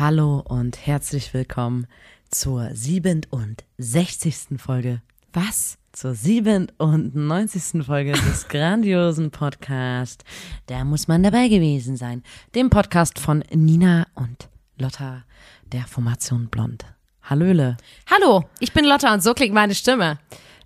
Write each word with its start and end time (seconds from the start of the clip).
Hallo 0.00 0.42
und 0.48 0.86
herzlich 0.86 1.34
willkommen 1.34 1.86
zur 2.30 2.70
67. 2.74 4.56
Folge. 4.56 5.02
Was? 5.34 5.76
Zur 5.92 6.14
97. 6.14 7.84
Folge 7.84 8.12
des 8.12 8.48
grandiosen 8.48 9.30
Podcasts. 9.30 10.24
Da 10.68 10.84
muss 10.84 11.06
man 11.06 11.22
dabei 11.22 11.48
gewesen 11.48 11.98
sein. 11.98 12.22
Dem 12.54 12.70
Podcast 12.70 13.18
von 13.18 13.44
Nina 13.52 14.06
und 14.14 14.48
Lotta 14.78 15.24
der 15.70 15.82
Formation 15.82 16.48
Blond. 16.48 16.86
Hallöle. 17.22 17.76
Hallo, 18.10 18.44
ich 18.58 18.72
bin 18.72 18.86
Lotta 18.86 19.12
und 19.12 19.22
so 19.22 19.34
klingt 19.34 19.52
meine 19.52 19.74
Stimme. 19.74 20.18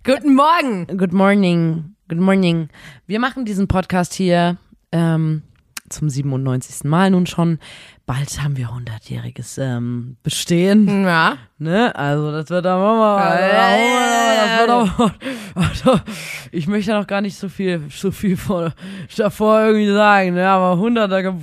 Guten 0.05 0.33
Morgen. 0.33 0.87
Good 0.97 1.11
morning. 1.11 1.93
Good 2.07 2.21
morning. 2.21 2.69
Wir 3.05 3.19
machen 3.19 3.43
diesen 3.43 3.67
Podcast 3.67 4.13
hier 4.13 4.55
ähm, 4.93 5.41
zum 5.89 6.09
97. 6.09 6.83
Mal 6.83 7.11
nun 7.11 7.25
schon. 7.25 7.59
Bald 8.05 8.41
haben 8.41 8.57
wir 8.57 8.69
100-jähriges 8.69 9.61
ähm, 9.61 10.17
Bestehen. 10.23 11.03
Ja. 11.05 11.37
Ne? 11.57 11.95
Also 11.95 12.31
das 12.31 12.49
wird 12.49 12.65
aber 12.65 12.97
mal. 12.97 13.39
Das 14.37 14.99
wird 14.99 15.13
also, 15.55 15.99
ich 16.51 16.67
möchte 16.67 16.91
noch 16.91 17.07
gar 17.07 17.21
nicht 17.21 17.37
so 17.37 17.49
viel, 17.49 17.81
so 17.89 18.11
viel 18.11 18.37
vor, 18.37 18.73
davor 19.15 19.61
irgendwie 19.61 19.91
sagen, 19.91 20.33
ne? 20.33 20.47
Aber 20.47 20.81
100er. 20.81 21.33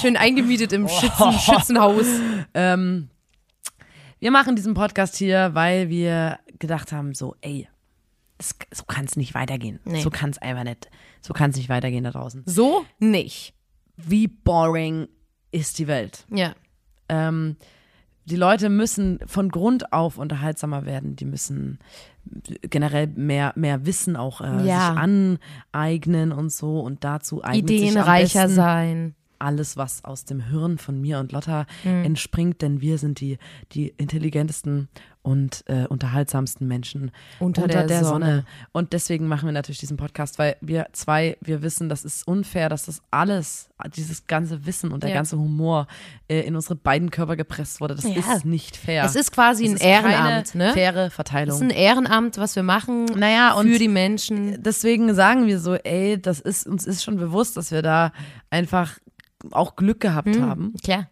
Schön 0.00 0.16
eingemietet 0.16 0.72
im 0.72 0.88
Schützen, 0.88 1.32
Schützenhaus. 1.38 2.06
Ähm, 2.52 3.08
wir 4.18 4.30
machen 4.30 4.56
diesen 4.56 4.74
Podcast 4.74 5.16
hier, 5.16 5.50
weil 5.54 5.88
wir 5.88 6.38
gedacht 6.58 6.92
haben, 6.92 7.14
so, 7.14 7.36
ey, 7.40 7.68
es, 8.38 8.56
so 8.72 8.84
kann 8.84 9.04
es 9.04 9.16
nicht 9.16 9.34
weitergehen. 9.34 9.80
Nee. 9.84 10.02
So 10.02 10.10
kann 10.10 10.30
es 10.30 10.38
einfach 10.38 10.64
nicht. 10.64 10.90
So 11.24 11.32
kann 11.32 11.50
es 11.50 11.56
nicht 11.56 11.70
weitergehen 11.70 12.04
da 12.04 12.10
draußen. 12.10 12.42
So 12.44 12.84
nicht. 12.98 13.54
Wie 13.96 14.28
boring 14.28 15.08
ist 15.52 15.78
die 15.78 15.86
Welt? 15.86 16.26
Ja. 16.30 16.54
Ähm, 17.08 17.56
die 18.26 18.36
Leute 18.36 18.68
müssen 18.68 19.18
von 19.26 19.48
Grund 19.50 19.92
auf 19.92 20.18
unterhaltsamer 20.18 20.84
werden. 20.84 21.16
Die 21.16 21.24
müssen 21.24 21.78
generell 22.62 23.06
mehr, 23.06 23.52
mehr 23.54 23.86
Wissen 23.86 24.16
auch 24.16 24.40
äh, 24.40 24.66
Ja. 24.66 24.90
sich 24.90 24.98
aneignen 25.72 26.32
und 26.32 26.50
so. 26.50 26.80
Und 26.80 27.04
dazu 27.04 27.42
eignet 27.44 27.70
Ideenreicher 27.70 28.48
sein. 28.48 29.14
alles, 29.38 29.76
was 29.76 30.04
aus 30.04 30.24
dem 30.24 30.40
Hirn 30.48 30.78
von 30.78 31.00
mir 31.00 31.18
und 31.18 31.32
Lotta 31.32 31.66
Mhm. 31.84 32.04
entspringt, 32.04 32.62
denn 32.62 32.80
wir 32.80 32.96
sind 32.98 33.20
die, 33.20 33.38
die 33.72 33.88
intelligentesten 33.98 34.88
und 35.24 35.64
äh, 35.68 35.86
unterhaltsamsten 35.88 36.68
Menschen 36.68 37.10
Unter 37.38 37.66
der 37.66 38.04
Sonne. 38.04 38.44
Und 38.72 38.92
deswegen 38.92 39.26
machen 39.26 39.46
wir 39.46 39.52
natürlich 39.52 39.78
diesen 39.78 39.96
Podcast, 39.96 40.38
weil 40.38 40.56
wir 40.60 40.86
zwei, 40.92 41.38
wir 41.40 41.62
wissen, 41.62 41.88
das 41.88 42.04
ist 42.04 42.28
unfair, 42.28 42.68
dass 42.68 42.84
das 42.84 43.00
alles, 43.10 43.70
dieses 43.96 44.26
ganze 44.26 44.66
Wissen 44.66 44.92
und 44.92 45.02
der 45.02 45.10
Ja. 45.10 45.16
ganze 45.16 45.38
Humor 45.38 45.86
äh, 46.28 46.40
in 46.42 46.54
unsere 46.54 46.76
beiden 46.76 47.10
Körper 47.10 47.36
gepresst 47.36 47.80
wurde. 47.80 47.94
Das 47.94 48.04
Ja. 48.04 48.34
ist 48.34 48.44
nicht 48.44 48.76
fair. 48.76 49.02
Es 49.04 49.16
ist 49.16 49.32
quasi 49.32 49.64
Es 49.64 49.70
ein 49.70 49.76
ist 49.76 49.82
Ehrenamt, 49.82 50.54
ne? 50.54 50.72
Faire 50.74 51.10
Verteilung. 51.10 51.56
ist 51.56 51.62
ein 51.62 51.70
Ehrenamt, 51.70 52.36
was 52.36 52.54
wir 52.54 52.62
machen 52.62 53.06
Naja, 53.06 53.56
für 53.58 53.78
die 53.78 53.88
Menschen. 53.88 54.62
deswegen 54.62 55.14
sagen 55.14 55.46
wir 55.46 55.58
so, 55.58 55.74
ey, 55.74 56.20
das 56.20 56.38
ist, 56.38 56.66
uns 56.66 56.86
ist 56.86 57.02
schon 57.02 57.16
bewusst, 57.16 57.56
dass 57.56 57.70
wir 57.70 57.80
da 57.80 58.12
einfach 58.50 58.98
auch 59.52 59.74
Glück 59.74 60.00
gehabt 60.00 60.38
haben. 60.38 60.74
Klar. 60.84 61.08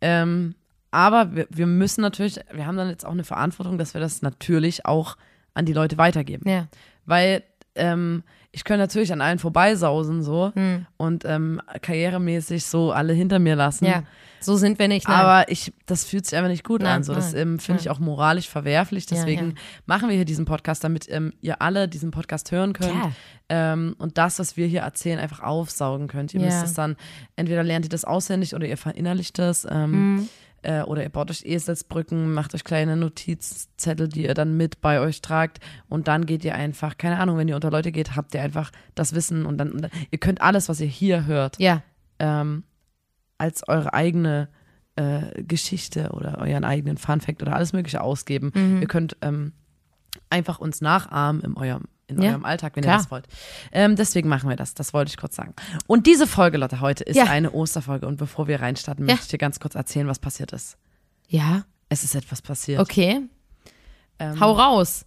Ähm, 0.00 0.54
aber 0.92 1.34
wir, 1.34 1.46
wir 1.50 1.66
müssen 1.66 2.00
natürlich, 2.02 2.38
wir 2.52 2.66
haben 2.66 2.76
dann 2.76 2.88
jetzt 2.88 3.04
auch 3.04 3.10
eine 3.12 3.24
Verantwortung, 3.24 3.76
dass 3.78 3.94
wir 3.94 4.00
das 4.00 4.22
natürlich 4.22 4.86
auch 4.86 5.16
an 5.54 5.66
die 5.66 5.72
Leute 5.72 5.98
weitergeben. 5.98 6.48
Ja. 6.48 6.68
Weil 7.04 7.42
ähm, 7.74 8.22
ich 8.52 8.64
könnte 8.64 8.80
natürlich 8.80 9.12
an 9.14 9.22
allen 9.22 9.38
vorbeisausen 9.38 10.22
so 10.22 10.52
Hm. 10.54 10.84
und 10.98 11.24
ähm, 11.24 11.60
karrieremäßig 11.80 12.66
so 12.66 12.92
alle 12.92 13.12
hinter 13.14 13.38
mir 13.38 13.56
lassen. 13.56 13.86
Ja. 13.86 14.02
So 14.40 14.56
sind 14.56 14.78
wir 14.78 14.88
nicht. 14.88 15.08
Nein. 15.08 15.18
Aber 15.20 15.50
ich, 15.50 15.72
das 15.86 16.04
fühlt 16.04 16.26
sich 16.26 16.36
einfach 16.36 16.50
nicht 16.50 16.64
gut 16.64 16.82
Nein, 16.82 16.96
an. 16.96 17.02
So, 17.04 17.14
das 17.14 17.32
ähm, 17.32 17.58
finde 17.58 17.80
ich 17.80 17.88
auch 17.90 17.98
moralisch 17.98 18.48
verwerflich. 18.48 19.04
Ja, 19.08 19.16
Deswegen 19.16 19.50
ja. 19.50 19.54
machen 19.86 20.08
wir 20.08 20.16
hier 20.16 20.24
diesen 20.24 20.44
Podcast, 20.44 20.82
damit 20.84 21.06
ähm, 21.08 21.32
ihr 21.40 21.62
alle 21.62 21.88
diesen 21.88 22.10
Podcast 22.10 22.50
hören 22.50 22.72
könnt 22.72 22.90
Klar. 22.90 23.12
ähm, 23.48 23.94
und 23.98 24.18
das, 24.18 24.38
was 24.38 24.56
wir 24.56 24.66
hier 24.66 24.80
erzählen, 24.80 25.18
einfach 25.20 25.40
aufsaugen 25.40 26.08
könnt. 26.08 26.34
Ihr 26.34 26.40
Ja. 26.40 26.46
müsst 26.46 26.64
es 26.64 26.74
dann, 26.74 26.96
entweder 27.36 27.62
lernt 27.62 27.86
ihr 27.86 27.90
das 27.90 28.04
auswendig 28.04 28.54
oder 28.54 28.66
ihr 28.66 28.76
verinnerlicht 28.76 29.38
das. 29.38 29.66
Ähm, 29.70 29.90
Mhm. 30.16 30.28
Äh, 30.62 30.82
oder 30.82 31.02
ihr 31.02 31.08
baut 31.08 31.30
euch 31.30 31.44
Eselsbrücken, 31.44 32.32
macht 32.32 32.54
euch 32.54 32.64
kleine 32.64 32.96
Notizzettel, 32.96 34.08
die 34.08 34.24
ihr 34.24 34.34
dann 34.34 34.56
mit 34.56 34.80
bei 34.80 35.00
euch 35.00 35.20
tragt 35.20 35.60
und 35.88 36.08
dann 36.08 36.26
geht 36.26 36.44
ihr 36.44 36.54
einfach, 36.54 36.96
keine 36.98 37.18
Ahnung, 37.18 37.36
wenn 37.36 37.48
ihr 37.48 37.54
unter 37.54 37.70
Leute 37.70 37.92
geht, 37.92 38.16
habt 38.16 38.34
ihr 38.34 38.42
einfach 38.42 38.70
das 38.94 39.14
Wissen 39.14 39.46
und 39.46 39.58
dann, 39.58 39.72
und 39.72 39.82
dann 39.82 39.90
ihr 40.10 40.18
könnt 40.18 40.40
alles, 40.40 40.68
was 40.68 40.80
ihr 40.80 40.86
hier 40.86 41.26
hört, 41.26 41.58
ja. 41.58 41.82
ähm, 42.18 42.64
als 43.38 43.66
eure 43.68 43.92
eigene 43.92 44.48
äh, 44.96 45.42
Geschichte 45.42 46.10
oder 46.10 46.38
euren 46.38 46.64
eigenen 46.64 46.96
Funfact 46.96 47.42
oder 47.42 47.54
alles 47.54 47.72
Mögliche 47.72 48.00
ausgeben. 48.00 48.52
Mhm. 48.54 48.82
Ihr 48.82 48.88
könnt 48.88 49.16
ähm, 49.22 49.52
einfach 50.30 50.58
uns 50.58 50.80
nachahmen 50.80 51.42
in 51.42 51.56
eurem, 51.56 51.84
in 52.16 52.22
Ja, 52.22 52.30
eurem 52.30 52.44
Alltag, 52.44 52.76
wenn 52.76 52.82
klar. 52.82 52.96
ihr 52.96 52.98
das 52.98 53.10
wollt. 53.10 53.26
Ähm, 53.72 53.96
deswegen 53.96 54.28
machen 54.28 54.48
wir 54.48 54.56
das. 54.56 54.74
Das 54.74 54.92
wollte 54.94 55.10
ich 55.10 55.16
kurz 55.16 55.36
sagen. 55.36 55.54
Und 55.86 56.06
diese 56.06 56.26
Folge, 56.26 56.58
Lotte, 56.58 56.80
heute 56.80 57.04
ist 57.04 57.16
Ja. 57.16 57.24
eine 57.24 57.52
Osterfolge. 57.52 58.06
Und 58.06 58.16
bevor 58.16 58.46
wir 58.48 58.60
reinstarten, 58.60 59.06
Ja. 59.06 59.12
möchte 59.14 59.24
ich 59.26 59.30
dir 59.30 59.38
ganz 59.38 59.60
kurz 59.60 59.74
erzählen, 59.74 60.06
was 60.06 60.18
passiert 60.18 60.52
ist. 60.52 60.76
Ja. 61.28 61.64
Es 61.88 62.04
ist 62.04 62.14
etwas 62.14 62.40
passiert. 62.42 62.80
Okay. 62.80 63.20
Ähm, 64.18 64.40
Hau 64.40 64.52
raus. 64.52 65.04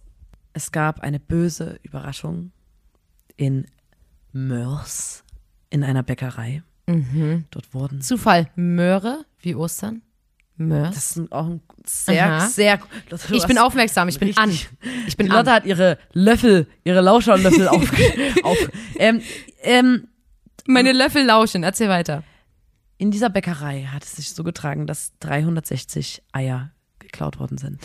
Es 0.52 0.72
gab 0.72 1.00
eine 1.00 1.18
böse 1.20 1.78
Überraschung 1.82 2.52
in 3.36 3.66
Mörs 4.32 5.24
in 5.70 5.82
einer 5.84 6.02
Bäckerei. 6.02 6.62
Dort 7.50 7.74
wurden 7.74 8.00
Zufall. 8.00 8.48
Möhre 8.54 9.24
wie 9.40 9.54
Ostern. 9.56 10.02
Mörs. 10.56 10.94
Das 10.94 11.16
ist 11.16 11.32
auch 11.32 11.46
ein 11.46 11.60
sehr, 11.84 12.26
Aha. 12.26 12.46
sehr. 12.48 12.78
Lotte, 13.10 13.34
Ich 13.34 13.46
bin 13.46 13.58
aufmerksam. 13.58 14.08
Ich 14.08 14.18
bin 14.18 14.28
richtig- 14.28 14.42
an. 14.42 14.50
Ich 15.06 15.16
bin 15.16 15.26
Die 15.26 15.32
Lotte 15.32 15.50
an. 15.50 15.56
hat 15.56 15.66
ihre 15.66 15.98
Löffel, 16.12 16.66
ihre 16.84 17.00
Lauscherlöffel 17.00 17.68
auf. 17.68 17.92
auf 18.42 18.70
ähm, 18.96 19.20
ähm, 19.62 20.08
Meine 20.66 20.92
Löffel 20.92 21.24
lauschen. 21.24 21.62
Erzähl 21.62 21.88
weiter. 21.88 22.22
in 22.98 23.10
dieser 23.10 23.28
Bäckerei 23.30 23.84
hat 23.84 24.04
es 24.04 24.12
sich 24.16 24.30
so 24.32 24.42
getragen, 24.44 24.86
dass 24.86 25.12
360 25.20 26.22
Eier 26.32 26.70
geklaut 26.98 27.38
worden 27.38 27.58
sind. 27.58 27.80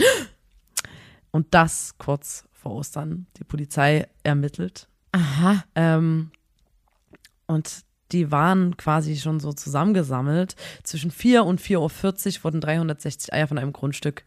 Und 1.32 1.54
das 1.54 1.96
kurz 1.98 2.46
vor 2.52 2.74
Ostern. 2.74 3.28
Die 3.38 3.44
Polizei 3.44 4.08
ermittelt. 4.24 4.88
Aha. 5.14 5.64
Ähm, 5.76 6.32
und 7.48 7.70
die 8.12 8.32
waren 8.32 8.76
quasi 8.78 9.16
schon 9.18 9.40
so 9.40 9.54
zusammengesammelt. 9.54 10.56
Zwischen 10.84 11.12
4 11.12 11.44
und 11.46 11.62
4.40 11.62 12.38
Uhr 12.40 12.44
wurden 12.44 12.62
360 12.62 13.34
Eier 13.34 13.48
von 13.48 13.58
einem 13.58 13.74
Grundstück 13.74 14.24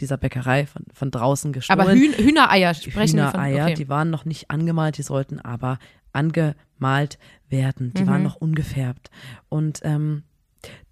dieser 0.00 0.16
Bäckerei 0.16 0.66
von, 0.66 0.84
von 0.92 1.10
draußen 1.10 1.52
gestohlen. 1.52 1.80
Aber 1.80 1.92
Hühn 1.92 2.12
Hühnereier 2.12 2.74
sprechen 2.74 3.16
wir 3.16 3.32
Hühnereier, 3.32 3.54
von. 3.64 3.72
Okay. 3.72 3.74
die 3.74 3.88
waren 3.88 4.10
noch 4.10 4.24
nicht 4.24 4.50
angemalt, 4.50 4.98
die 4.98 5.02
sollten 5.02 5.40
aber 5.40 5.78
angemalt 6.12 7.18
werden. 7.48 7.92
Die 7.94 8.02
Mhm. 8.02 8.06
waren 8.08 8.22
noch 8.22 8.36
ungefärbt. 8.36 9.10
Und 9.48 9.80
ähm, 9.84 10.22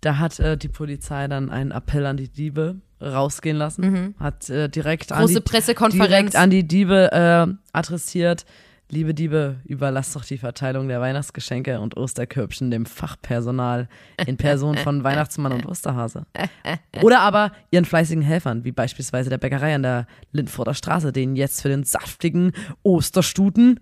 da 0.00 0.18
hat 0.18 0.38
äh, 0.38 0.56
die 0.56 0.68
Polizei 0.68 1.26
dann 1.28 1.50
einen 1.50 1.70
Appell 1.70 2.06
an 2.06 2.16
die 2.16 2.28
Diebe 2.28 2.76
rausgehen 3.00 3.56
lassen, 3.56 4.14
hat 4.20 4.48
äh, 4.50 4.68
direkt, 4.68 5.10
an 5.10 5.18
Mhm. 5.18 5.22
Große 5.22 5.34
die, 5.34 5.40
Pressekonferenz. 5.40 6.08
direkt 6.08 6.36
an 6.36 6.50
die 6.50 6.66
Diebe 6.66 7.10
äh, 7.12 7.52
adressiert. 7.72 8.44
Liebe 8.92 9.14
Diebe, 9.14 9.56
überlasst 9.64 10.14
doch 10.14 10.22
die 10.22 10.36
Verteilung 10.36 10.86
der 10.86 11.00
Weihnachtsgeschenke 11.00 11.80
und 11.80 11.96
Osterkörbchen 11.96 12.70
dem 12.70 12.84
Fachpersonal 12.84 13.88
in 14.26 14.36
Person 14.36 14.76
von 14.76 15.02
Weihnachtsmann 15.04 15.52
und 15.52 15.64
Osterhase. 15.64 16.26
Oder 17.00 17.20
aber 17.20 17.52
ihren 17.70 17.86
fleißigen 17.86 18.22
Helfern, 18.22 18.64
wie 18.64 18.72
beispielsweise 18.72 19.30
der 19.30 19.38
Bäckerei 19.38 19.74
an 19.74 19.82
der 19.82 20.06
Lindforder 20.32 20.74
Straße, 20.74 21.10
denen 21.10 21.36
jetzt 21.36 21.62
für 21.62 21.70
den 21.70 21.84
saftigen 21.84 22.52
Osterstuten 22.82 23.80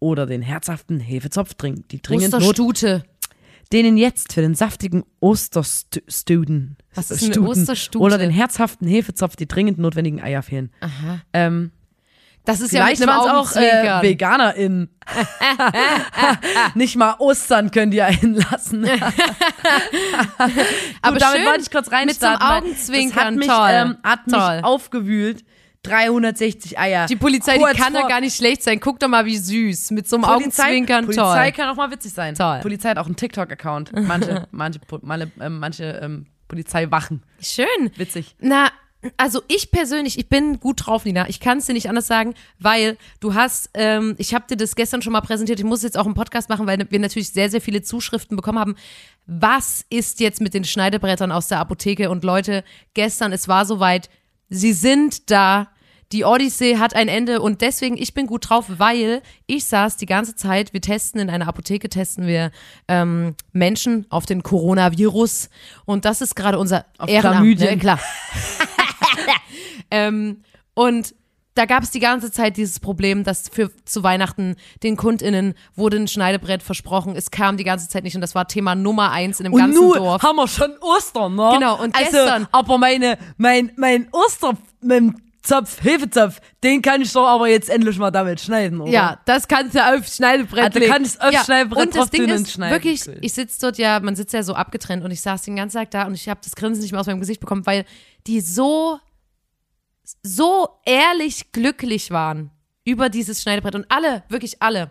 oder 0.00 0.26
den 0.26 0.42
herzhaften 0.42 0.98
Hefezopf 0.98 1.54
dring, 1.54 1.84
die 1.92 2.02
dringend 2.02 2.32
Not, 2.32 2.42
Osterstute. 2.42 3.04
denen 3.72 3.96
jetzt 3.96 4.32
für 4.32 4.40
den 4.40 4.56
saftigen 4.56 5.04
Osterstuden 5.20 6.76
Was 6.92 7.12
ist 7.12 7.22
eine 7.22 7.32
Stuten 7.34 7.46
Osterstute? 7.46 8.02
oder 8.04 8.18
den 8.18 8.30
herzhaften 8.32 8.88
Hefezopf 8.88 9.36
die 9.36 9.46
dringend 9.46 9.78
notwendigen 9.78 10.20
Eier 10.20 10.42
fehlen. 10.42 10.72
Aha. 10.80 11.20
Ähm, 11.32 11.70
Das 12.48 12.60
ist 12.60 12.70
Vielleicht 12.70 12.98
ja 13.02 13.06
mit 13.06 13.14
einem 13.14 13.36
auch 13.36 13.54
äh. 13.56 14.00
VeganerInnen. 14.00 14.88
Nicht 16.74 16.96
mal 16.96 17.16
Ostern 17.18 17.70
können 17.70 17.90
die 17.90 18.00
einen 18.00 18.36
lassen. 18.50 18.84
Gut, 18.88 18.92
Aber 21.02 21.18
damit 21.18 21.44
wollte 21.44 21.60
ich 21.60 21.70
kurz 21.70 21.92
reinstarten. 21.92 22.06
mit 22.06 22.16
so 22.16 22.26
einem 22.26 22.40
weil 22.40 22.58
Augenzwinkern, 22.62 23.12
Das 23.12 23.24
hat 23.26 23.34
mich, 23.34 23.46
toll, 23.48 23.70
ähm, 23.70 23.98
hat 24.02 24.26
mich 24.26 24.34
toll. 24.36 24.60
aufgewühlt. 24.62 25.44
360 25.82 26.78
Eier. 26.78 27.04
Die 27.06 27.16
Polizei, 27.16 27.58
Kurz 27.58 27.72
die 27.76 27.82
kann 27.82 27.92
doch 27.92 28.08
gar 28.08 28.22
nicht 28.22 28.34
schlecht 28.34 28.62
sein. 28.62 28.80
Guck 28.80 28.98
doch 28.98 29.08
mal, 29.08 29.26
wie 29.26 29.36
süß. 29.36 29.90
Mit 29.90 30.08
so 30.08 30.16
einem 30.16 30.22
Polizei, 30.24 30.62
Augenzwinkern, 30.62 31.04
Polizei 31.04 31.50
toll. 31.50 31.52
kann 31.52 31.68
auch 31.68 31.76
mal 31.76 31.90
witzig 31.90 32.14
sein. 32.14 32.34
Toll. 32.34 32.60
Polizei 32.62 32.88
hat 32.88 32.96
auch 32.98 33.06
einen 33.06 33.16
TikTok-Account. 33.16 33.92
Manche, 34.06 34.48
manche, 34.52 34.80
manche, 35.02 35.30
ähm, 35.38 35.58
manche 35.58 35.84
ähm, 36.02 36.26
Polizeiwachen. 36.48 37.22
Schön. 37.42 37.90
Witzig. 37.96 38.36
Na, 38.40 38.70
also 39.16 39.42
ich 39.48 39.70
persönlich, 39.70 40.18
ich 40.18 40.28
bin 40.28 40.60
gut 40.60 40.86
drauf, 40.86 41.04
Nina. 41.04 41.28
Ich 41.28 41.40
kann 41.40 41.58
es 41.58 41.66
dir 41.66 41.72
nicht 41.72 41.88
anders 41.88 42.06
sagen, 42.06 42.34
weil 42.58 42.96
du 43.20 43.34
hast, 43.34 43.70
ähm, 43.74 44.14
ich 44.18 44.34
habe 44.34 44.46
dir 44.48 44.56
das 44.56 44.74
gestern 44.74 45.02
schon 45.02 45.12
mal 45.12 45.20
präsentiert. 45.20 45.58
Ich 45.58 45.64
muss 45.64 45.82
jetzt 45.82 45.96
auch 45.96 46.06
einen 46.06 46.14
Podcast 46.14 46.48
machen, 46.48 46.66
weil 46.66 46.78
wir 46.90 46.98
natürlich 46.98 47.30
sehr, 47.30 47.50
sehr 47.50 47.60
viele 47.60 47.82
Zuschriften 47.82 48.36
bekommen 48.36 48.58
haben. 48.58 48.76
Was 49.26 49.84
ist 49.90 50.20
jetzt 50.20 50.40
mit 50.40 50.54
den 50.54 50.64
Schneidebrettern 50.64 51.32
aus 51.32 51.48
der 51.48 51.60
Apotheke? 51.60 52.10
Und 52.10 52.24
Leute, 52.24 52.64
gestern, 52.94 53.32
es 53.32 53.48
war 53.48 53.66
soweit, 53.66 54.08
sie 54.48 54.72
sind 54.72 55.30
da. 55.30 55.68
Die 56.10 56.24
Odyssee 56.24 56.78
hat 56.78 56.96
ein 56.96 57.08
Ende 57.08 57.42
und 57.42 57.60
deswegen, 57.60 57.98
ich 57.98 58.14
bin 58.14 58.26
gut 58.26 58.48
drauf, 58.48 58.64
weil 58.68 59.20
ich 59.46 59.66
saß 59.66 59.98
die 59.98 60.06
ganze 60.06 60.34
Zeit, 60.34 60.72
wir 60.72 60.80
testen 60.80 61.20
in 61.20 61.28
einer 61.28 61.46
Apotheke, 61.46 61.90
testen 61.90 62.26
wir 62.26 62.50
ähm, 62.88 63.34
Menschen 63.52 64.06
auf 64.08 64.24
den 64.24 64.42
Coronavirus 64.42 65.50
und 65.84 66.06
das 66.06 66.22
ist 66.22 66.34
gerade 66.34 66.58
unser 66.58 66.86
Auf 66.96 67.10
Ehrenamt, 67.10 67.60
ne? 67.60 67.76
klar. 67.76 68.00
ähm, 69.90 70.42
und 70.74 71.14
da 71.54 71.64
gab 71.64 71.82
es 71.82 71.90
die 71.90 71.98
ganze 71.98 72.30
Zeit 72.30 72.56
dieses 72.56 72.78
Problem, 72.78 73.24
dass 73.24 73.48
für 73.48 73.70
zu 73.84 74.04
Weihnachten 74.04 74.54
den 74.84 74.96
KundInnen 74.96 75.54
wurde 75.74 75.96
ein 75.96 76.06
Schneidebrett 76.06 76.62
versprochen. 76.62 77.16
Es 77.16 77.32
kam 77.32 77.56
die 77.56 77.64
ganze 77.64 77.88
Zeit 77.88 78.04
nicht 78.04 78.14
und 78.14 78.20
das 78.20 78.36
war 78.36 78.46
Thema 78.46 78.76
Nummer 78.76 79.10
eins 79.10 79.40
in 79.40 79.44
dem 79.44 79.52
Und 79.54 79.60
ganzen 79.60 79.80
nun 79.82 79.96
Dorf. 79.96 80.22
haben 80.22 80.36
wir 80.36 80.46
schon 80.46 80.70
Ostern, 80.80 81.34
ne? 81.34 81.50
Genau, 81.54 81.82
und 81.82 81.96
also, 81.96 82.10
gestern- 82.12 82.46
Aber 82.52 82.78
meine, 82.78 83.18
mein, 83.38 83.72
mein 83.76 84.06
Oster, 84.12 84.52
mein 84.82 85.20
Zopf, 85.42 85.82
Hefezopf, 85.82 86.40
den 86.62 86.80
kann 86.82 87.00
ich 87.00 87.12
doch 87.12 87.26
aber 87.26 87.48
jetzt 87.48 87.70
endlich 87.70 87.98
mal 87.98 88.10
damit 88.12 88.40
schneiden, 88.40 88.80
oder? 88.80 88.92
Ja, 88.92 89.18
das 89.24 89.48
kannst 89.48 89.74
du 89.74 89.80
auf 89.84 90.06
Schneidebrett 90.06 90.64
Also 90.66 90.78
legen. 90.78 90.92
kannst 90.92 91.16
du 91.20 91.26
auf 91.26 91.44
Schneidebrett 91.44 91.86
Und 91.86 91.96
das 91.96 92.10
Ding 92.10 92.28
ist 92.28 92.52
schneiden. 92.52 92.74
wirklich, 92.74 93.02
ich 93.22 93.32
sitze 93.32 93.58
dort 93.62 93.78
ja, 93.78 93.98
man 93.98 94.14
sitzt 94.14 94.32
ja 94.34 94.42
so 94.44 94.54
abgetrennt 94.54 95.04
und 95.04 95.10
ich 95.10 95.22
saß 95.22 95.42
den 95.42 95.56
ganzen 95.56 95.78
Tag 95.78 95.90
da 95.90 96.06
und 96.06 96.14
ich 96.14 96.28
habe 96.28 96.38
das 96.44 96.54
Grinsen 96.54 96.82
nicht 96.82 96.92
mehr 96.92 97.00
aus 97.00 97.06
meinem 97.06 97.20
Gesicht 97.20 97.40
bekommen, 97.40 97.64
weil 97.66 97.84
die 98.28 98.40
so, 98.40 99.00
so 100.22 100.80
ehrlich 100.84 101.50
glücklich 101.50 102.10
waren 102.10 102.50
über 102.84 103.08
dieses 103.08 103.42
Schneidebrett 103.42 103.74
und 103.74 103.90
alle, 103.90 104.22
wirklich 104.28 104.62
alle, 104.62 104.90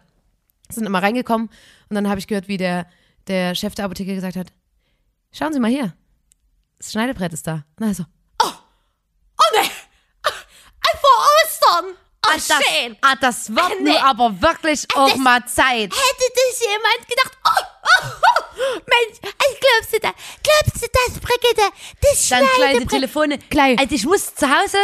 sind 0.69 0.85
immer 0.85 1.01
reingekommen 1.01 1.49
und 1.89 1.95
dann 1.95 2.09
habe 2.09 2.19
ich 2.19 2.27
gehört, 2.27 2.47
wie 2.47 2.57
der, 2.57 2.87
der 3.27 3.55
Chef 3.55 3.75
der 3.75 3.85
Apotheke 3.85 4.13
gesagt 4.13 4.35
hat, 4.35 4.51
schauen 5.31 5.53
Sie 5.53 5.59
mal 5.59 5.71
hier, 5.71 5.95
das 6.77 6.91
Schneidebrett 6.91 7.33
ist 7.33 7.47
da. 7.47 7.53
Und 7.53 7.81
dann 7.81 7.93
so, 7.93 8.03
oh, 8.43 8.51
oh 8.51 9.61
ne, 9.61 9.69
vor 11.01 11.25
Ostern, 11.43 11.95
oh, 12.27 12.31
Ah, 12.31 12.35
das, 12.35 12.59
ah, 13.01 13.15
das 13.19 13.49
wird 13.55 13.81
Nee. 13.81 13.97
aber 13.97 14.41
wirklich 14.41 14.85
auch 14.95 15.09
das- 15.09 15.17
mal 15.17 15.45
Zeit. 15.45 15.91
hätte 15.93 16.25
das 16.35 16.59
jemand 16.59 17.07
gedacht, 17.07 17.37
oh, 17.45 17.49
oh, 17.83 18.07
oh, 18.21 18.79
Mensch, 18.85 19.17
ich 19.23 19.59
glaubst 19.59 19.93
du 19.93 19.99
da, 19.99 20.11
glaubst 20.43 20.83
du 20.83 20.87
das, 20.91 21.19
Brigitte, 21.19 21.71
das 22.01 22.29
Dann 22.29 22.45
kleine. 22.55 22.85
Telefone. 22.87 23.37
Gleich. 23.49 23.79
Also 23.79 23.95
ich 23.95 24.05
muss 24.05 24.33
zu 24.35 24.47
Hause 24.47 24.77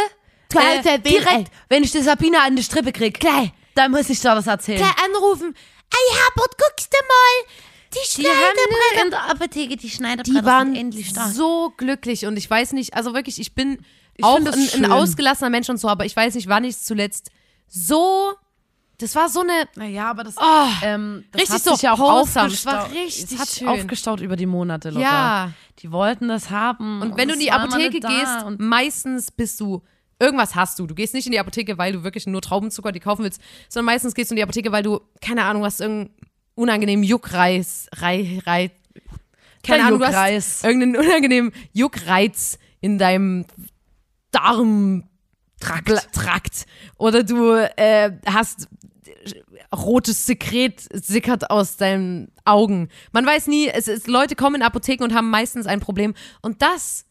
Hause 0.54 0.88
äh, 0.88 0.98
direkt, 1.00 1.50
wenn 1.68 1.82
ich 1.82 1.90
die 1.90 2.00
Sabine 2.00 2.40
an 2.40 2.54
die 2.54 2.62
Strippe 2.62 2.92
krieg, 2.92 3.18
Gleich. 3.18 3.50
dann 3.74 3.90
muss 3.90 4.08
ich 4.08 4.20
dir 4.20 4.34
das 4.36 4.46
erzählen. 4.46 4.78
Gleich 4.78 5.04
anrufen, 5.04 5.52
ey 5.90 6.16
Herbert, 6.16 6.56
guckst 6.58 6.92
du 6.92 6.98
mal, 6.98 7.54
die 7.92 8.08
Schneidebrett. 8.22 9.04
in 9.04 9.10
der 9.10 9.30
Apotheke 9.30 9.76
die 9.76 9.90
Schneiderbretter 9.90 10.40
Die 10.40 10.46
waren 10.46 10.76
endlich 10.76 11.12
da. 11.12 11.28
so 11.28 11.72
glücklich 11.76 12.26
und 12.26 12.36
ich 12.36 12.48
weiß 12.48 12.72
nicht, 12.72 12.94
also 12.94 13.14
wirklich, 13.14 13.40
ich 13.40 13.54
bin 13.56 13.84
Ich 14.16 14.24
auch 14.24 14.36
ein, 14.36 14.44
das 14.44 14.74
ein 14.74 14.90
ausgelassener 14.90 15.50
Mensch 15.50 15.68
und 15.68 15.78
so, 15.78 15.88
aber 15.88 16.04
ich 16.04 16.14
weiß 16.16 16.34
nicht, 16.34 16.48
wann 16.48 16.64
ich 16.64 16.78
zuletzt 16.78 17.30
so, 17.66 18.32
das 18.98 19.14
war 19.16 19.28
so 19.28 19.40
eine, 19.40 19.68
Naja, 19.76 20.10
aber 20.10 20.24
das, 20.24 20.36
Oh, 20.38 20.66
ähm, 20.82 21.24
das 21.32 21.40
richtig 21.42 21.54
hat 21.56 21.62
so 21.64 21.72
sich 21.72 21.82
ja 21.82 21.92
auch 21.94 21.98
wholesome. 21.98 22.48
Das 22.50 22.64
war 22.66 22.82
aufgestaut. 22.84 23.04
richtig 23.04 23.32
es 23.32 23.38
hat 23.38 23.48
schön. 23.48 23.68
aufgestaut 23.68 24.20
über 24.20 24.36
die 24.36 24.46
Monate, 24.46 24.90
Lotta. 24.90 25.00
Ja. 25.02 25.52
Die 25.80 25.90
wollten 25.90 26.28
das 26.28 26.50
haben. 26.50 27.02
Und 27.02 27.16
wenn 27.16 27.28
du 27.28 27.34
in 27.34 27.40
die 27.40 27.50
Apotheke 27.50 27.98
gehst, 28.00 28.44
und 28.46 28.60
meistens 28.60 29.30
bist 29.32 29.58
du, 29.60 29.82
irgendwas 30.20 30.54
hast 30.54 30.78
du. 30.78 30.86
Du 30.86 30.94
gehst 30.94 31.12
nicht 31.14 31.26
in 31.26 31.32
die 31.32 31.40
Apotheke, 31.40 31.76
weil 31.76 31.92
du 31.92 32.04
wirklich 32.04 32.26
nur 32.26 32.40
Traubenzucker 32.40 32.92
die 32.92 33.00
kaufen 33.00 33.24
willst, 33.24 33.40
sondern 33.68 33.86
meistens 33.86 34.14
gehst 34.14 34.30
du 34.30 34.34
in 34.34 34.36
die 34.36 34.42
Apotheke, 34.44 34.70
weil 34.70 34.82
du, 34.84 35.00
keine 35.20 35.44
Ahnung, 35.44 35.64
hast 35.64 35.80
irgendeinen 35.80 36.14
unangenehmen 36.54 37.02
Juckreiz, 37.04 37.88
Rei, 37.96 38.40
Rei, 38.46 38.70
keine 39.64 39.78
Der 39.78 39.86
Ahnung, 39.88 39.98
du 39.98 40.04
Juckreiz. 40.06 40.44
hast 40.44 40.64
irgendeinen 40.64 40.96
unangenehmen 41.04 41.52
Juckreiz 41.72 42.58
in 42.80 42.98
deinem 42.98 43.44
Darm. 44.34 45.04
Trakt. 45.60 46.12
Trakt. 46.12 46.66
Oder 46.98 47.22
du 47.22 47.54
äh, 47.76 48.12
hast 48.26 48.68
rotes 49.74 50.26
Sekret 50.26 50.86
sickert 50.92 51.50
aus 51.50 51.76
deinen 51.76 52.32
Augen. 52.44 52.88
Man 53.12 53.26
weiß 53.26 53.46
nie, 53.46 53.68
es 53.68 53.88
ist, 53.88 54.06
Leute 54.06 54.36
kommen 54.36 54.56
in 54.56 54.62
Apotheken 54.62 55.04
und 55.04 55.14
haben 55.14 55.30
meistens 55.30 55.66
ein 55.66 55.80
Problem. 55.80 56.14
Und 56.42 56.62
das 56.62 57.06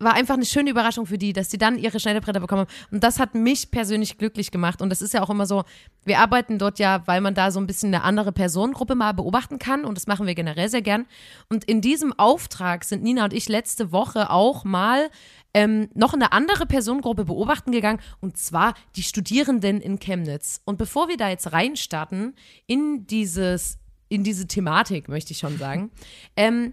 war 0.00 0.14
einfach 0.14 0.34
eine 0.34 0.46
schöne 0.46 0.70
Überraschung 0.70 1.04
für 1.04 1.18
die, 1.18 1.34
dass 1.34 1.50
sie 1.50 1.58
dann 1.58 1.78
ihre 1.78 2.00
Schneidebretter 2.00 2.40
bekommen 2.40 2.62
haben. 2.62 2.70
Und 2.90 3.04
das 3.04 3.18
hat 3.18 3.34
mich 3.34 3.70
persönlich 3.70 4.16
glücklich 4.16 4.50
gemacht. 4.50 4.80
Und 4.80 4.88
das 4.88 5.02
ist 5.02 5.12
ja 5.12 5.22
auch 5.22 5.28
immer 5.28 5.46
so, 5.46 5.64
wir 6.04 6.20
arbeiten 6.20 6.58
dort 6.58 6.78
ja, 6.78 7.06
weil 7.06 7.20
man 7.20 7.34
da 7.34 7.50
so 7.50 7.60
ein 7.60 7.66
bisschen 7.66 7.94
eine 7.94 8.02
andere 8.02 8.32
Personengruppe 8.32 8.94
mal 8.94 9.12
beobachten 9.12 9.58
kann. 9.58 9.84
Und 9.84 9.98
das 9.98 10.06
machen 10.06 10.26
wir 10.26 10.34
generell 10.34 10.70
sehr 10.70 10.80
gern. 10.80 11.06
Und 11.50 11.64
in 11.64 11.82
diesem 11.82 12.18
Auftrag 12.18 12.84
sind 12.84 13.02
Nina 13.02 13.24
und 13.24 13.34
ich 13.34 13.48
letzte 13.48 13.92
Woche 13.92 14.30
auch 14.30 14.64
mal 14.64 15.10
ähm, 15.54 15.88
noch 15.94 16.14
eine 16.14 16.32
andere 16.32 16.66
Personengruppe 16.66 17.24
beobachten 17.24 17.72
gegangen. 17.72 18.00
Und 18.20 18.36
zwar 18.36 18.74
die 18.96 19.02
Studierenden 19.02 19.80
in 19.80 19.98
Chemnitz. 19.98 20.60
Und 20.64 20.78
bevor 20.78 21.08
wir 21.08 21.16
da 21.16 21.28
jetzt 21.28 21.52
reinstarten 21.52 22.34
in 22.66 23.06
dieses, 23.06 23.78
in 24.08 24.24
diese 24.24 24.46
Thematik, 24.46 25.08
möchte 25.08 25.32
ich 25.32 25.38
schon 25.38 25.58
sagen, 25.58 25.90
ähm, 26.36 26.72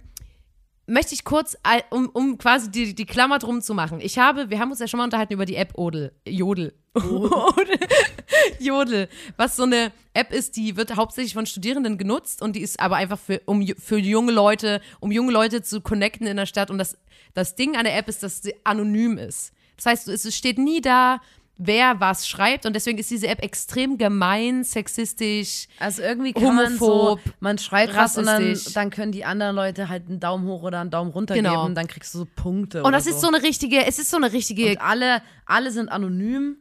möchte 0.88 1.14
ich 1.14 1.24
kurz, 1.24 1.58
um, 1.92 2.10
um 2.10 2.38
quasi 2.38 2.72
die, 2.72 2.96
die 2.96 3.06
Klammer 3.06 3.40
drum 3.40 3.62
zu 3.62 3.74
machen. 3.74 4.00
Ich 4.02 4.18
habe, 4.18 4.50
wir 4.50 4.60
haben 4.60 4.72
uns 4.72 4.80
ja 4.80 4.88
schon 4.88 4.98
mal 4.98 5.04
unterhalten 5.04 5.34
über 5.34 5.46
die 5.46 5.56
App 5.56 5.78
Odel. 5.78 6.14
Jodel. 6.26 6.74
Odel. 6.96 7.80
Jodel. 8.60 9.10
Was 9.36 9.58
so 9.58 9.64
eine 9.64 9.92
App 10.14 10.34
ist, 10.34 10.56
die 10.56 10.78
wird 10.78 10.96
hauptsächlich 10.96 11.34
von 11.34 11.46
Studierenden 11.46 11.98
genutzt 11.98 12.42
und 12.42 12.56
die 12.56 12.62
ist 12.62 12.80
aber 12.80 12.96
einfach 12.96 13.20
für, 13.20 13.42
um, 13.46 13.68
für 13.78 13.98
junge 13.98 14.32
Leute, 14.32 14.82
um 15.00 15.12
junge 15.12 15.32
Leute 15.32 15.62
zu 15.62 15.82
connecten 15.82 16.26
in 16.26 16.38
der 16.38 16.46
Stadt. 16.46 16.72
Und 16.72 16.78
das, 16.78 16.98
das 17.34 17.56
Ding 17.56 17.76
an 17.76 17.84
der 17.84 17.98
App 17.98 18.08
ist, 18.08 18.24
dass 18.24 18.42
sie 18.42 18.56
anonym 18.64 19.18
ist. 19.18 19.52
Das 19.76 19.86
heißt, 19.86 20.08
es 20.08 20.36
steht 20.36 20.58
nie 20.58 20.82
da, 20.82 21.20
wer 21.58 22.00
was 22.00 22.28
schreibt 22.28 22.66
und 22.66 22.74
deswegen 22.74 22.98
ist 22.98 23.10
diese 23.10 23.28
App 23.28 23.42
extrem 23.44 23.98
gemein, 23.98 24.64
sexistisch. 24.64 25.68
Also 25.80 26.02
irgendwie 26.02 26.34
kann 26.34 26.56
man 26.56 26.78
so, 26.78 26.88
Homophob, 26.88 27.20
man 27.40 27.58
schreibt 27.58 27.96
was 27.96 28.18
und 28.18 28.26
dann, 28.26 28.44
rassistisch. 28.44 28.74
dann 28.74 28.90
können 28.90 29.12
die 29.12 29.26
anderen 29.26 29.56
Leute 29.56 29.90
halt 29.90 30.08
einen 30.08 30.20
Daumen 30.20 30.48
hoch 30.48 30.64
oder 30.64 30.80
einen 30.82 30.92
Daumen 30.92 31.12
runter 31.12 31.36
Genau. 31.36 31.64
geben, 31.64 31.76
dann 31.76 31.88
kriegst 31.88 32.14
du 32.14 32.20
so 32.20 32.26
Punkte. 32.26 32.84
Und 32.84 32.92
das 32.92 33.08
ist 33.08 33.22
so 33.22 33.28
eine 33.28 33.42
richtige, 33.42 33.86
es 33.86 34.00
ist 34.00 34.10
so 34.10 34.18
eine 34.18 34.32
richtige, 34.32 34.72
und 34.72 34.82
alle, 34.82 35.22
alle 35.46 35.72
sind 35.72 35.90
anonym 35.90 36.58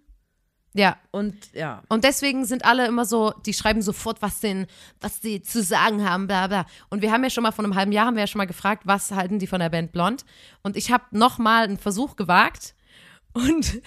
ja, 0.76 0.98
und 1.10 1.34
ja. 1.54 1.82
Und 1.88 2.04
deswegen 2.04 2.44
sind 2.44 2.66
alle 2.66 2.86
immer 2.86 3.06
so, 3.06 3.32
die 3.46 3.54
schreiben 3.54 3.80
sofort, 3.80 4.20
was 4.20 4.40
denn, 4.40 4.66
was 5.00 5.22
sie 5.22 5.40
zu 5.40 5.62
sagen 5.62 6.06
haben, 6.06 6.26
bla 6.26 6.48
bla. 6.48 6.66
Und 6.90 7.00
wir 7.00 7.12
haben 7.12 7.24
ja 7.24 7.30
schon 7.30 7.44
mal 7.44 7.52
vor 7.52 7.64
einem 7.64 7.74
halben 7.74 7.92
Jahr 7.92 8.04
haben 8.04 8.16
wir 8.16 8.24
ja 8.24 8.26
schon 8.26 8.40
mal 8.40 8.46
gefragt, 8.46 8.82
was 8.84 9.10
halten 9.10 9.38
die 9.38 9.46
von 9.46 9.60
der 9.60 9.70
Band 9.70 9.92
Blond? 9.92 10.26
Und 10.62 10.76
ich 10.76 10.92
habe 10.92 11.04
noch 11.12 11.38
mal 11.38 11.64
einen 11.64 11.78
Versuch 11.78 12.14
gewagt 12.16 12.74
und 13.32 13.80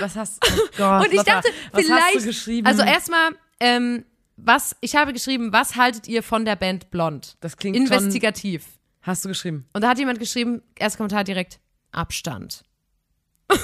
Was 0.00 0.16
hast 0.16 0.44
oh 0.44 0.60
Gott, 0.76 1.06
und 1.06 1.12
ich 1.12 1.22
dachte, 1.22 1.48
was 1.72 1.84
vielleicht. 1.84 2.02
hast 2.02 2.14
du 2.16 2.26
geschrieben? 2.26 2.66
Also 2.66 2.82
erstmal, 2.82 3.30
ähm, 3.60 4.04
was 4.36 4.76
ich 4.80 4.96
habe 4.96 5.12
geschrieben, 5.12 5.52
was 5.52 5.76
haltet 5.76 6.08
ihr 6.08 6.22
von 6.22 6.44
der 6.44 6.56
Band 6.56 6.90
Blond? 6.90 7.36
Das 7.40 7.56
klingt 7.56 7.76
Investigativ. 7.76 8.66
hast 9.02 9.24
du 9.24 9.28
geschrieben. 9.28 9.66
Und 9.72 9.82
da 9.82 9.88
hat 9.88 9.98
jemand 9.98 10.18
geschrieben, 10.18 10.62
erster 10.76 10.98
Kommentar 10.98 11.24
direkt 11.24 11.60
Abstand. 11.92 12.64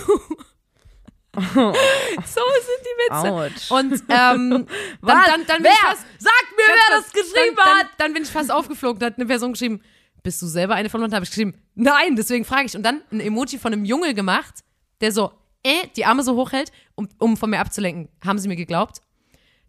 so 1.34 1.42
sind 1.42 2.82
die 2.82 2.96
Witze. 2.98 3.32
Autsch. 3.32 3.70
Und 3.70 3.92
ähm, 4.08 4.66
dann, 5.02 5.24
dann, 5.24 5.46
dann 5.46 5.62
bin 5.62 5.64
wer? 5.64 5.72
ich 5.72 5.78
fast, 5.78 6.06
Sag 6.18 6.32
mir, 6.56 6.64
wer 6.66 6.98
das 6.98 7.12
geschrieben 7.12 7.56
dann, 7.56 7.66
hat. 7.66 7.82
Dann, 7.82 7.88
dann 7.98 8.12
bin 8.14 8.22
ich 8.22 8.30
fast 8.30 8.50
aufgeflogen. 8.50 8.98
Da 9.00 9.06
hat 9.06 9.16
eine 9.16 9.26
Person 9.26 9.52
geschrieben, 9.52 9.80
bist 10.22 10.42
du 10.42 10.46
selber 10.46 10.74
eine 10.74 10.90
von 10.90 11.02
uns? 11.02 11.10
Da 11.10 11.16
habe 11.16 11.24
ich 11.24 11.30
geschrieben, 11.30 11.54
nein, 11.74 12.16
deswegen 12.16 12.44
frage 12.44 12.66
ich. 12.66 12.76
Und 12.76 12.82
dann 12.82 13.02
ein 13.10 13.20
Emoji 13.20 13.58
von 13.58 13.72
einem 13.72 13.84
Junge 13.84 14.14
gemacht, 14.14 14.54
der 15.00 15.12
so, 15.12 15.32
äh, 15.62 15.88
die 15.96 16.04
Arme 16.04 16.22
so 16.22 16.36
hochhält, 16.36 16.72
um, 16.94 17.08
um 17.18 17.36
von 17.36 17.50
mir 17.50 17.58
abzulenken. 17.60 18.08
Haben 18.24 18.38
sie 18.38 18.48
mir 18.48 18.56
geglaubt? 18.56 19.00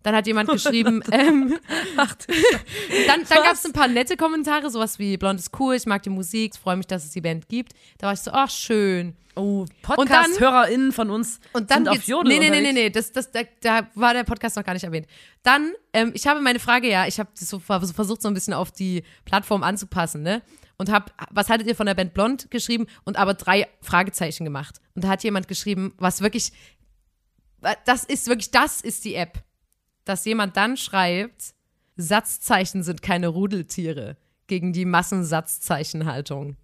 Dann 0.03 0.15
hat 0.15 0.25
jemand 0.25 0.49
geschrieben, 0.49 1.03
ähm, 1.11 1.57
Ach, 1.97 2.15
dann, 3.07 3.23
dann 3.27 3.43
gab 3.43 3.53
es 3.53 3.65
ein 3.65 3.73
paar 3.73 3.87
nette 3.87 4.17
Kommentare, 4.17 4.69
sowas 4.69 4.97
wie 4.97 5.15
Blond 5.17 5.39
ist 5.39 5.51
cool, 5.59 5.75
ich 5.75 5.85
mag 5.85 6.01
die 6.03 6.09
Musik, 6.09 6.55
freue 6.55 6.75
mich, 6.77 6.87
dass 6.87 7.05
es 7.05 7.11
die 7.11 7.21
Band 7.21 7.47
gibt. 7.47 7.73
Da 7.99 8.07
war 8.07 8.13
ich 8.13 8.19
so, 8.21 8.31
ach 8.31 8.49
schön. 8.49 9.15
oh, 9.35 9.65
dann- 9.65 9.95
Podcast-HörerInnen 9.95 10.91
von 10.91 11.11
uns 11.11 11.39
Und 11.53 11.69
dann 11.69 11.85
sind 11.85 11.89
auf 11.89 12.03
Jodel 12.03 12.33
nee, 12.33 12.39
nee, 12.39 12.49
nee, 12.49 12.61
nee, 12.61 12.71
nee, 12.71 12.89
das, 12.89 13.11
das, 13.11 13.31
da, 13.31 13.41
da 13.61 13.87
war 13.93 14.13
der 14.13 14.23
Podcast 14.23 14.55
noch 14.57 14.63
gar 14.63 14.73
nicht 14.73 14.83
erwähnt. 14.83 15.05
Dann, 15.43 15.71
ähm, 15.93 16.11
ich 16.15 16.25
habe 16.25 16.41
meine 16.41 16.59
Frage, 16.59 16.89
ja, 16.89 17.05
ich 17.05 17.19
habe 17.19 17.29
so 17.35 17.59
versucht, 17.59 18.21
so 18.21 18.27
ein 18.27 18.33
bisschen 18.33 18.53
auf 18.55 18.71
die 18.71 19.03
Plattform 19.25 19.61
anzupassen, 19.61 20.23
ne? 20.23 20.41
Und 20.81 20.89
habe, 20.89 21.11
was 21.29 21.47
haltet 21.47 21.67
ihr 21.67 21.75
von 21.75 21.85
der 21.85 21.93
Band 21.93 22.15
Blond 22.15 22.49
geschrieben 22.49 22.87
und 23.03 23.15
aber 23.15 23.35
drei 23.35 23.67
Fragezeichen 23.81 24.45
gemacht. 24.45 24.81
Und 24.95 25.03
da 25.03 25.09
hat 25.09 25.23
jemand 25.23 25.47
geschrieben, 25.47 25.93
was 25.99 26.21
wirklich, 26.21 26.53
das 27.85 28.03
ist 28.03 28.25
wirklich, 28.25 28.49
das 28.49 28.81
ist 28.81 29.05
die 29.05 29.13
App. 29.13 29.43
Dass 30.05 30.25
jemand 30.25 30.57
dann 30.57 30.77
schreibt, 30.77 31.53
Satzzeichen 31.97 32.81
sind 32.81 33.03
keine 33.03 33.27
Rudeltiere 33.27 34.17
gegen 34.47 34.73
die 34.73 34.85
Massensatzzeichenhaltung. 34.85 36.57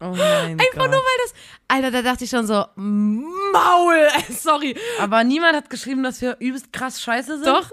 Oh 0.00 0.08
mein 0.08 0.58
Einfach 0.58 0.72
Gott. 0.72 0.90
nur, 0.90 0.98
weil 0.98 1.18
das, 1.22 1.34
Alter, 1.68 1.90
da 1.92 2.02
dachte 2.02 2.24
ich 2.24 2.30
schon 2.30 2.48
so, 2.48 2.64
Maul, 2.74 4.08
sorry. 4.28 4.76
Aber 4.98 5.22
niemand 5.22 5.54
hat 5.54 5.70
geschrieben, 5.70 6.02
dass 6.02 6.20
wir 6.20 6.36
übelst 6.40 6.72
krass 6.72 7.00
scheiße 7.00 7.36
sind. 7.36 7.46
Doch, 7.46 7.70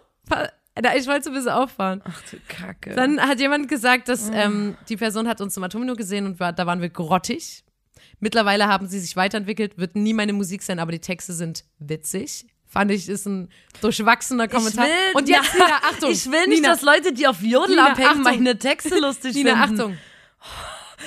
ich 0.96 1.08
wollte 1.08 1.24
so 1.26 1.30
ein 1.32 1.36
bisschen 1.36 1.52
auffahren. 1.52 2.02
Ach 2.06 2.22
du 2.30 2.38
Kacke. 2.48 2.94
Dann 2.96 3.20
hat 3.22 3.40
jemand 3.40 3.68
gesagt, 3.68 4.08
dass 4.08 4.30
ähm, 4.34 4.78
die 4.88 4.98
Person 4.98 5.28
hat 5.28 5.42
uns 5.42 5.54
zum 5.54 5.64
Atomino 5.64 5.96
gesehen 5.96 6.26
und 6.26 6.40
war, 6.40 6.54
da 6.54 6.66
waren 6.66 6.82
wir 6.82 6.90
grottig. 6.90 7.64
Mittlerweile 8.20 8.68
haben 8.68 8.88
sie 8.88 9.00
sich 9.00 9.16
weiterentwickelt, 9.16 9.78
wird 9.78 9.96
nie 9.96 10.14
meine 10.14 10.34
Musik 10.34 10.62
sein, 10.64 10.80
aber 10.80 10.92
die 10.92 11.00
Texte 11.00 11.34
sind 11.34 11.64
witzig. 11.80 12.46
Fand 12.66 12.92
ich, 12.92 13.10
ist 13.10 13.26
ein 13.26 13.50
durchwachsener 13.82 14.48
Kommentar. 14.48 14.86
Ich 14.86 14.92
will, 14.92 15.16
und 15.16 15.30
jetzt, 15.30 15.54
Nina, 15.54 15.66
Achtung. 15.84 16.12
Ich 16.12 16.26
will 16.32 16.48
nicht, 16.48 16.62
Nina, 16.62 16.70
dass 16.70 16.82
Leute, 16.82 17.14
die 17.14 17.26
auf 17.28 17.42
Jodel 17.42 17.70
Nina, 17.76 17.88
abhängen, 17.92 18.10
Achtung. 18.10 18.24
meine 18.24 18.60
Texte 18.60 19.00
lustig 19.00 19.34
Nina, 19.36 19.66
finden. 19.66 19.82
Achtung. 19.82 19.98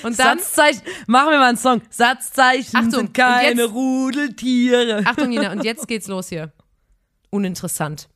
Und 0.03 0.19
dann, 0.19 0.39
Satzzeichen, 0.39 0.83
machen 1.07 1.31
wir 1.31 1.39
mal 1.39 1.49
einen 1.51 1.59
Song. 1.59 1.83
Satzzeichen 1.91 2.77
Achtung, 2.77 2.91
sind 2.93 3.15
keine 3.15 3.63
jetzt- 3.63 3.73
Rudeltiere. 3.73 5.03
Achtung, 5.05 5.29
Nina, 5.29 5.53
und 5.53 5.65
jetzt 5.65 5.87
geht's 5.89 6.09
los 6.09 6.29
hier. 6.31 6.51
Uninteressant. 7.31 8.09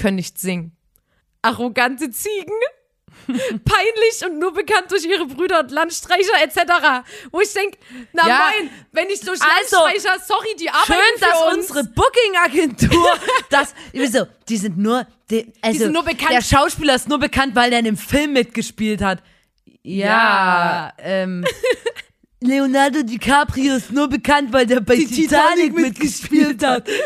Können 0.00 0.16
nicht 0.16 0.38
singen. 0.38 0.76
Arrogante 1.42 2.10
Ziegen. 2.10 2.52
Peinlich 3.26 4.24
und 4.24 4.38
nur 4.38 4.52
bekannt 4.52 4.90
durch 4.90 5.04
ihre 5.04 5.26
Brüder 5.26 5.60
und 5.60 5.70
Landstreicher 5.70 6.42
etc. 6.42 7.04
Wo 7.30 7.40
ich 7.40 7.52
denke, 7.52 7.76
na 8.12 8.26
Ja. 8.26 8.38
moin, 8.58 8.70
wenn 8.92 9.08
ich 9.10 9.20
durch 9.20 9.40
Also, 9.40 9.76
Landstreicher, 9.84 10.18
sorry, 10.26 10.48
die 10.58 10.70
arbeiten 10.70 10.92
Schön, 10.92 11.18
für 11.18 11.24
dass 11.26 11.42
uns. 11.42 11.56
unsere 11.70 11.84
Booking-Agentur, 11.84 13.12
das, 13.50 13.74
so, 14.10 14.26
die 14.48 14.56
sind 14.56 14.78
nur, 14.78 15.06
die, 15.30 15.52
also, 15.60 15.78
sind 15.80 15.92
nur 15.92 16.02
bekannt- 16.04 16.30
der 16.32 16.42
Schauspieler 16.42 16.94
ist 16.94 17.08
nur 17.08 17.18
bekannt, 17.18 17.54
weil 17.54 17.70
der 17.70 17.80
in 17.80 17.84
dem 17.84 17.96
Film 17.96 18.32
mitgespielt 18.32 19.02
hat. 19.02 19.22
Ja, 19.82 20.06
Ja. 20.06 20.92
ähm, 20.98 21.44
Leonardo 22.42 23.02
DiCaprio 23.02 23.74
ist 23.74 23.92
nur 23.92 24.08
bekannt, 24.08 24.50
weil 24.50 24.64
der 24.64 24.80
bei 24.80 24.96
Die 24.96 25.06
Titanic, 25.06 25.74
Titanic 25.74 25.74
mitgespielt 25.74 26.64
hat. 26.64 26.88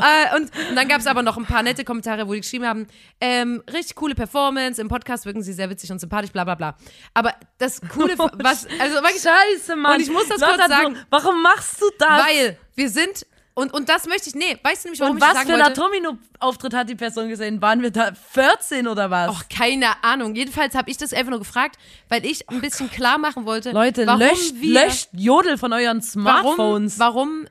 Äh, 0.00 0.36
und, 0.36 0.50
und 0.70 0.76
dann 0.76 0.88
gab 0.88 1.00
es 1.00 1.06
aber 1.06 1.22
noch 1.22 1.36
ein 1.36 1.44
paar 1.44 1.62
nette 1.62 1.84
Kommentare, 1.84 2.26
wo 2.26 2.32
die 2.32 2.40
geschrieben 2.40 2.64
haben, 2.64 2.86
ähm, 3.20 3.62
richtig 3.70 3.94
coole 3.96 4.14
Performance, 4.14 4.80
im 4.80 4.88
Podcast 4.88 5.26
wirken 5.26 5.42
sie 5.42 5.52
sehr 5.52 5.68
witzig 5.68 5.92
und 5.92 5.98
sympathisch, 5.98 6.30
bla 6.30 6.44
bla 6.44 6.54
bla. 6.54 6.76
Aber 7.12 7.34
das 7.58 7.80
Coole, 7.92 8.16
was, 8.18 8.66
also 8.78 8.96
wirklich, 9.02 9.22
Scheiße, 9.22 9.76
Mann. 9.76 9.96
Und 9.96 10.00
ich 10.00 10.10
muss 10.10 10.26
das 10.28 10.40
Lotta, 10.40 10.56
kurz 10.56 10.68
sagen. 10.68 10.96
Warum 11.10 11.42
machst 11.42 11.80
du 11.82 11.86
das? 11.98 12.08
weil 12.08 12.58
wir 12.74 12.88
sind, 12.88 13.26
und, 13.60 13.72
und 13.72 13.88
das 13.88 14.06
möchte 14.06 14.28
ich, 14.28 14.34
nee, 14.34 14.58
weißt 14.62 14.84
du 14.84 14.88
nämlich, 14.88 15.00
warum 15.00 15.16
Und 15.16 15.22
ich 15.22 15.28
was 15.28 15.34
sagen 15.34 15.46
für 15.48 15.54
ein 15.54 15.60
wollte? 15.60 15.80
Atomino-Auftritt 15.82 16.74
hat 16.74 16.88
die 16.88 16.94
Person 16.94 17.28
gesehen? 17.28 17.60
Waren 17.60 17.82
wir 17.82 17.90
da 17.90 18.12
14 18.32 18.88
oder 18.88 19.10
was? 19.10 19.30
Och, 19.30 19.42
keine 19.48 20.02
Ahnung. 20.02 20.34
Jedenfalls 20.34 20.74
habe 20.74 20.90
ich 20.90 20.96
das 20.96 21.12
einfach 21.12 21.30
nur 21.30 21.38
gefragt, 21.40 21.76
weil 22.08 22.24
ich 22.24 22.48
ein 22.48 22.60
bisschen 22.60 22.90
klar 22.90 23.18
machen 23.18 23.44
wollte, 23.46 23.72
Leute, 23.72 24.06
warum 24.06 24.20
löscht, 24.20 24.54
wir, 24.56 24.84
löscht 24.84 25.08
Jodel 25.12 25.58
von 25.58 25.72
euren 25.72 26.00
warum, 26.00 26.02
Smartphones. 26.02 26.98
warum, 26.98 27.44
weil 27.44 27.50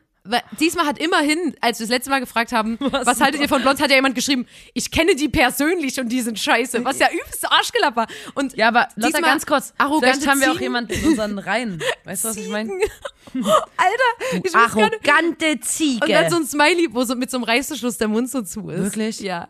diesmal 0.59 0.86
hat 0.86 1.00
immerhin, 1.00 1.55
als 1.62 1.79
wir 1.79 1.86
das 1.86 1.91
letzte 1.91 2.09
Mal 2.09 2.19
gefragt 2.19 2.51
haben, 2.51 2.77
was, 2.91 3.19
haltet 3.19 3.41
ihr 3.41 3.50
von 3.50 3.62
Blond, 3.62 3.81
hat 3.81 3.89
ja 3.89 3.95
jemand 3.95 4.15
geschrieben, 4.15 4.48
ich 4.74 4.91
kenne 4.91 5.15
die 5.15 5.29
persönlich 5.29 6.00
und 6.00 6.09
die 6.09 6.21
sind 6.21 6.39
scheiße, 6.39 6.83
was 6.83 7.00
ja 7.00 7.07
übelst 7.12 7.50
Arschgelapper. 7.50 8.07
Und 8.36 8.55
Ja, 8.55 8.67
aber 8.69 8.88
Lotta, 8.95 9.07
diesmal 9.07 9.21
ganz 9.21 9.45
kurz. 9.45 9.74
arrogante 9.77 10.07
Vielleicht 10.07 10.27
haben 10.27 10.41
wir 10.41 10.51
auch 10.51 10.59
jemanden 10.59 10.93
in 10.93 11.05
unseren 11.05 11.39
Reihen. 11.39 11.81
Weißt 12.03 12.24
du, 12.24 12.29
was 12.29 12.38
ich 12.38 12.50
meine? 12.50 12.71
Alter, 13.33 14.43
ich 14.43 14.55
Arrogante 14.55 15.59
Ziege. 15.62 16.05
Und 16.05 16.12
dann 16.12 16.29
so 16.29 16.38
ein 16.38 16.45
Smiley, 16.45 16.88
wo 16.91 17.03
so 17.03 17.15
mit 17.15 17.29
so 17.29 17.38
einem 17.38 17.43
Reißverschluss 17.43 17.98
der 17.98 18.07
Mund 18.07 18.29
so 18.29 18.41
zu 18.41 18.69
ist. 18.69 18.83
Wirklich? 18.83 19.19
Ja. 19.19 19.50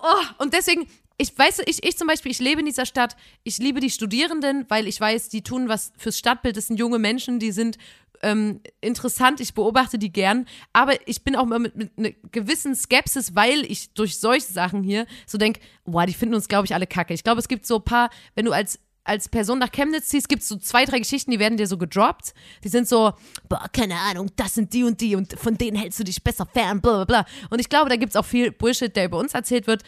Oh, 0.00 0.42
und 0.42 0.54
deswegen, 0.54 0.88
ich 1.16 1.36
weiß, 1.36 1.62
ich, 1.66 1.82
ich 1.82 1.96
zum 1.96 2.06
Beispiel, 2.06 2.30
ich 2.30 2.38
lebe 2.38 2.60
in 2.60 2.66
dieser 2.66 2.86
Stadt, 2.86 3.16
ich 3.42 3.58
liebe 3.58 3.80
die 3.80 3.90
Studierenden, 3.90 4.66
weil 4.68 4.86
ich 4.86 5.00
weiß, 5.00 5.28
die 5.28 5.42
tun 5.42 5.68
was 5.68 5.92
fürs 5.96 6.18
Stadtbild, 6.18 6.56
das 6.56 6.68
sind 6.68 6.78
junge 6.78 6.98
Menschen, 6.98 7.38
die 7.40 7.50
sind 7.50 7.78
ähm, 8.22 8.60
interessant, 8.80 9.40
ich 9.40 9.54
beobachte 9.54 9.98
die 9.98 10.12
gern, 10.12 10.46
aber 10.72 10.94
ich 11.08 11.24
bin 11.24 11.36
auch 11.36 11.44
immer 11.44 11.58
mit, 11.58 11.76
mit 11.76 11.92
einer 11.96 12.10
gewissen 12.30 12.74
Skepsis, 12.74 13.34
weil 13.34 13.64
ich 13.64 13.92
durch 13.94 14.18
solche 14.18 14.52
Sachen 14.52 14.82
hier 14.82 15.06
so 15.26 15.38
denke, 15.38 15.60
boah, 15.84 16.06
die 16.06 16.14
finden 16.14 16.34
uns, 16.34 16.48
glaube 16.48 16.66
ich, 16.66 16.74
alle 16.74 16.86
kacke. 16.86 17.14
Ich 17.14 17.24
glaube, 17.24 17.40
es 17.40 17.48
gibt 17.48 17.66
so 17.66 17.76
ein 17.76 17.84
paar, 17.84 18.10
wenn 18.34 18.44
du 18.44 18.52
als 18.52 18.80
als 19.08 19.28
Person 19.28 19.58
nach 19.58 19.72
Chemnitz 19.72 20.08
ziehst, 20.08 20.28
gibt 20.28 20.42
es 20.42 20.48
so 20.48 20.56
zwei, 20.56 20.84
drei 20.84 20.98
Geschichten, 20.98 21.30
die 21.30 21.38
werden 21.38 21.56
dir 21.56 21.66
so 21.66 21.78
gedroppt. 21.78 22.34
Die 22.62 22.68
sind 22.68 22.86
so, 22.86 23.14
boah, 23.48 23.64
keine 23.72 23.96
Ahnung, 23.96 24.30
das 24.36 24.54
sind 24.54 24.74
die 24.74 24.84
und 24.84 25.00
die 25.00 25.16
und 25.16 25.32
von 25.32 25.56
denen 25.56 25.78
hältst 25.78 25.98
du 25.98 26.04
dich 26.04 26.22
besser 26.22 26.44
fern, 26.44 26.82
bla 26.82 27.04
bla 27.04 27.22
bla. 27.22 27.26
Und 27.48 27.58
ich 27.58 27.70
glaube, 27.70 27.88
da 27.88 27.96
gibt 27.96 28.10
es 28.10 28.16
auch 28.16 28.26
viel 28.26 28.52
Bullshit, 28.52 28.94
der 28.94 29.06
über 29.06 29.18
uns 29.18 29.32
erzählt 29.32 29.66
wird, 29.66 29.82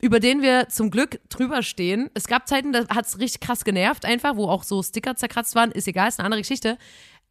über 0.00 0.20
den 0.20 0.42
wir 0.42 0.68
zum 0.68 0.90
Glück 0.90 1.20
drüber 1.30 1.62
stehen. 1.62 2.10
Es 2.14 2.26
gab 2.26 2.48
Zeiten, 2.48 2.72
da 2.72 2.86
hat 2.88 3.06
es 3.06 3.18
richtig 3.20 3.40
krass 3.40 3.64
genervt, 3.64 4.04
einfach, 4.04 4.36
wo 4.36 4.48
auch 4.48 4.64
so 4.64 4.82
Sticker 4.82 5.16
zerkratzt 5.16 5.54
waren, 5.54 5.70
ist 5.70 5.88
egal, 5.88 6.08
ist 6.08 6.18
eine 6.18 6.26
andere 6.26 6.42
Geschichte. 6.42 6.76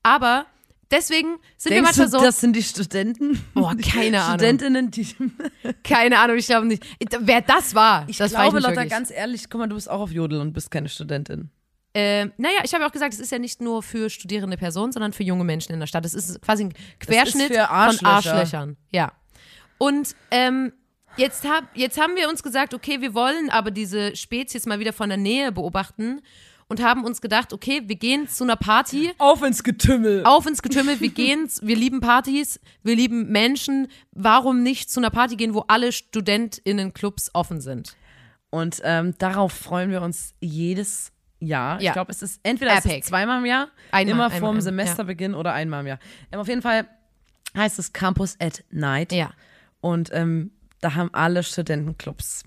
Aber 0.03 0.45
deswegen 0.91 1.37
sind 1.57 1.71
wir 1.71 1.81
Denkst 1.81 1.95
du, 1.95 2.01
manchmal 2.01 2.19
so, 2.19 2.25
das 2.25 2.39
sind 2.39 2.55
die 2.55 2.63
Studenten? 2.63 3.43
Boah, 3.53 3.75
keine 3.75 4.21
Ahnung. 4.21 4.39
Studentinnen, 4.39 4.91
die. 4.91 5.07
keine 5.83 6.19
Ahnung, 6.19 6.37
ich 6.37 6.45
glaube 6.45 6.67
nicht. 6.67 6.83
Wer 7.19 7.41
das 7.41 7.73
war, 7.73 8.07
Ich 8.07 8.17
das 8.17 8.31
glaube, 8.31 8.57
ich 8.57 8.63
Lotta, 8.63 8.75
wirklich. 8.75 8.91
ganz 8.91 9.09
ehrlich, 9.11 9.49
guck 9.49 9.59
mal, 9.59 9.67
du 9.67 9.75
bist 9.75 9.89
auch 9.89 10.01
auf 10.01 10.11
Jodel 10.11 10.39
und 10.41 10.53
bist 10.53 10.69
keine 10.69 10.89
Studentin. 10.89 11.49
Ähm, 11.95 12.31
naja, 12.37 12.57
ich 12.63 12.73
habe 12.73 12.83
ja 12.83 12.89
auch 12.89 12.93
gesagt, 12.93 13.13
es 13.13 13.19
ist 13.19 13.31
ja 13.31 13.37
nicht 13.37 13.61
nur 13.61 13.83
für 13.83 14.09
studierende 14.09 14.57
Personen, 14.57 14.91
sondern 14.91 15.13
für 15.13 15.23
junge 15.23 15.43
Menschen 15.43 15.73
in 15.73 15.79
der 15.79 15.87
Stadt. 15.87 16.05
Es 16.05 16.15
ist 16.15 16.41
quasi 16.41 16.65
ein 16.65 16.73
Querschnitt 16.99 17.49
für 17.49 17.53
von 17.53 17.65
Arschlöcher. 17.65 18.07
Arschlöchern. 18.33 18.77
Ja. 18.91 19.11
Und 19.77 20.15
ähm, 20.31 20.73
jetzt, 21.17 21.47
hab, 21.47 21.65
jetzt 21.77 22.01
haben 22.01 22.15
wir 22.15 22.29
uns 22.29 22.41
gesagt, 22.41 22.73
okay, 22.73 23.01
wir 23.01 23.13
wollen 23.13 23.51
aber 23.51 23.69
diese 23.69 24.15
Spezies 24.15 24.65
mal 24.65 24.79
wieder 24.79 24.93
von 24.93 25.09
der 25.09 25.19
Nähe 25.19 25.51
beobachten 25.51 26.21
und 26.73 26.81
haben 26.81 27.05
uns 27.05 27.21
gedacht, 27.21 27.53
okay, 27.53 27.83
wir 27.85 27.95
gehen 27.97 28.27
zu 28.27 28.43
einer 28.43 28.55
Party, 28.55 29.11
Auf 29.19 29.43
ins 29.43 29.63
Getümmel. 29.63 30.23
auf 30.25 30.47
ins 30.47 30.63
Getümmel, 30.63 30.99
wir 30.99 31.09
gehen, 31.09 31.47
wir 31.61 31.75
lieben 31.75 31.99
Partys, 31.99 32.59
wir 32.81 32.95
lieben 32.95 33.31
Menschen. 33.31 33.89
Warum 34.11 34.63
nicht 34.63 34.89
zu 34.89 34.99
einer 34.99 35.11
Party 35.11 35.35
gehen, 35.35 35.53
wo 35.53 35.65
alle 35.67 35.91
StudentInnen-Clubs 35.91 37.29
offen 37.35 37.61
sind? 37.61 37.95
Und 38.49 38.81
ähm, 38.83 39.13
darauf 39.19 39.53
freuen 39.53 39.91
wir 39.91 40.01
uns 40.01 40.33
jedes 40.41 41.11
Jahr. 41.39 41.79
Ja. 41.79 41.91
Ich 41.91 41.93
glaube, 41.93 42.11
es 42.11 42.23
ist 42.23 42.39
entweder 42.41 42.75
es 42.75 42.85
ist 42.85 43.05
zweimal 43.05 43.37
im 43.37 43.45
Jahr, 43.45 43.67
Einmal, 43.91 44.11
immer 44.11 44.23
einmal, 44.25 44.39
vorm 44.39 44.49
einmal, 44.49 44.61
Semesterbeginn 44.63 45.35
oder 45.35 45.53
einmal 45.53 45.81
im 45.81 45.87
Jahr. 45.87 45.99
Ähm, 46.31 46.39
auf 46.39 46.47
jeden 46.47 46.63
Fall 46.63 46.87
heißt 47.55 47.77
es 47.77 47.93
Campus 47.93 48.35
at 48.39 48.63
Night. 48.71 49.11
Ja. 49.11 49.31
Und 49.79 50.09
ähm, 50.11 50.49
da 50.81 50.95
haben 50.95 51.13
alle 51.13 51.43
Studentenclubs, 51.43 52.45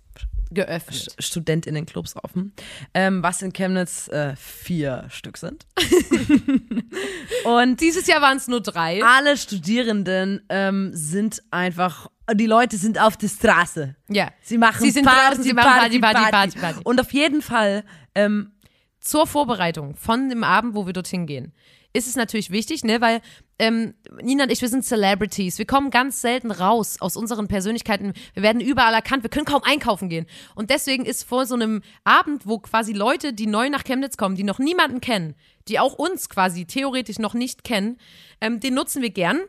Geöffnet. 0.50 1.14
Studentinnen-Clubs 1.18 2.14
offen, 2.22 2.52
ähm, 2.94 3.22
was 3.22 3.42
in 3.42 3.52
Chemnitz 3.52 4.08
äh, 4.08 4.34
vier 4.36 5.06
Stück 5.10 5.36
sind. 5.38 5.66
Und 7.44 7.80
Dieses 7.80 8.06
Jahr 8.06 8.20
waren 8.22 8.36
es 8.36 8.48
nur 8.48 8.60
drei. 8.60 9.02
alle 9.02 9.36
Studierenden 9.36 10.42
ähm, 10.48 10.90
sind 10.94 11.42
einfach, 11.50 12.08
die 12.32 12.46
Leute 12.46 12.76
sind 12.76 13.00
auf 13.00 13.16
der 13.16 13.28
Straße. 13.28 13.96
Ja. 14.08 14.30
Sie 14.42 14.58
machen 14.58 14.80
Sie 14.80 14.90
sind 14.90 15.04
Party, 15.04 15.20
draußen, 15.28 15.42
sie 15.44 15.52
machen 15.52 15.68
Party, 15.68 15.98
Party, 15.98 16.18
Party, 16.18 16.30
Party, 16.30 16.58
Party. 16.58 16.80
Und 16.84 17.00
auf 17.00 17.12
jeden 17.12 17.42
Fall, 17.42 17.84
ähm, 18.14 18.52
zur 19.00 19.26
Vorbereitung 19.26 19.94
von 19.94 20.28
dem 20.28 20.42
Abend, 20.42 20.74
wo 20.74 20.86
wir 20.86 20.92
dorthin 20.92 21.26
gehen, 21.26 21.52
ist 21.96 22.06
es 22.06 22.16
natürlich 22.16 22.50
wichtig, 22.50 22.84
ne, 22.84 23.00
weil 23.00 23.20
ähm, 23.58 23.94
Nina 24.20 24.44
und 24.44 24.52
ich, 24.52 24.60
wir 24.60 24.68
sind 24.68 24.84
Celebrities. 24.84 25.58
Wir 25.58 25.66
kommen 25.66 25.90
ganz 25.90 26.20
selten 26.20 26.50
raus 26.50 27.00
aus 27.00 27.16
unseren 27.16 27.48
Persönlichkeiten. 27.48 28.12
Wir 28.34 28.42
werden 28.42 28.60
überall 28.60 28.92
erkannt. 28.92 29.22
Wir 29.22 29.30
können 29.30 29.46
kaum 29.46 29.62
einkaufen 29.62 30.08
gehen. 30.08 30.26
Und 30.54 30.70
deswegen 30.70 31.06
ist 31.06 31.24
vor 31.24 31.46
so 31.46 31.54
einem 31.54 31.82
Abend, 32.04 32.46
wo 32.46 32.58
quasi 32.58 32.92
Leute, 32.92 33.32
die 33.32 33.46
neu 33.46 33.70
nach 33.70 33.84
Chemnitz 33.84 34.16
kommen, 34.16 34.36
die 34.36 34.44
noch 34.44 34.58
niemanden 34.58 35.00
kennen, 35.00 35.34
die 35.68 35.78
auch 35.78 35.94
uns 35.94 36.28
quasi 36.28 36.66
theoretisch 36.66 37.18
noch 37.18 37.34
nicht 37.34 37.64
kennen, 37.64 37.98
ähm, 38.40 38.60
den 38.60 38.74
nutzen 38.74 39.00
wir 39.00 39.10
gern 39.10 39.40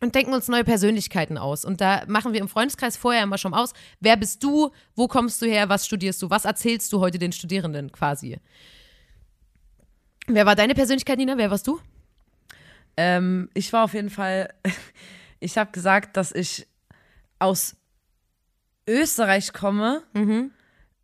und 0.00 0.14
denken 0.14 0.32
uns 0.32 0.48
neue 0.48 0.64
Persönlichkeiten 0.64 1.38
aus. 1.38 1.64
Und 1.64 1.80
da 1.80 2.02
machen 2.08 2.32
wir 2.32 2.40
im 2.40 2.48
Freundeskreis 2.48 2.96
vorher 2.96 3.22
immer 3.22 3.38
schon 3.38 3.54
aus, 3.54 3.72
wer 4.00 4.16
bist 4.16 4.42
du, 4.42 4.70
wo 4.96 5.06
kommst 5.06 5.40
du 5.42 5.46
her, 5.46 5.68
was 5.68 5.86
studierst 5.86 6.20
du, 6.22 6.30
was 6.30 6.44
erzählst 6.44 6.92
du 6.92 7.00
heute 7.00 7.18
den 7.18 7.32
Studierenden 7.32 7.92
quasi. 7.92 8.38
Wer 10.28 10.46
war 10.46 10.54
deine 10.54 10.74
Persönlichkeit, 10.74 11.18
Nina? 11.18 11.36
Wer 11.38 11.50
warst 11.50 11.66
du? 11.66 11.80
ähm, 12.96 13.48
ich 13.54 13.72
war 13.72 13.84
auf 13.84 13.94
jeden 13.94 14.10
Fall, 14.10 14.52
ich 15.40 15.56
habe 15.56 15.70
gesagt, 15.70 16.16
dass 16.16 16.32
ich 16.32 16.66
aus 17.38 17.76
Österreich 18.88 19.52
komme, 19.52 20.02
Mhm. 20.14 20.50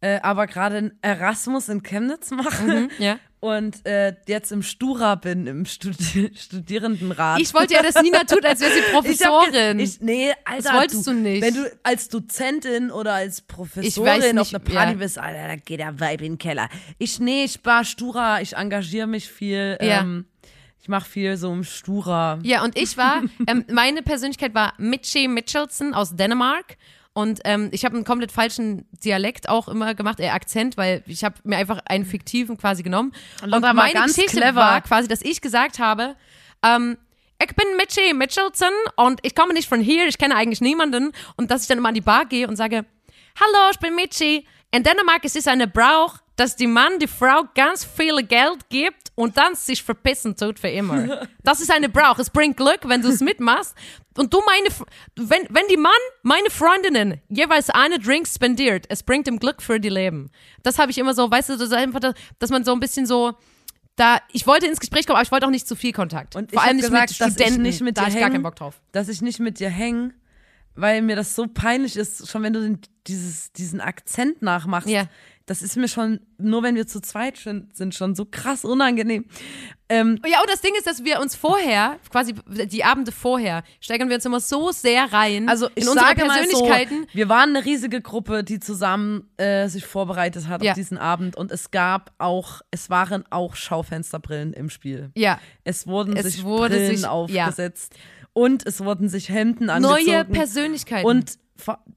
äh, 0.00 0.20
aber 0.20 0.46
gerade 0.46 0.76
einen 0.78 0.98
Erasmus 1.02 1.68
in 1.68 1.82
Chemnitz 1.82 2.30
mache 2.32 2.88
Ja. 2.98 3.18
Und 3.44 3.84
äh, 3.86 4.14
jetzt 4.26 4.52
im 4.52 4.62
Stura 4.62 5.16
bin, 5.16 5.46
im 5.46 5.66
Studi 5.66 6.32
Studierendenrat. 6.34 7.38
Ich 7.40 7.52
wollte 7.52 7.74
ja, 7.74 7.82
dass 7.82 8.00
Nina 8.02 8.20
tut, 8.24 8.44
als 8.44 8.60
wäre 8.60 8.72
sie 8.72 8.78
Ich 8.86 8.92
Professorin. 8.92 9.76
ge- 9.78 9.84
Ich, 9.84 10.00
nee, 10.00 10.32
Alter, 10.46 10.72
wolltest 10.74 11.06
du 11.06 11.12
nicht. 11.12 11.42
Wenn 11.42 11.54
du 11.54 11.70
als 11.82 12.08
Dozentin 12.08 12.90
oder 12.90 13.12
als 13.12 13.40
Ich 13.40 13.46
Professorin 13.46 14.38
auf 14.38 14.48
einer 14.48 14.58
Party 14.64 14.92
ja. 14.92 14.98
bist, 14.98 15.18
Alter, 15.18 15.48
da 15.48 15.56
geht 15.56 15.78
der 15.80 16.00
Vibe 16.00 16.24
in 16.24 16.32
den 16.32 16.38
Keller. 16.38 16.70
Ich, 16.98 17.20
nee, 17.20 17.44
ich 17.44 17.60
war 17.64 17.84
Stura, 17.84 18.40
ich 18.40 18.56
engagiere 18.56 19.06
mich 19.06 19.28
viel. 19.28 19.76
Ja. 19.80 20.00
Ähm, 20.00 20.24
ich 20.80 20.88
mache 20.88 21.08
viel 21.08 21.36
so 21.36 21.52
im 21.52 21.64
Stura. 21.64 22.38
Ja, 22.42 22.62
und 22.64 22.78
ich 22.78 22.96
war, 22.96 23.22
ähm, 23.46 23.64
meine 23.70 24.02
Persönlichkeit 24.02 24.54
war 24.54 24.72
Mitchie 24.78 25.28
Mitchelson 25.28 25.92
aus 25.94 26.16
Dänemark. 26.16 26.76
Und 27.14 27.40
ähm, 27.44 27.68
ich 27.70 27.84
habe 27.84 27.94
einen 27.94 28.04
komplett 28.04 28.32
falschen 28.32 28.86
Dialekt 29.04 29.48
auch 29.48 29.68
immer 29.68 29.94
gemacht, 29.94 30.18
äh, 30.18 30.28
Akzent, 30.30 30.76
weil 30.76 31.02
ich 31.06 31.22
habe 31.22 31.36
mir 31.44 31.56
einfach 31.56 31.78
einen 31.86 32.04
fiktiven 32.04 32.58
quasi 32.58 32.82
genommen. 32.82 33.12
Und, 33.40 33.52
war 33.62 33.72
meine 33.72 34.02
Geschichte 34.02 34.36
clever. 34.36 34.60
war 34.60 34.80
quasi, 34.80 35.06
dass 35.06 35.22
ich 35.22 35.40
gesagt 35.40 35.78
habe, 35.78 36.16
ähm, 36.64 36.98
ich 37.40 37.54
bin 37.54 37.76
Mitchie 37.76 38.14
Mitchelson 38.14 38.72
und 38.96 39.20
ich 39.22 39.34
komme 39.34 39.52
nicht 39.54 39.68
von 39.68 39.80
hier, 39.80 40.06
ich 40.08 40.18
kenne 40.18 40.34
eigentlich 40.34 40.60
niemanden. 40.60 41.12
Und 41.36 41.50
dass 41.52 41.62
ich 41.62 41.68
dann 41.68 41.78
immer 41.78 41.90
an 41.90 41.94
die 41.94 42.00
Bar 42.00 42.26
gehe 42.26 42.48
und 42.48 42.56
sage, 42.56 42.84
hallo, 43.38 43.70
ich 43.70 43.78
bin 43.78 43.94
Mitchie. 43.94 44.46
In 44.72 44.82
Dänemark 44.82 45.24
ist 45.24 45.36
es 45.36 45.46
eine 45.46 45.68
Brauch, 45.68 46.18
dass 46.36 46.56
die 46.56 46.66
Mann 46.66 46.98
die 46.98 47.06
Frau 47.06 47.44
ganz 47.54 47.84
viel 47.84 48.22
Geld 48.24 48.68
gibt 48.68 49.12
und 49.14 49.36
dann 49.36 49.54
sich 49.54 49.82
verpissen 49.82 50.36
tut 50.36 50.58
für 50.58 50.68
immer. 50.68 51.28
Das 51.44 51.60
ist 51.60 51.70
eine 51.70 51.90
Brauch. 51.90 52.18
Es 52.18 52.30
bringt 52.30 52.56
Glück, 52.56 52.80
wenn 52.84 53.02
du 53.02 53.08
es 53.08 53.20
mitmachst. 53.20 53.74
Und 54.16 54.32
du 54.32 54.40
meine, 54.46 54.68
wenn, 55.16 55.46
wenn 55.50 55.66
die 55.68 55.76
Mann 55.76 55.92
meine 56.22 56.50
Freundinnen 56.50 57.20
jeweils 57.28 57.70
eine 57.70 57.98
Drink 57.98 58.28
spendiert, 58.28 58.86
es 58.88 59.02
bringt 59.02 59.26
ihm 59.26 59.38
Glück 59.38 59.60
für 59.60 59.80
die 59.80 59.88
Leben. 59.88 60.30
Das 60.62 60.78
habe 60.78 60.90
ich 60.90 60.98
immer 60.98 61.14
so, 61.14 61.30
weißt 61.30 61.48
du, 61.48 61.52
das 61.54 61.62
ist 61.62 61.72
einfach, 61.72 62.00
dass 62.38 62.50
man 62.50 62.64
so 62.64 62.72
ein 62.72 62.80
bisschen 62.80 63.06
so, 63.06 63.34
da, 63.96 64.18
ich 64.32 64.46
wollte 64.46 64.66
ins 64.66 64.80
Gespräch 64.80 65.06
kommen, 65.06 65.16
aber 65.16 65.24
ich 65.24 65.32
wollte 65.32 65.46
auch 65.46 65.50
nicht 65.50 65.66
zu 65.66 65.76
viel 65.76 65.92
Kontakt. 65.92 66.36
Und 66.36 66.52
Vor 66.52 66.62
ich 66.62 66.66
allem 66.66 66.76
nicht 66.76 66.86
gesagt, 66.86 67.10
mit 67.10 67.20
dass 67.20 67.28
ich 67.28 67.34
Studenten, 67.34 67.62
nicht 67.62 67.80
mit 67.80 67.96
da 67.96 68.02
dir 68.02 68.06
hab 68.06 68.14
ich 68.14 68.20
gar 68.20 68.30
keinen 68.30 68.42
Bock 68.42 68.56
drauf. 68.56 68.80
dass 68.92 69.08
ich 69.08 69.20
nicht 69.22 69.40
mit 69.40 69.58
dir 69.58 69.70
hänge, 69.70 70.14
weil 70.74 71.02
mir 71.02 71.16
das 71.16 71.34
so 71.34 71.46
peinlich 71.46 71.96
ist, 71.96 72.28
schon 72.28 72.42
wenn 72.42 72.52
du 72.52 72.60
den, 72.60 72.80
dieses, 73.06 73.52
diesen 73.52 73.80
Akzent 73.80 74.42
nachmachst. 74.42 74.88
Ja. 74.88 75.08
Das 75.46 75.60
ist 75.60 75.76
mir 75.76 75.88
schon, 75.88 76.20
nur 76.38 76.62
wenn 76.62 76.74
wir 76.74 76.86
zu 76.86 77.02
zweit 77.02 77.36
sind, 77.36 77.76
sind 77.76 77.94
schon 77.94 78.14
so 78.14 78.24
krass 78.24 78.64
unangenehm. 78.64 79.26
Ähm, 79.90 80.18
Ja, 80.26 80.40
und 80.40 80.48
das 80.50 80.62
Ding 80.62 80.72
ist, 80.78 80.86
dass 80.86 81.04
wir 81.04 81.20
uns 81.20 81.36
vorher, 81.36 81.98
quasi 82.10 82.34
die 82.48 82.82
Abende 82.82 83.12
vorher, 83.12 83.62
steigern 83.78 84.08
wir 84.08 84.16
uns 84.16 84.24
immer 84.24 84.40
so 84.40 84.72
sehr 84.72 85.12
rein 85.12 85.46
also 85.50 85.68
ich 85.74 85.82
in 85.82 85.88
unsere 85.88 86.06
sage 86.06 86.24
mal 86.24 86.42
so, 86.44 86.60
Persönlichkeiten. 86.64 87.06
wir 87.12 87.28
waren 87.28 87.54
eine 87.54 87.62
riesige 87.66 88.00
Gruppe, 88.00 88.42
die 88.42 88.58
zusammen 88.58 89.28
äh, 89.36 89.68
sich 89.68 89.84
vorbereitet 89.84 90.48
hat 90.48 90.62
Ja. 90.62 90.70
auf 90.72 90.76
diesen 90.76 90.96
Abend 90.96 91.36
und 91.36 91.52
es 91.52 91.70
gab 91.70 92.12
auch, 92.16 92.62
es 92.70 92.88
waren 92.88 93.24
auch 93.28 93.54
Schaufensterbrillen 93.54 94.54
im 94.54 94.70
Spiel. 94.70 95.10
ja, 95.14 95.38
Es 95.64 95.86
wurden 95.86 96.16
Es 96.16 96.24
sich 96.24 96.44
wurde 96.44 96.76
Brillen 96.76 96.96
sich- 96.96 97.02
ja. 97.04 97.10
aufgesetzt 97.10 97.94
und 98.32 98.66
es 98.66 98.82
wurden 98.82 99.10
sich 99.10 99.28
Hemden 99.28 99.68
angezogen. 99.68 100.06
neue 100.06 100.24
Persönlichkeiten. 100.24 101.06
Und 101.06 101.38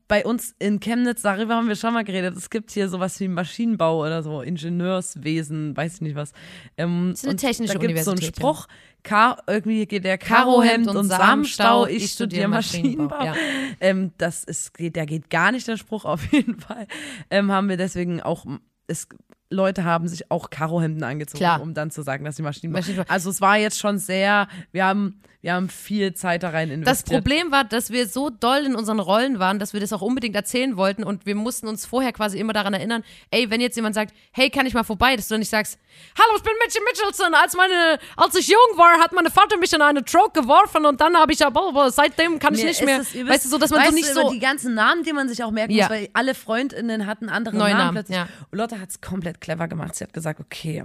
bei 0.08 0.24
uns 0.24 0.56
in 0.60 0.80
Chemnitz, 0.80 1.24
darüber 1.24 1.56
haben 1.56 1.68
wir 1.68 1.76
schon 1.76 1.94
mal 1.94 2.04
geredet, 2.04 2.38
es 2.38 2.50
gibt 2.50 2.72
hier 2.72 2.90
sowas 2.90 3.20
wie 3.20 3.28
Maschinenbau 3.28 4.06
oder 4.06 4.22
so, 4.22 4.42
Ingenieurswesen, 4.42 5.76
weiß 5.76 5.96
ich 5.96 6.02
nicht 6.02 6.16
was. 6.16 6.32
Ähm, 6.78 7.12
ist 7.14 7.26
eine 7.26 7.36
technische 7.36 7.74
da 7.74 7.80
gibt's 7.80 8.06
so 8.06 8.12
einen 8.12 8.20
Universität, 8.20 8.36
Spruch, 8.36 8.68
Kar 9.04 9.42
irgendwie 9.48 9.86
geht 9.86 10.04
der 10.04 10.18
Karohemd 10.18 10.88
und 10.88 10.98
und 10.98 11.08
Samenstau, 11.10 11.88
ich 11.88 12.04
ich 12.04 12.12
studiere 12.12 12.44
studiere 12.44 12.48
Maschinenbau, 12.50 13.18
Maschinenbau. 13.18 13.42
ja. 13.42 13.78
Ähm, 13.80 14.12
das 14.18 14.44
ist, 14.44 14.74
geht, 14.74 14.96
der 14.96 15.06
geht 15.06 15.30
gar 15.30 15.52
nicht, 15.52 15.68
der 15.68 15.78
Spruch 15.78 16.06
auf 16.06 16.32
jeden 16.32 16.60
Fall. 16.60 16.88
Ähm, 17.30 17.52
haben 17.52 17.70
wir 17.70 17.78
deswegen 17.78 18.22
auch, 18.22 18.46
es, 18.88 19.08
Leute 19.50 19.84
haben 19.86 20.08
sich 20.08 20.30
auch 20.30 20.50
Karohemden 20.50 21.04
angezogen, 21.04 21.40
Klar. 21.40 21.62
um 21.62 21.74
dann 21.74 21.90
zu 21.92 22.02
sagen, 22.02 22.26
dass 22.26 22.36
sie 22.36 22.42
Maschinenbau. 22.44 22.80
Maschinenbau. 22.80 23.06
Also 23.12 23.30
es 23.30 23.40
war 23.42 23.58
jetzt 23.58 23.80
schon 23.80 23.98
sehr, 23.98 24.48
wir 24.74 24.84
haben, 24.86 25.22
wir 25.42 25.54
haben 25.54 25.70
viel 25.70 26.14
Zeit 26.16 26.44
da 26.44 26.50
rein 26.50 26.68
das 26.68 26.76
investiert. 26.78 27.22
Problem 27.22 27.52
war, 27.52 27.64
dass 27.64 27.90
wir 27.92 28.08
so 28.10 28.30
doll 28.30 28.66
in 28.66 28.76
unseren 28.76 29.00
Rollen 29.00 29.40
waren, 29.40 29.58
dass 29.60 29.72
wir 29.72 29.80
das 29.80 29.94
auch 29.94 30.02
unbedingt 30.02 30.36
erzählen 30.36 30.76
wollten 30.76 31.04
und 31.06 31.26
wir 31.26 31.36
mussten 31.36 31.68
uns 31.68 31.86
vorher 31.86 32.12
quasi 32.12 32.40
immer 32.40 32.52
daran 32.52 32.74
erinnern, 32.74 33.04
ey, 33.32 33.50
wenn 33.50 33.62
jetzt 33.62 33.76
jemand 33.78 33.96
sagt, 33.96 34.14
hey, 34.34 34.50
kann 34.50 34.66
ich 34.66 34.74
mal 34.74 34.84
vorbei, 34.84 35.16
dass 35.16 35.30
du 35.30 35.36
dann 35.36 35.40
nicht 35.40 35.50
sagst, 35.50 35.80
hallo, 36.20 36.34
ich 36.38 36.44
bin 36.44 36.52
Mitchie 36.66 36.80
Mitchelson, 36.86 37.34
als 37.34 37.56
meine, 37.56 38.00
als 38.18 38.36
ich 38.36 38.48
jung 38.50 38.58
war, 38.78 39.00
hat 39.00 39.14
meine 39.14 39.30
Vater 39.32 39.58
mich 39.58 39.72
in 39.72 39.82
eine 39.82 40.04
Troke 40.04 40.42
geworfen 40.42 40.86
und 40.86 41.00
dann 41.00 41.16
habe 41.16 41.32
ich 41.32 41.40
ja, 41.40 41.50
blablabla, 41.50 41.90
seitdem 41.92 42.40
kann 42.40 42.54
ich 42.54 42.62
Mir 42.62 42.68
nicht 42.68 42.84
mehr, 42.84 43.00
es, 43.00 43.16
weißt 43.16 43.46
du, 43.46 43.50
so, 43.50 43.58
dass 43.58 43.70
man 43.70 43.86
so 43.86 43.92
nicht 43.94 44.08
so, 44.14 44.30
die 44.32 44.40
ganzen 44.40 44.74
Namen, 44.74 45.04
die 45.04 45.14
man 45.14 45.30
sich 45.30 45.42
auch 45.44 45.52
merken 45.52 45.72
Ja. 45.74 45.86
muss, 45.86 45.92
weil 45.98 46.10
alle 46.14 46.36
Freundinnen 46.36 47.06
hatten 47.06 47.30
andere 47.30 47.56
Neue 47.56 47.70
Namen, 47.72 47.80
Namen, 47.80 47.96
plötzlich. 47.96 48.18
ja. 48.18 48.28
Und 48.52 48.58
Lotte 48.58 48.82
hat 48.82 48.90
es 48.90 49.00
komplett 49.02 49.37
clever 49.40 49.68
gemacht. 49.68 49.96
Sie 49.96 50.04
hat 50.04 50.14
gesagt, 50.14 50.40
okay, 50.40 50.84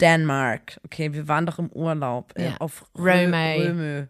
Dänemark, 0.00 0.80
okay, 0.84 1.12
wir 1.12 1.28
waren 1.28 1.46
doch 1.46 1.58
im 1.58 1.70
Urlaub 1.70 2.32
äh, 2.36 2.46
Ja. 2.46 2.56
auf. 2.58 2.84
Rö- 2.96 3.26
Römö. 3.68 4.06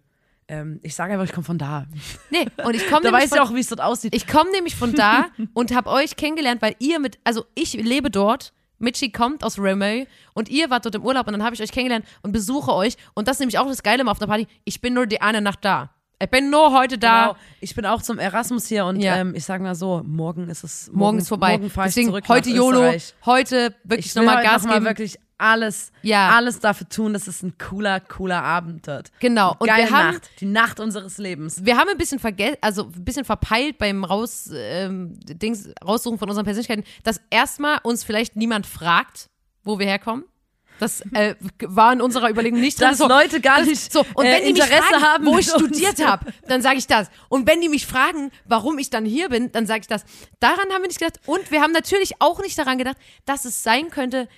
Ähm, 0.47 0.79
ich 0.83 0.95
sage 0.95 1.13
einfach, 1.15 1.25
ich 1.25 1.33
komme 1.33 1.45
von 1.45 1.59
da. 1.59 1.87
nee, 2.31 2.47
und 2.65 2.75
ich 2.75 2.87
komme 2.89 3.03
Da 3.11 3.19
von, 3.19 3.29
du 3.31 3.43
auch, 3.43 3.55
wie 3.55 3.61
es 3.61 3.69
dort 3.69 3.81
aussieht. 3.81 4.15
Ich 4.15 4.27
komme 4.27 4.51
nämlich 4.53 4.77
von 4.77 4.95
da 4.95 5.27
und 5.55 5.75
habe 5.75 5.91
euch 5.91 6.17
kennengelernt, 6.17 6.61
weil 6.63 6.75
ihr 6.81 6.99
mit, 7.01 7.19
also 7.25 7.45
ich 7.55 7.73
lebe 7.75 8.11
dort, 8.11 8.53
Mitchi 8.79 9.11
kommt 9.11 9.43
aus 9.45 9.59
Römö 9.59 10.05
und 10.35 10.49
ihr 10.51 10.69
wart 10.69 10.85
dort 10.85 10.95
im 10.97 11.03
Urlaub 11.05 11.27
und 11.27 11.33
dann 11.33 11.43
habe 11.45 11.55
ich 11.55 11.63
euch 11.63 11.73
kennengelernt 11.73 12.05
und 12.23 12.33
besuche 12.33 12.75
euch. 12.75 12.97
Und 13.15 13.29
das 13.29 13.37
ist 13.37 13.41
nämlich 13.41 13.59
auch 13.59 13.67
das 13.67 13.83
Geile 13.83 14.07
auf 14.07 14.19
der 14.19 14.27
Party. 14.27 14.47
Ich 14.65 14.81
bin 14.83 14.93
nur 14.95 15.07
die 15.07 15.23
eine 15.23 15.41
Nacht 15.41 15.65
da. 15.65 15.91
Ich 16.23 16.31
bin 16.31 16.49
nur 16.51 16.73
heute 16.73 16.97
da. 16.97 17.27
Genau. 17.29 17.37
Ich 17.61 17.75
bin 17.75 17.85
auch 17.87 18.01
zum 18.01 18.19
Erasmus 18.19 18.67
hier 18.67 18.87
und 18.87 19.01
Ja. 19.01 19.17
ähm, 19.17 19.35
ich 19.35 19.45
sage 19.45 19.63
mal 19.63 19.75
so, 19.75 20.03
morgen 20.07 20.49
ist 20.49 20.65
es 20.65 20.91
Morgen 20.93 21.19
ist 21.19 21.29
vorbei. 21.29 21.59
Morgen 21.59 21.71
Deswegen 21.85 22.13
heute 22.13 22.51
YOLO, 22.51 22.79
Österreich. 22.83 23.15
heute 23.27 23.75
wirklich 23.85 24.15
nochmal 24.15 24.43
Gas 24.43 24.63
noch 24.63 24.69
mal 24.71 24.75
geben. 24.75 24.87
wirklich 24.87 25.19
alles, 25.37 25.91
Ja. 26.03 26.31
alles 26.31 26.61
dafür 26.61 26.89
tun, 26.89 27.13
dass 27.13 27.27
es 27.27 27.43
ein 27.43 27.59
cooler, 27.59 27.99
cooler 28.01 28.43
Abend 28.43 28.87
wird. 28.87 29.11
Genau. 29.19 29.57
Und 29.59 29.67
Geile 29.67 29.89
wir 29.89 29.91
haben, 29.91 30.13
Nacht, 30.15 30.31
die 30.41 30.47
Nacht 30.47 30.81
unseres 30.81 31.19
Lebens. 31.19 31.65
wir 31.65 31.77
haben 31.77 31.89
ein 31.91 31.99
bisschen 31.99 32.21
vergessen, 32.21 32.57
also 32.61 32.85
ein 32.85 33.05
bisschen 33.05 33.25
verpeilt 33.25 33.77
beim 33.79 34.05
Raus, 34.05 34.49
ähm, 34.55 35.19
Dings, 35.27 35.69
Raussuchen 35.85 36.19
von 36.19 36.29
unseren 36.29 36.45
Persönlichkeiten, 36.45 36.85
dass 37.03 37.21
erstmal 37.31 37.81
uns 37.83 38.05
vielleicht 38.05 38.37
niemand 38.37 38.67
fragt, 38.67 39.29
wo 39.65 39.79
wir 39.81 39.87
herkommen. 39.87 40.25
Das 40.81 41.03
äh, 41.13 41.35
war 41.61 41.93
in 41.93 42.01
unserer 42.01 42.31
Überlegung 42.31 42.61
nicht 42.61 42.81
drin. 42.81 42.89
Dass 42.91 42.99
So, 42.99 43.09
Leute 43.09 43.41
gar 43.41 43.63
nicht 43.63 43.93
so, 43.93 44.05
und 44.15 44.25
äh, 44.25 44.33
wenn 44.33 44.47
die 44.47 44.53
mich 44.53 44.63
Interesse 44.63 44.83
fragen, 44.83 45.05
haben, 45.05 45.27
wo 45.27 45.39
ich 45.39 45.49
studiert 45.49 46.05
habe, 46.05 46.33
dann 46.49 46.63
sage 46.63 46.79
ich 46.79 46.87
das. 46.87 47.09
Und 47.29 47.49
wenn 47.49 47.61
die 47.61 47.69
mich 47.69 47.87
fragen, 47.87 48.31
warum 48.45 48.79
ich 48.79 48.91
dann 48.91 49.05
hier 49.05 49.29
bin, 49.29 49.53
dann 49.53 49.67
sage 49.67 49.81
ich 49.81 49.87
das. 49.87 50.05
Daran 50.41 50.71
haben 50.73 50.83
wir 50.83 50.89
nicht 50.89 50.99
gedacht. 50.99 51.21
Und 51.27 51.51
wir 51.51 51.63
haben 51.63 51.73
natürlich 51.73 52.21
auch 52.21 52.41
nicht 52.41 52.59
daran 52.59 52.79
gedacht, 52.79 52.97
dass 53.25 53.45
es 53.45 53.63
sein 53.63 53.91
könnte, 53.91 54.29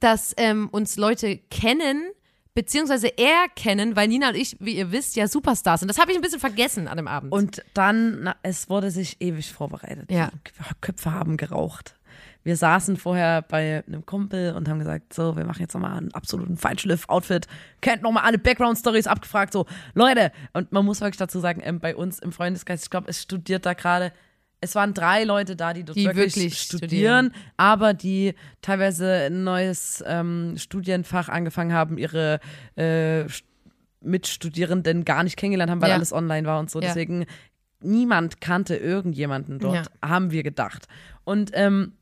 dass 0.00 0.34
ähm, 0.36 0.68
uns 0.70 0.96
Leute 0.96 1.38
kennen, 1.50 2.10
beziehungsweise 2.54 3.08
eher 3.08 3.46
kennen, 3.54 3.96
weil 3.96 4.08
Nina 4.08 4.30
und 4.30 4.34
ich, 4.34 4.56
wie 4.60 4.76
ihr 4.76 4.90
wisst, 4.90 5.14
ja 5.16 5.28
Superstars 5.28 5.80
sind. 5.80 5.88
Das 5.88 5.98
habe 5.98 6.10
ich 6.10 6.18
ein 6.18 6.22
bisschen 6.22 6.40
vergessen 6.40 6.88
an 6.88 6.96
dem 6.96 7.06
Abend. 7.06 7.32
Und 7.32 7.62
dann, 7.74 8.22
na, 8.22 8.36
es 8.42 8.68
wurde 8.68 8.90
sich 8.90 9.20
ewig 9.20 9.52
vorbereitet. 9.52 10.10
Ja. 10.10 10.30
Die 10.46 10.74
Köpfe 10.80 11.12
haben 11.12 11.36
geraucht. 11.36 11.95
Wir 12.46 12.56
saßen 12.56 12.96
vorher 12.96 13.42
bei 13.42 13.82
einem 13.88 14.06
Kumpel 14.06 14.54
und 14.54 14.68
haben 14.68 14.78
gesagt, 14.78 15.12
so, 15.12 15.36
wir 15.36 15.44
machen 15.44 15.60
jetzt 15.62 15.74
nochmal 15.74 15.98
einen 15.98 16.14
absoluten 16.14 16.56
Feinschliff-Outfit. 16.56 17.48
Kennt 17.80 18.02
nochmal 18.02 18.22
alle 18.22 18.38
Background-Stories 18.38 19.08
abgefragt, 19.08 19.52
so, 19.52 19.66
Leute. 19.94 20.30
Und 20.52 20.70
man 20.70 20.84
muss 20.84 21.00
wirklich 21.00 21.16
dazu 21.16 21.40
sagen, 21.40 21.60
ähm, 21.64 21.80
bei 21.80 21.96
uns 21.96 22.20
im 22.20 22.30
Freundeskreis, 22.30 22.84
ich 22.84 22.90
glaube, 22.90 23.08
es 23.08 23.20
studiert 23.20 23.66
da 23.66 23.72
gerade, 23.74 24.12
es 24.60 24.76
waren 24.76 24.94
drei 24.94 25.24
Leute 25.24 25.56
da, 25.56 25.72
die 25.74 25.82
dort 25.82 25.98
Die 25.98 26.04
wirklich, 26.04 26.36
wirklich 26.36 26.60
studieren, 26.60 27.32
aber 27.56 27.94
die 27.94 28.34
teilweise 28.62 29.26
ein 29.26 29.42
neues 29.42 30.04
ähm, 30.06 30.54
Studienfach 30.56 31.28
angefangen 31.28 31.72
haben, 31.72 31.98
ihre 31.98 32.38
äh, 32.76 33.24
St- 33.24 33.42
Mitstudierenden 34.02 35.04
gar 35.04 35.24
nicht 35.24 35.36
kennengelernt 35.36 35.70
haben, 35.72 35.80
weil 35.82 35.88
Ja. 35.88 35.96
alles 35.96 36.12
online 36.12 36.46
war 36.46 36.60
und 36.60 36.70
so. 36.70 36.80
Ja. 36.80 36.86
Deswegen 36.88 37.26
niemand 37.80 38.40
kannte 38.40 38.76
irgendjemanden 38.76 39.58
dort, 39.58 39.90
haben 40.00 40.30
wir 40.30 40.44
gedacht. 40.44 40.86
Und 41.24 41.50
ähm, 41.54 41.92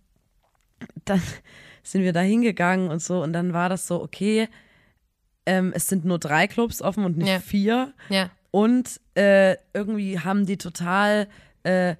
dann 1.04 1.22
sind 1.82 2.02
wir 2.02 2.12
da 2.12 2.20
hingegangen 2.20 2.88
und 2.90 3.02
so 3.02 3.22
und 3.22 3.32
dann 3.32 3.52
war 3.52 3.68
das 3.68 3.86
so, 3.86 4.02
okay, 4.02 4.48
ähm, 5.46 5.72
es 5.74 5.86
sind 5.88 6.04
nur 6.04 6.18
drei 6.18 6.46
Clubs 6.46 6.80
offen 6.80 7.04
und 7.04 7.18
nicht 7.18 7.28
Ja. 7.28 7.40
vier. 7.40 7.92
ja. 8.08 8.30
Und 8.50 9.00
äh, 9.16 9.56
irgendwie 9.74 10.20
haben 10.20 10.46
die 10.46 10.56
total 10.58 11.26
äh, 11.64 11.96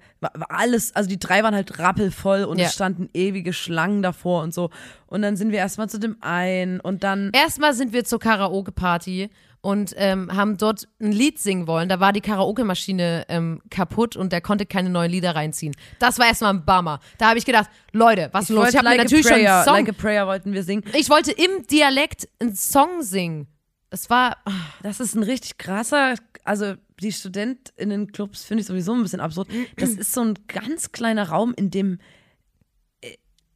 alles, 0.47 0.95
also 0.95 1.09
die 1.09 1.19
drei 1.19 1.43
waren 1.43 1.53
halt 1.55 1.79
rappelvoll 1.79 2.43
und 2.45 2.59
Ja. 2.59 2.67
es 2.67 2.73
standen 2.73 3.09
ewige 3.13 3.51
Schlangen 3.51 4.01
davor 4.01 4.41
und 4.43 4.53
so. 4.53 4.69
Und 5.07 5.21
dann 5.21 5.35
sind 5.35 5.51
wir 5.51 5.57
erstmal 5.59 5.89
zu 5.89 5.99
dem 5.99 6.17
einen 6.21 6.79
und 6.79 7.03
dann 7.03 7.31
Erstmal 7.33 7.73
sind 7.73 7.91
wir 7.91 8.05
zur 8.05 8.19
Karaoke-Party 8.19 9.29
und 9.65 9.95
ähm, 9.97 10.31
haben 10.31 10.57
dort 10.57 10.87
ein 11.01 11.11
Lied 11.11 11.39
singen 11.39 11.65
wollen. 11.65 11.89
Da 11.89 11.99
war 11.99 12.13
die 12.13 12.21
Karaoke-Maschine 12.21 13.25
ähm, 13.29 13.63
kaputt 13.71 14.15
und 14.15 14.31
der 14.31 14.39
konnte 14.39 14.67
keine 14.67 14.91
neuen 14.91 15.09
Lieder 15.09 15.33
reinziehen. 15.35 15.75
Das 15.97 16.19
war 16.19 16.27
erstmal 16.27 16.53
ein 16.53 16.65
Bummer. 16.65 16.99
Da 17.17 17.29
habe 17.29 17.39
ich 17.39 17.45
gedacht, 17.45 17.71
Leute, 17.91 18.29
was 18.31 18.43
ist 18.43 18.49
los? 18.55 18.69
Ich 18.69 18.75
habe 18.75 18.85
like 18.85 18.99
natürlich 18.99 19.25
a 19.25 19.29
schon 19.29 19.37
prayer, 19.39 19.55
einen 19.55 19.65
Song. 19.65 19.73
Like 19.73 19.89
a 19.89 19.91
Prayer 19.93 20.27
wollten 20.27 20.53
wir 20.53 20.61
singen. 20.61 20.83
ich 20.93 21.09
wollte 21.09 21.31
im 21.31 21.65
Dialekt 21.65 22.29
einen 22.39 22.55
Song 22.55 23.01
singen. 23.01 23.47
Das 23.89 24.07
war, 24.11 24.37
Das 24.83 24.99
ist 24.99 25.15
ein 25.15 25.23
richtig 25.23 25.57
krasser, 25.57 26.13
also 26.43 26.75
die 27.01 27.11
StudentInnen-Clubs 27.11 28.43
finde 28.43 28.61
ich 28.61 28.67
sowieso 28.67 28.93
ein 28.93 29.01
bisschen 29.01 29.19
absurd. 29.19 29.47
Das 29.77 29.89
ist 29.97 30.13
so 30.13 30.21
ein 30.21 30.35
ganz 30.47 30.91
kleiner 30.91 31.29
Raum, 31.29 31.55
in 31.57 31.71
dem 31.71 31.97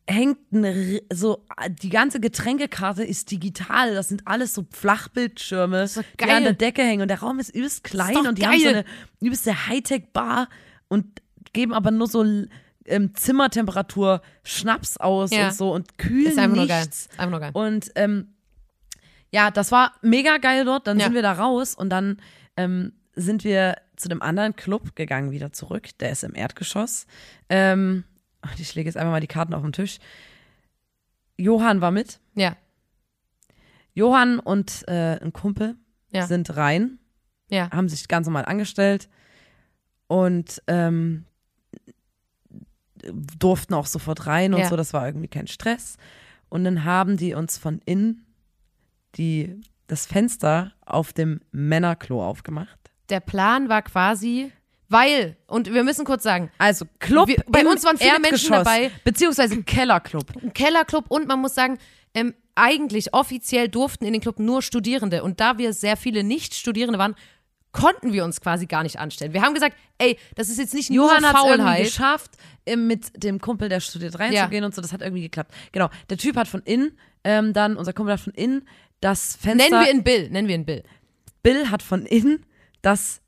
hängt 0.09 0.39
eine, 0.51 1.01
so, 1.13 1.45
die 1.83 1.89
ganze 1.89 2.19
Getränkekarte 2.19 3.03
ist 3.03 3.29
digital. 3.31 3.93
Das 3.93 4.09
sind 4.09 4.23
alles 4.27 4.53
so 4.53 4.65
Flachbildschirme, 4.71 5.85
doch 5.93 6.01
die 6.01 6.17
geil. 6.17 6.31
an 6.37 6.43
der 6.43 6.53
Decke 6.53 6.81
hängen. 6.81 7.03
Und 7.03 7.07
der 7.09 7.19
Raum 7.19 7.39
ist 7.39 7.49
übelst 7.55 7.83
klein 7.83 8.15
doch 8.15 8.25
und 8.27 8.37
die 8.37 8.45
haben 8.45 8.57
so 8.57 8.65
geil. 8.65 8.75
eine 8.75 8.85
übelste 9.21 9.67
Hightech-Bar 9.67 10.49
und 10.87 11.05
geben 11.53 11.73
aber 11.73 11.91
nur 11.91 12.07
so 12.07 12.23
ähm, 12.85 13.13
Zimmertemperatur 13.15 14.21
Schnaps 14.43 14.97
aus 14.97 15.31
Ja. 15.31 15.47
und 15.47 15.53
so 15.53 15.71
und 15.73 15.97
kühlen 15.97 16.25
Ist 16.31 16.37
einfach 16.39 16.55
nur 16.55 16.65
nichts. 16.65 16.69
geil. 16.69 16.87
Ist 16.89 17.19
einfach 17.19 17.31
nur 17.31 17.39
geil. 17.39 17.51
Und 17.53 17.91
ähm, 17.95 18.33
ja, 19.31 19.51
das 19.51 19.71
war 19.71 19.93
mega 20.01 20.37
geil 20.37 20.65
dort. 20.65 20.87
Dann 20.87 20.97
Ja. 20.97 21.05
sind 21.05 21.13
wir 21.13 21.21
da 21.21 21.33
raus 21.33 21.75
und 21.75 21.89
dann 21.91 22.17
ähm, 22.57 22.93
sind 23.15 23.43
wir 23.43 23.75
zu 23.95 24.09
dem 24.09 24.21
anderen 24.21 24.55
Club 24.55 24.95
gegangen, 24.95 25.29
wieder 25.31 25.51
zurück. 25.53 25.89
Der 25.99 26.11
ist 26.11 26.23
im 26.23 26.33
Erdgeschoss. 26.33 27.05
Ähm, 27.49 28.05
ich 28.57 28.75
lege 28.75 28.87
jetzt 28.89 28.97
einfach 28.97 29.11
mal 29.11 29.19
die 29.21 29.27
Karten 29.27 29.53
auf 29.53 29.61
den 29.63 29.73
Tisch. 29.73 29.99
Johann 31.37 31.81
war 31.81 31.91
mit. 31.91 32.19
Ja, 32.35 32.55
Johann 33.93 34.39
und 34.39 34.87
äh, 34.87 35.19
ein 35.21 35.33
Kumpel 35.33 35.75
Ja. 36.11 36.25
sind 36.27 36.55
rein, 36.55 36.99
ja. 37.49 37.69
haben 37.71 37.89
sich 37.89 38.07
ganz 38.07 38.27
normal 38.27 38.45
angestellt 38.45 39.09
und 40.07 40.61
ähm, 40.67 41.25
durften 43.03 43.73
auch 43.73 43.85
sofort 43.85 44.25
rein 44.27 44.53
und 44.53 44.61
Ja. 44.61 44.67
so. 44.69 44.75
Das 44.75 44.93
war 44.93 45.05
irgendwie 45.05 45.27
kein 45.27 45.47
Stress. 45.47 45.97
Und 46.49 46.63
dann 46.63 46.83
haben 46.83 47.17
die 47.17 47.33
uns 47.33 47.57
von 47.57 47.81
innen 47.85 48.25
die, 49.15 49.59
das 49.87 50.05
Fenster 50.05 50.73
auf 50.85 51.13
dem 51.13 51.41
Männerklo 51.51 52.23
aufgemacht. 52.25 52.91
Der 53.09 53.19
Plan 53.19 53.69
war 53.69 53.81
quasi, 53.81 54.51
weil, 54.89 55.37
und 55.47 55.73
wir 55.73 55.83
müssen 55.83 56.03
kurz 56.05 56.23
sagen, 56.23 56.51
Also 56.57 56.85
Club 56.99 57.27
Wir- 57.29 57.43
bei 57.47 57.65
uns 57.65 57.83
waren 57.85 57.97
viele 57.97 58.19
Menschen 58.19 58.51
Erdgeschoss, 58.51 58.63
dabei. 58.63 58.91
Beziehungsweise 59.03 59.63
Kellerclub. 59.63 60.25
ein 60.41 60.53
Kellerclub 60.53 61.05
und 61.09 61.27
man 61.27 61.39
muss 61.39 61.55
sagen, 61.55 61.77
ähm, 62.13 62.33
eigentlich 62.55 63.13
offiziell 63.13 63.69
durften 63.69 64.03
in 64.05 64.13
den 64.13 64.21
Club 64.21 64.39
nur 64.39 64.61
Studierende 64.61 65.23
und 65.23 65.39
da 65.39 65.57
wir 65.57 65.71
sehr 65.73 65.95
viele 65.95 66.23
Nicht-Studierende 66.23 66.99
waren, 66.99 67.15
konnten 67.71 68.11
wir 68.13 68.25
uns 68.25 68.41
quasi 68.41 68.65
gar 68.65 68.81
nicht 68.81 68.97
anstellen. 68.97 69.31
Wir 69.31 69.43
haben 69.43 69.53
gesagt, 69.53 69.77
ey, 69.99 70.17
das 70.35 70.49
ist 70.49 70.57
jetzt 70.57 70.73
nicht 70.73 70.89
Johann 70.89 71.21
nur 71.21 71.29
hat 71.29 71.35
es 71.37 71.43
irgendwie 71.43 71.61
Faulheit. 71.61 71.83
geschafft, 71.85 72.31
ähm, 72.65 72.87
mit 72.87 73.23
dem 73.23 73.39
Kumpel, 73.39 73.69
der 73.69 73.79
studiert, 73.79 74.17
reinzugehen 74.17 74.63
und 74.63 74.73
so. 74.73 74.81
Das 74.81 74.91
hat 74.91 75.01
irgendwie 75.01 75.21
geklappt. 75.21 75.53
Genau. 75.71 75.89
Der 76.09 76.17
Typ 76.17 76.35
hat 76.35 76.47
von 76.47 76.61
innen, 76.63 76.97
ähm, 77.23 77.53
dann, 77.53 77.77
unser 77.77 77.93
Kumpel 77.93 78.13
hat 78.13 78.21
von 78.21 78.33
innen 78.33 78.67
das 79.01 79.35
Fenster. 79.35 79.69
Nennen 79.69 79.85
wir 79.85 79.93
ihn 79.93 80.03
Bill, 80.03 80.29
nennen 80.31 80.47
wir 80.47 80.55
ihn 80.55 80.65
Bill. 80.65 80.83
Bill 81.43 81.69
hat 81.69 81.83
von 81.83 82.05
innen 82.07 82.43
das 82.81 83.21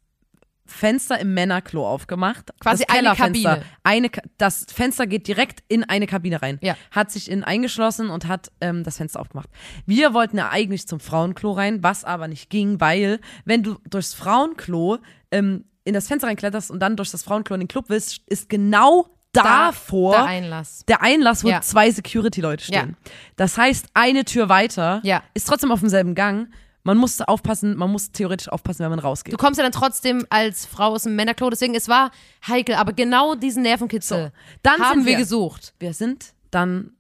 Fenster 0.71 1.19
im 1.19 1.34
Männerklo 1.34 1.88
aufgemacht. 1.88 2.51
Quasi 2.60 2.86
eine. 2.88 3.13
Kabine. 3.15 3.63
Eine, 3.84 4.10
das 4.38 4.65
Fenster 4.73 5.07
geht 5.07 5.27
direkt 5.27 5.63
in 5.67 5.84
eine 5.84 6.07
Kabine 6.07 6.41
rein. 6.41 6.60
Ja. 6.62 6.75
Hat 6.91 7.12
sich 7.12 7.29
innen 7.29 7.43
eingeschlossen 7.43 8.10
und 8.10 8.27
hat 8.27 8.51
ähm, 8.62 8.84
das 8.84 8.97
Fenster 8.97 9.19
aufgemacht. 9.19 9.49
Wir 9.86 10.13
wollten 10.13 10.38
ja 10.38 10.49
eigentlich 10.49 10.88
zum 10.88 10.99
Frauenklo 10.99 11.51
rein, 11.51 11.84
was 11.84 12.03
aber 12.05 12.27
nicht 12.27 12.49
ging, 12.49 12.79
weil 12.79 13.19
wenn 13.45 13.63
du 13.63 13.77
durchs 13.89 14.13
Frauenklo 14.13 14.97
ähm, 15.31 15.65
in 15.84 15.93
das 15.93 16.07
Fenster 16.07 16.27
reinkletterst 16.27 16.71
und 16.71 16.79
dann 16.79 16.95
durch 16.95 17.12
das 17.12 17.23
Frauenklo 17.23 17.55
in 17.55 17.62
den 17.62 17.67
Club 17.67 17.86
willst, 17.88 18.21
ist 18.27 18.49
genau 18.49 19.07
davor 19.34 20.12
der 20.13 20.25
Einlass. 20.25 20.84
der 20.88 21.01
Einlass, 21.01 21.43
wo 21.43 21.49
Ja. 21.49 21.62
zwei 21.62 21.89
Security-Leute 21.89 22.63
stehen. 22.65 22.97
Ja. 23.05 23.12
Das 23.38 23.57
heißt, 23.57 23.88
eine 23.93 24.25
Tür 24.25 24.49
weiter 24.49 24.99
Ja. 25.03 25.23
ist 25.34 25.47
trotzdem 25.47 25.71
auf 25.71 25.79
demselben 25.79 26.15
Gang. 26.15 26.49
Man 26.83 26.97
muss 26.97 27.21
aufpassen, 27.21 27.77
man 27.77 27.91
muss 27.91 28.11
theoretisch 28.11 28.49
aufpassen, 28.49 28.79
wenn 28.83 28.89
man 28.89 28.99
rausgeht. 28.99 29.33
Du 29.33 29.37
kommst 29.37 29.57
ja 29.59 29.63
dann 29.63 29.71
trotzdem 29.71 30.25
als 30.29 30.65
Frau 30.65 30.93
aus 30.93 31.03
dem 31.03 31.15
Männerklo, 31.15 31.49
deswegen 31.49 31.75
es 31.75 31.87
war 31.87 32.11
heikel, 32.47 32.75
aber 32.75 32.93
genau 32.93 33.35
diesen 33.35 33.61
Nervenkitzel 33.63 34.25
So, 34.25 34.31
dann 34.63 34.79
haben 34.81 34.99
sind 34.99 35.05
wir 35.05 35.11
wir- 35.13 35.17
gesucht. 35.19 35.73
wir 35.79 35.93
sind 35.93 36.33
dann, 36.49 36.91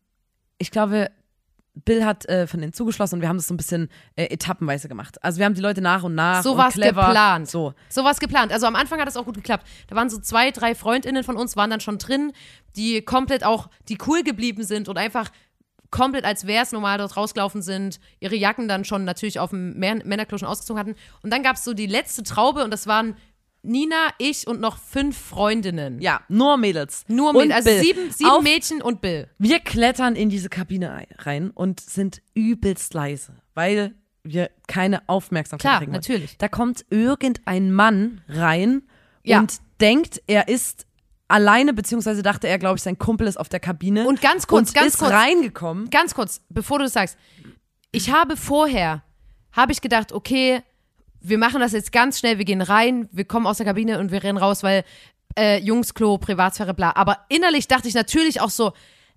ich 0.59 0.69
glaube, 0.71 1.09
Bill 1.73 2.03
hat 2.05 2.25
äh, 2.27 2.47
von 2.47 2.59
denen 2.59 2.73
zugeschlossen 2.73 3.15
und 3.15 3.21
wir 3.21 3.29
haben 3.29 3.37
das 3.37 3.47
so 3.47 3.53
ein 3.53 3.57
bisschen 3.57 3.87
äh, 4.17 4.25
etappenweise 4.25 4.89
gemacht. 4.89 5.23
Also 5.23 5.39
wir 5.39 5.45
haben 5.45 5.53
die 5.55 5.61
Leute 5.61 5.81
nach 5.81 6.03
und 6.03 6.15
nach 6.15 6.43
So 6.43 6.53
clever. 6.55 7.05
geplant. 7.05 7.49
So. 7.49 7.73
So 7.89 8.03
was 8.03 8.19
geplant. 8.19 8.51
Also 8.51 8.67
am 8.67 8.75
Anfang 8.75 8.99
hat 8.99 9.07
es 9.07 9.15
auch 9.15 9.23
gut 9.23 9.35
geklappt. 9.35 9.65
Da 9.87 9.95
waren 9.95 10.09
so 10.09 10.19
zwei, 10.19 10.51
drei 10.51 10.75
Freundinnen 10.75 11.23
von 11.23 11.37
uns, 11.37 11.55
waren 11.55 11.69
dann 11.69 11.79
schon 11.79 11.97
drin, 11.97 12.33
die 12.75 13.01
komplett 13.01 13.45
auch, 13.45 13.69
die 13.87 13.97
cool 14.05 14.21
geblieben 14.21 14.63
sind 14.65 14.89
und 14.89 14.97
einfach 14.97 15.31
komplett 15.91 16.25
als 16.25 16.47
wäre 16.47 16.63
es 16.63 16.71
normal 16.71 16.97
dort 16.97 17.15
rausgelaufen 17.17 17.61
sind, 17.61 17.99
ihre 18.19 18.35
Jacken 18.35 18.67
dann 18.67 18.85
schon 18.85 19.03
natürlich 19.03 19.39
auf 19.39 19.49
dem 19.51 19.73
Män- 19.79 20.05
Männerklo 20.05 20.37
schon 20.37 20.47
ausgezogen 20.47 20.79
hatten. 20.79 20.95
Und 21.21 21.31
dann 21.31 21.43
gab 21.43 21.57
es 21.57 21.63
so 21.63 21.73
die 21.73 21.85
letzte 21.87 22.23
Traube 22.23 22.63
und 22.63 22.71
das 22.71 22.87
waren 22.87 23.15
Nina, 23.63 24.07
ich 24.17 24.47
und 24.47 24.59
noch 24.59 24.77
fünf 24.79 25.15
Freundinnen. 25.15 26.01
Ja, 26.01 26.21
nur 26.29 26.57
Mädels. 26.57 27.03
Nur 27.07 27.31
mit, 27.33 27.51
also 27.51 27.69
Bill. 27.69 27.79
sieben, 27.81 28.11
sieben 28.11 28.29
Auf, 28.31 28.41
Mädchen 28.41 28.81
und 28.81 29.01
Bill. 29.01 29.27
Wir 29.37 29.59
klettern 29.59 30.15
in 30.15 30.29
diese 30.29 30.49
Kabine 30.49 30.91
ein- 30.91 31.05
rein 31.19 31.51
und 31.51 31.79
sind 31.79 32.23
übelst 32.33 32.95
leise, 32.95 33.33
weil 33.53 33.93
wir 34.23 34.49
keine 34.67 35.07
Aufmerksamkeit 35.07 35.61
Klar, 35.61 35.79
kriegen. 35.79 35.91
natürlich. 35.91 36.37
Da 36.39 36.47
kommt 36.47 36.85
irgendein 36.89 37.71
Mann 37.71 38.21
rein 38.27 38.81
Ja. 39.23 39.39
und 39.41 39.57
denkt, 39.79 40.21
er 40.25 40.47
ist 40.47 40.87
alleine, 41.31 41.73
beziehungsweise 41.73 42.21
dachte 42.21 42.47
er, 42.47 42.59
glaube 42.59 42.77
ich, 42.77 42.83
sein 42.83 42.97
Kumpel 42.97 43.27
ist 43.27 43.37
auf 43.37 43.49
der 43.49 43.59
Kabine. 43.59 44.07
Und 44.07 44.21
ganz 44.21 44.47
kurz, 44.47 44.69
und 44.69 44.75
ganz 44.75 44.93
ist 44.93 44.99
kurz. 44.99 45.11
reingekommen. 45.11 45.89
ganz 45.89 46.13
kurz, 46.13 46.41
bevor 46.49 46.77
du 46.79 46.85
das 46.85 46.93
sagst, 46.93 47.17
ich 47.91 48.11
habe 48.11 48.37
vorher, 48.37 49.03
habe 49.51 49.71
ich 49.71 49.81
gedacht, 49.81 50.11
okay, 50.11 50.61
wir 51.19 51.37
machen 51.37 51.59
das 51.59 51.73
jetzt 51.73 51.91
ganz 51.91 52.19
schnell, 52.19 52.37
wir 52.37 52.45
gehen 52.45 52.61
rein, 52.61 53.07
wir 53.11 53.25
kommen 53.25 53.45
aus 53.45 53.57
der 53.57 53.65
Kabine 53.65 53.99
und 53.99 54.11
wir 54.11 54.23
rennen 54.23 54.37
raus, 54.37 54.63
weil 54.63 54.83
äh, 55.37 55.59
Jungsklo, 55.59 56.17
Privatsphäre, 56.17 56.73
bla. 56.73 56.93
Aber 56.95 57.19
innerlich 57.29 57.67
dachte 57.67 57.87
ich 57.87 57.93
natürlich 57.93 58.41
auch 58.41 58.49
so, 58.49 58.73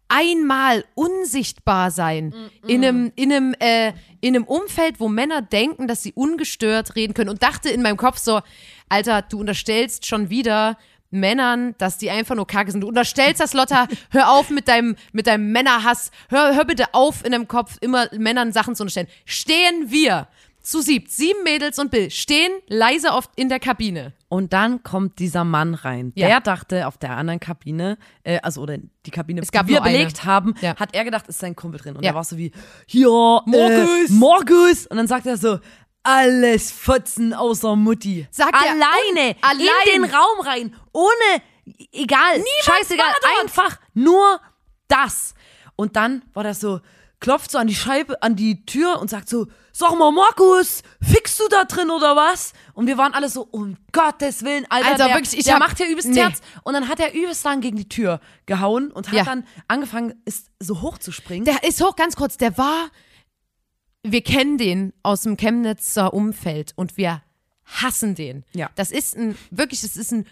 einmal 0.09 0.85
unsichtbar 0.95 1.91
sein 1.91 2.35
in 2.67 2.85
einem, 2.85 3.13
in 3.17 3.33
einem, 3.33 3.55
äh, 3.59 3.93
in 4.21 4.37
einem 4.37 4.45
Umfeld, 4.45 5.01
wo 5.01 5.09
Männer 5.09 5.43
denken, 5.43 5.89
dass 5.89 6.03
sie 6.03 6.13
ungestört 6.13 6.95
reden 6.95 7.15
können 7.15 7.31
und 7.31 7.43
dachte 7.43 7.71
in 7.71 7.83
meinem 7.83 7.97
Kopf 7.97 8.19
so, 8.19 8.41
Alter, 8.89 9.23
du 9.23 9.41
unterstellst 9.41 10.07
schon 10.07 10.31
wieder 10.31 10.77
Männern, 11.15 11.75
dass 11.79 11.97
die 11.99 12.11
einfach 12.11 12.35
nur 12.35 12.47
kacke 12.47 12.71
sind. 12.71 12.83
Du 12.83 12.89
unterstellst 12.89 13.41
das, 13.41 13.55
Lotta, 13.55 13.89
hör 14.11 14.31
auf 14.33 14.51
mit 14.51 14.69
deinem, 14.69 14.97
mit 15.13 15.27
deinem 15.27 15.51
Männerhass, 15.53 16.11
hör, 16.29 16.55
hör 16.55 16.65
bitte 16.65 16.93
auf 16.93 17.25
in 17.25 17.33
deinem 17.33 17.49
Kopf 17.49 17.79
immer 17.81 18.09
Männern 18.17 18.53
Sachen 18.53 18.75
zu 18.75 18.83
unterstellen. 18.83 19.09
Stehen 19.25 19.91
wir 19.91 20.29
zu 20.61 20.81
siebt, 20.81 21.11
sieben 21.11 21.43
Mädels 21.45 21.79
und 21.79 21.91
Bill, 21.91 22.11
stehen 22.11 22.51
leise 22.69 23.11
oft 23.13 23.31
in 23.37 23.51
der 23.51 23.61
Kabine. 23.61 24.15
Und 24.31 24.55
dann 24.55 24.83
kommt 24.83 25.19
dieser 25.19 25.45
Mann 25.45 25.75
rein. 25.75 26.11
Ja. 26.17 26.27
Der 26.27 26.41
dachte 26.41 26.87
auf 26.87 26.97
der 26.97 27.11
anderen 27.11 27.39
Kabine, 27.39 27.99
äh, 28.23 28.41
also 28.43 28.63
oder 28.63 28.79
die 29.05 29.11
Kabine, 29.11 29.43
Es 29.43 29.53
gab 29.53 29.67
die 29.67 29.75
wir 29.75 29.81
nur 29.81 29.87
eine. 29.87 29.99
belegt 29.99 30.25
haben, 30.25 30.55
Ja. 30.63 30.75
hat 30.77 30.95
er 30.95 31.05
gedacht, 31.05 31.29
ist 31.29 31.39
sein 31.39 31.55
Kumpel 31.55 31.79
drin. 31.81 31.97
Und 31.97 32.03
Ja. 32.03 32.13
er 32.13 32.15
war 32.15 32.25
so 32.25 32.39
wie, 32.39 32.51
hier, 32.87 33.09
Morgus. 33.09 34.09
Äh, 34.09 34.13
Morgus. 34.13 34.87
Und 34.87 34.97
dann 34.97 35.07
sagt 35.07 35.27
er 35.27 35.37
so, 35.37 35.59
alles 36.05 36.71
Fotzen 36.71 37.35
außer 37.35 37.75
Mutti. 37.77 38.27
Sagt 38.31 38.55
er, 38.55 38.71
alleine 38.71 39.35
und 39.37 39.45
allein. 39.45 39.69
in 39.97 40.03
den 40.03 40.11
Raum 40.15 40.41
rein, 40.41 40.77
ohne, 40.93 41.43
egal, 41.93 42.43
scheißegal, 42.63 43.07
war 43.07 43.15
dort. 43.23 43.43
einfach 43.43 43.81
nur 43.95 44.41
das. 44.89 45.35
Und 45.77 45.97
dann 45.97 46.23
war 46.35 46.45
das 46.45 46.61
so, 46.61 46.81
klopft 47.21 47.51
so 47.51 47.59
an 47.59 47.67
die 47.67 47.75
Scheibe, 47.75 48.23
an 48.23 48.37
die 48.37 48.65
Tür 48.67 49.01
und 49.01 49.09
sagt 49.09 49.29
so, 49.29 49.47
sag 49.73 49.99
mal, 49.99 50.13
Markus, 50.13 50.83
fickst 51.03 51.41
du 51.41 51.49
da 51.49 51.65
drin 51.65 51.91
oder 51.91 52.15
was? 52.15 52.53
Und 52.75 52.87
wir 52.87 52.99
waren 52.99 53.15
alle 53.15 53.29
so, 53.29 53.49
um 53.51 53.77
Gottes 53.93 54.45
Willen, 54.45 54.67
Alter, 54.69 54.89
Alter, 54.93 55.07
der, 55.07 55.15
wirklich, 55.17 55.39
ich 55.39 55.45
der 55.45 55.55
hab- 55.55 55.61
macht 55.61 55.81
ja 55.81 55.87
übelst 55.87 56.11
nee. 56.11 56.21
Herz. 56.21 56.41
Und 56.65 56.75
dann 56.75 56.87
hat 56.89 57.01
er 57.01 57.15
übelst 57.15 57.43
lang 57.45 57.61
gegen 57.63 57.77
die 57.79 57.89
Tür 57.89 58.21
gehauen 58.47 58.93
und 58.93 59.09
hat 59.09 59.15
Ja. 59.15 59.25
dann 59.25 59.47
angefangen, 59.67 60.21
ist 60.27 60.49
so 60.61 60.83
hoch 60.83 60.99
zu 60.99 61.11
springen. 61.13 61.45
Der 61.47 61.65
ist 61.65 61.83
hoch, 61.83 61.97
ganz 61.97 62.15
kurz, 62.15 62.37
der 62.37 62.57
war, 62.59 62.89
wir 64.05 64.23
kennen 64.23 64.59
den 64.59 64.93
aus 65.03 65.23
dem 65.23 65.37
Chemnitzer 65.37 66.13
Umfeld 66.15 66.73
und 66.77 66.97
wir 66.97 67.23
hassen 67.65 68.15
den. 68.15 68.45
Ja. 68.53 68.71
Das 68.77 68.91
ist 68.91 69.17
ein, 69.17 69.37
wirklich, 69.51 69.81
das 69.81 69.97
ist 69.97 70.13
ein 70.13 70.27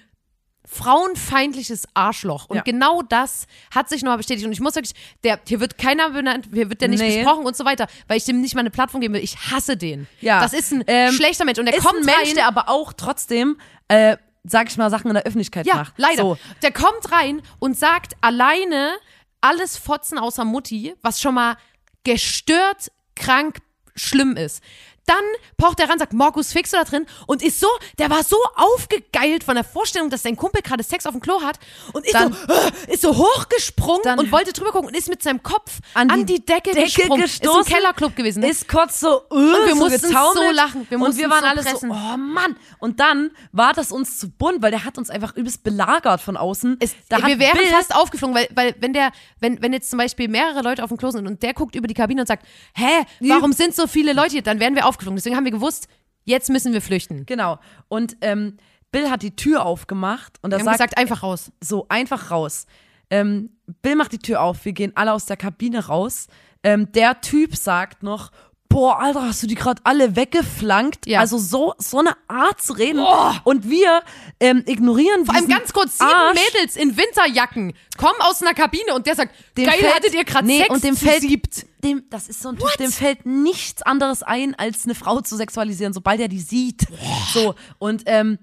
frauenfeindliches 0.65 1.89
Arschloch. 1.95 2.47
Und 2.49 2.57
Ja. 2.59 2.63
genau 2.63 3.03
das 3.03 3.47
hat 3.75 3.89
sich 3.89 4.03
nochmal 4.03 4.19
bestätigt. 4.19 4.47
Und 4.47 4.53
ich 4.53 4.61
muss 4.61 4.75
wirklich, 4.75 4.95
der, 5.25 5.41
hier 5.47 5.61
wird 5.61 5.79
keiner 5.79 6.11
benannt, 6.11 6.49
hier 6.53 6.69
wird 6.69 6.81
der 6.81 6.89
nicht 6.89 7.01
Nee. 7.01 7.17
besprochen 7.19 7.45
und 7.47 7.57
so 7.57 7.65
weiter, 7.65 7.87
weil 8.09 8.17
ich 8.19 8.25
dem 8.25 8.41
nicht 8.41 8.55
mal 8.55 8.61
eine 8.61 8.71
Plattform 8.71 9.01
geben 9.01 9.15
will. 9.15 9.23
Ich 9.23 9.37
hasse 9.51 9.77
den. 9.77 10.07
Ja. 10.21 10.41
Das 10.41 10.53
ist 10.53 10.73
ein 10.73 10.85
Ähm, 10.87 11.13
schlechter 11.13 11.45
Mensch. 11.45 11.59
Und 11.59 11.67
der 11.67 11.79
kommt 11.81 12.01
ein 12.01 12.05
Mensch, 12.05 12.29
rein, 12.29 12.35
der 12.37 12.47
aber 12.47 12.69
auch 12.69 12.93
trotzdem, 12.93 13.59
äh, 13.89 14.17
sag 14.45 14.69
ich 14.71 14.77
mal, 14.77 14.91
Sachen 14.91 15.09
in 15.09 15.15
der 15.15 15.25
Öffentlichkeit 15.25 15.67
Ja, 15.67 15.77
macht. 15.77 15.95
leider. 15.97 16.23
So. 16.23 16.39
Der 16.63 16.73
kommt 16.73 17.11
rein 17.11 17.43
und 17.59 17.77
sagt 17.79 18.15
alleine 18.21 18.93
alles 19.41 19.77
Fotzen 19.77 20.19
außer 20.19 20.45
Mutti, 20.45 20.95
was 21.03 21.21
schon 21.21 21.35
mal 21.35 21.57
gestört, 22.05 22.91
krank, 23.15 23.59
schlimm 23.95 24.37
ist. 24.37 24.63
Dann 25.07 25.25
pocht 25.57 25.81
er 25.81 25.89
ran, 25.89 25.99
sagt, 25.99 26.13
Markus 26.13 26.53
Fix 26.53 26.71
da 26.71 26.85
drin 26.85 27.07
und 27.27 27.43
ist 27.43 27.59
so, 27.59 27.67
der 27.99 28.09
war 28.09 28.23
so 28.23 28.37
aufgegeilt 28.57 29.43
von 29.45 29.55
der 29.57 29.65
Vorstellung, 29.65 30.11
dass 30.11 30.23
sein 30.23 30.37
Kumpel 30.37 30.63
gerade 30.63 30.83
Sex 30.83 31.07
auf 31.07 31.13
dem 31.13 31.21
Klo 31.21 31.43
hat 31.43 31.59
und 31.93 32.05
ist, 32.05 32.15
Dann- 32.15 32.33
so, 32.33 32.53
äh, 32.53 32.93
ist 32.93 33.03
so 33.03 33.17
hochgesprungen 33.17 34.19
und 34.19 34.31
wollte 34.33 34.53
drüber 34.53 34.71
gucken 34.71 34.89
und 34.89 34.97
ist 34.97 35.09
mit 35.09 35.23
seinem 35.23 35.43
Kopf 35.43 35.81
An 35.95 36.11
an 36.11 36.27
die 36.27 36.35
die, 36.37 36.47
Decke, 36.47 36.71
Decke 36.73 36.85
gesprungen. 36.85 37.23
gestoßen, 37.23 37.61
Ist 37.63 37.67
ein 37.69 37.75
Kellerclub 37.75 38.17
gewesen, 38.17 38.41
ne? 38.41 38.49
Ist 38.51 38.69
kurz 38.69 39.01
so, 39.01 39.23
uh, 39.31 39.35
Und 39.35 39.67
wir 39.67 39.75
so 39.75 39.77
mussten 39.77 40.09
so 40.09 40.51
lachen. 40.53 40.87
Wir 40.89 41.01
und 41.01 41.17
wir 41.17 41.31
waren 41.31 41.41
so 41.41 41.47
alle 41.47 41.63
pressen. 41.63 41.91
so, 41.91 41.95
oh 41.97 42.17
Mann. 42.17 42.57
Und 42.79 43.01
dann 43.01 43.31
war 43.53 43.73
das 43.73 43.93
uns 43.93 44.19
zu 44.19 44.31
bunt, 44.31 44.63
weil 44.63 44.71
der 44.71 44.85
hat 44.85 44.99
uns 44.99 45.11
einfach 45.11 45.35
übelst 45.37 45.63
belagert 45.65 46.21
von 46.21 46.37
außen. 46.37 46.77
Es, 46.81 46.95
wir 47.09 47.39
wären 47.39 47.59
Bill, 47.59 47.67
fast 47.69 47.95
aufgeflogen, 47.95 48.35
weil, 48.35 48.49
weil 48.55 48.75
wenn 48.81 48.93
der, 48.93 49.11
wenn, 49.41 49.61
wenn 49.63 49.73
jetzt 49.73 49.91
zum 49.91 49.99
Beispiel 49.99 50.29
mehrere 50.29 50.63
Leute 50.63 50.83
auf 50.85 50.89
dem 50.89 50.97
Klo 50.97 51.11
sind 51.11 51.27
und 51.27 51.43
der 51.43 51.55
guckt 51.55 51.75
über 51.75 51.87
die 51.87 51.95
Kabine 51.95 52.23
und 52.23 52.27
sagt, 52.27 52.47
hä, 52.75 53.05
warum 53.21 53.53
sind 53.53 53.75
so 53.75 53.87
viele 53.87 54.13
Leute 54.13 54.31
hier, 54.31 54.43
dann 54.43 54.61
wären 54.61 54.75
wir 54.75 54.87
aufgeflogen. 54.93 55.17
Deswegen 55.17 55.37
haben 55.37 55.45
wir 55.45 55.53
gewusst, 55.53 55.89
jetzt 56.25 56.51
müssen 56.51 56.73
wir 56.73 56.83
flüchten. 56.83 57.27
Genau. 57.27 57.59
Und 57.89 58.17
ähm, 58.21 58.57
Bill 58.91 59.11
hat 59.11 59.23
die 59.23 59.35
Tür 59.35 59.65
aufgemacht 59.65 60.39
und 60.43 60.53
er 60.53 60.61
sagt 60.61 60.73
gesagt, 60.73 60.99
einfach 60.99 61.23
raus. 61.23 61.51
so 61.61 61.87
einfach 61.89 62.31
raus. 62.31 62.67
Ähm, 63.11 63.51
Bill 63.81 63.97
macht 63.97 64.13
die 64.13 64.19
Tür 64.19 64.43
auf, 64.43 64.65
wir 64.65 64.73
gehen 64.73 64.93
alle 64.95 65.13
aus 65.13 65.27
der 65.27 65.37
Kabine 65.37 65.87
raus. 65.87 66.29
Ähm, 66.63 66.93
der 66.93 67.21
Typ 67.21 67.57
sagt 67.57 68.03
noch, 68.03 68.31
boah, 68.73 68.99
Alter, 69.01 69.23
hast 69.23 69.43
du 69.43 69.47
die 69.47 69.55
gerade 69.55 69.81
alle 69.85 70.17
weggeflankt? 70.17 71.07
Ja. 71.07 71.21
Also 71.21 71.39
so, 71.39 71.75
so 71.79 71.99
eine 71.99 72.17
Art 72.29 72.61
zu 72.63 72.73
reden. 72.73 73.05
Und 73.45 73.69
wir 73.69 74.03
ähm, 74.41 74.63
ignorieren 74.67 75.25
Vor 75.27 75.35
allem 75.35 75.49
ganz 75.49 75.73
kurz, 75.73 75.99
sieben 75.99 76.11
Arsch. 76.11 76.39
Mädels 76.55 76.77
in 76.77 76.97
Winterjacken 76.97 77.75
kommen 77.97 78.21
aus 78.21 78.43
einer 78.43 78.55
Kabine 78.55 78.95
und 78.95 79.07
der 79.07 79.15
sagt, 79.15 79.35
Dem 79.57 79.67
geil, 79.67 79.75
fällt- 79.79 79.95
hattet 79.95 80.15
ihr 80.15 80.25
gerade 80.25 80.47
nee, 80.47 80.59
Sex 80.59 80.71
und 80.71 80.85
dem 80.85 80.97
fällt, 80.97 81.21
siebt. 81.21 81.67
Dem, 81.85 82.05
das 82.11 82.29
ist 82.29 82.43
so 82.43 82.51
ein 82.51 82.59
Typ, 82.59 82.77
dem 82.79 82.93
fällt 82.93 83.27
nichts 83.27 83.83
anderes 83.83 84.23
ein, 84.23 84.55
als 84.55 84.85
eine 84.85 84.95
Frau 84.95 85.21
zu 85.21 85.37
sexualisieren, 85.37 85.93
sobald 85.93 86.21
er 86.21 86.29
die 86.29 86.41
sieht. 86.41 86.87
So, 87.35 87.55
und 87.79 88.03
ähm, 88.07 88.39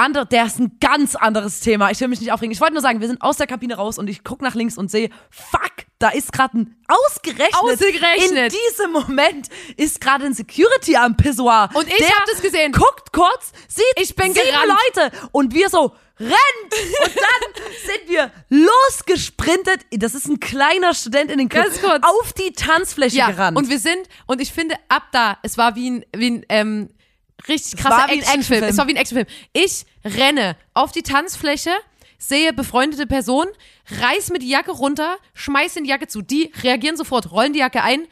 andere, 0.00 0.26
der 0.26 0.46
ist 0.46 0.58
ein 0.58 0.76
ganz 0.80 1.14
anderes 1.14 1.60
Thema. 1.60 1.90
Ich 1.90 2.00
will 2.00 2.08
mich 2.08 2.20
nicht 2.20 2.32
aufregen. 2.32 2.52
Ich 2.52 2.60
wollte 2.60 2.74
nur 2.74 2.82
sagen, 2.82 3.00
wir 3.00 3.06
sind 3.08 3.22
aus 3.22 3.36
der 3.36 3.46
Kabine 3.46 3.74
raus 3.76 3.98
und 3.98 4.08
ich 4.08 4.24
gucke 4.24 4.42
nach 4.44 4.54
links 4.54 4.76
und 4.78 4.90
sehe, 4.90 5.10
fuck, 5.30 5.70
da 5.98 6.08
ist 6.08 6.32
gerade 6.32 6.58
ein 6.58 6.76
ausgerechnet. 6.88 7.54
Ausgerechnet. 7.54 8.52
In 8.52 8.58
diesem 8.70 8.92
Moment 8.92 9.48
ist 9.76 10.00
gerade 10.00 10.24
ein 10.26 10.34
Security 10.34 10.96
am 10.96 11.16
Pissoir. 11.16 11.70
Und 11.74 11.86
ich 11.88 11.96
Der 11.96 12.08
hab 12.10 12.26
das 12.26 12.40
gesehen. 12.42 12.72
Guckt 12.72 13.12
kurz, 13.12 13.52
sieht 13.68 13.84
Ich 14.00 14.14
bin 14.16 14.32
sieben 14.32 14.46
gerannt. 14.46 14.72
Leute 14.96 15.12
und 15.32 15.54
wir 15.54 15.68
so, 15.68 15.94
rennt! 16.18 16.32
Und 17.04 17.16
dann 17.16 17.62
sind 17.86 18.08
wir 18.08 18.30
losgesprintet. 18.48 19.80
Das 19.92 20.14
ist 20.14 20.26
ein 20.28 20.40
kleiner 20.40 20.94
Student 20.94 21.30
in 21.30 21.38
den 21.38 21.48
Club. 21.48 21.64
Ganz 21.64 21.80
kurz. 21.80 22.02
Auf 22.02 22.32
die 22.32 22.52
Tanzfläche 22.52 23.16
Ja, 23.18 23.30
gerannt. 23.30 23.56
und 23.56 23.68
wir 23.68 23.78
sind, 23.78 24.08
und 24.26 24.40
ich 24.40 24.52
finde, 24.52 24.76
ab 24.88 25.04
da, 25.12 25.38
es 25.42 25.58
war 25.58 25.76
wie 25.76 25.90
ein, 25.90 26.04
wie 26.16 26.30
ein 26.30 26.46
ähm, 26.48 26.88
richtig 27.48 27.76
krasser 27.78 28.12
Actionfilm. 28.12 28.64
Es 28.64 28.76
war 28.76 28.86
wie 28.86 28.92
ein 28.92 28.96
Actionfilm. 28.96 29.26
Ich 29.52 29.84
renne 30.04 30.56
auf 30.74 30.92
die 30.92 31.02
Tanzfläche, 31.02 31.70
sehe 32.18 32.52
befreundete 32.52 33.06
Person, 33.06 33.46
reiß 34.00 34.30
mir 34.30 34.38
die 34.38 34.48
Jacke 34.48 34.72
runter, 34.72 35.16
schmeiß 35.34 35.76
in 35.76 35.84
die 35.84 35.90
Jacke 35.90 36.06
zu. 36.06 36.22
Die 36.22 36.52
reagieren 36.62 36.96
sofort, 36.96 37.32
rollen 37.32 37.52
die 37.52 37.60
Jacke 37.60 37.82
ein, 37.82 38.06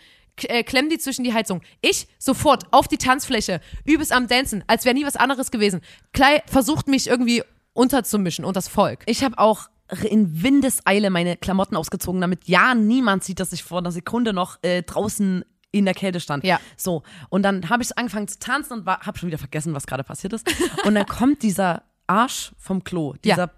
äh, 0.44 0.62
klemmen 0.62 0.90
die 0.90 0.98
zwischen 0.98 1.24
die 1.24 1.34
Heizung. 1.34 1.62
Ich 1.80 2.08
sofort 2.18 2.72
auf 2.72 2.88
die 2.88 2.98
Tanzfläche, 2.98 3.60
übes 3.84 4.10
am 4.10 4.28
Dancen, 4.28 4.64
als 4.66 4.84
wäre 4.84 4.94
nie 4.94 5.04
was 5.04 5.16
anderes 5.16 5.50
gewesen. 5.50 5.80
Klei 6.12 6.42
versucht 6.46 6.88
mich 6.88 7.06
irgendwie 7.06 7.42
unterzumischen 7.72 8.44
und 8.44 8.56
das 8.56 8.68
Volk. 8.68 9.02
Ich 9.06 9.22
habe 9.22 9.38
auch 9.38 9.68
in 10.08 10.42
Windeseile 10.42 11.10
meine 11.10 11.36
Klamotten 11.36 11.76
ausgezogen, 11.76 12.20
damit 12.20 12.46
ja 12.46 12.74
niemand 12.74 13.24
sieht, 13.24 13.40
dass 13.40 13.52
ich 13.52 13.62
vor 13.62 13.78
einer 13.78 13.92
Sekunde 13.92 14.32
noch 14.32 14.58
äh, 14.62 14.82
draußen 14.82 15.44
in 15.70 15.84
der 15.84 15.94
Kälte 15.94 16.20
stand. 16.20 16.44
Ja. 16.44 16.60
So. 16.76 17.02
Und 17.28 17.42
dann 17.42 17.68
habe 17.68 17.82
ich 17.82 17.96
angefangen 17.98 18.28
zu 18.28 18.38
tanzen 18.38 18.72
und 18.80 18.86
habe 18.86 19.18
schon 19.18 19.26
wieder 19.28 19.38
vergessen, 19.38 19.74
was 19.74 19.86
gerade 19.86 20.04
passiert 20.04 20.32
ist. 20.32 20.48
Und 20.84 20.94
dann 20.94 21.06
kommt 21.06 21.42
dieser 21.42 21.82
Arsch 22.06 22.52
vom 22.58 22.84
Klo, 22.84 23.14
Ja. 23.24 23.34
dieser 23.34 23.50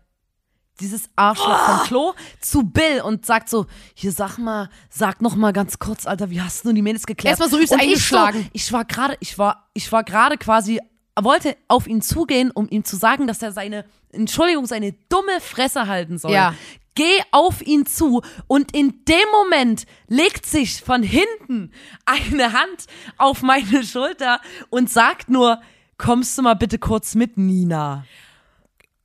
dieses 0.81 1.11
Arschloch 1.15 1.59
vom 1.67 1.87
Klo 1.87 2.15
zu 2.41 2.63
Bill 2.63 3.03
und 3.03 3.27
sagt 3.27 3.51
so, 3.51 3.67
hier 3.95 4.13
sag 4.13 4.39
mal, 4.39 4.71
sag 4.89 5.21
noch 5.21 5.37
mal 5.37 5.53
ganz 5.53 5.79
kurz, 5.79 6.07
Alter, 6.07 6.31
wie 6.31 6.41
hast 6.41 6.65
du 6.65 6.73
die 6.73 6.81
Mädels 6.81 7.07
geklärt? 7.07 7.33
Erstmal 7.33 7.51
so 7.51 7.57
übelst 7.57 7.75
und 7.75 7.81
ich 7.81 7.89
eingeschlagen. 7.89 8.43
So, 8.45 8.49
ich 8.55 8.73
war 8.73 8.85
gerade, 8.87 9.17
ich 9.21 9.37
war, 9.37 9.69
ich 9.75 9.93
war 9.93 10.05
gerade 10.05 10.39
quasi, 10.39 10.81
wollte 11.21 11.55
auf 11.69 11.87
ihn 11.87 12.01
zugehen, 12.01 12.51
um 12.51 12.67
ihm 12.71 12.83
zu 12.85 12.97
sagen, 12.97 13.27
dass 13.27 13.43
er 13.43 13.53
seine, 13.53 13.85
Entschuldigung, 14.11 14.65
seine 14.65 14.93
dumme 15.11 15.41
Fresse 15.41 15.87
halten 15.87 16.17
soll. 16.17 16.33
Ja. 16.33 16.55
Geh 17.01 17.23
auf 17.31 17.63
ihn 17.63 17.87
zu 17.87 18.21
und 18.47 18.77
in 18.77 19.07
dem 19.07 19.27
Moment 19.33 19.87
legt 20.07 20.45
sich 20.45 20.83
von 20.83 21.03
hinten 21.03 21.73
eine 22.05 22.53
Hand 22.53 22.85
auf 23.17 23.41
meine 23.41 23.83
Schulter 23.85 24.39
und 24.69 24.91
sagt 24.91 25.31
nur, 25.31 25.63
kommst 25.97 26.37
du 26.37 26.43
mal 26.43 26.57
bitte 26.57 26.79
kurz 26.79 27.15
mit, 27.15 27.39
Nina? 27.39 28.05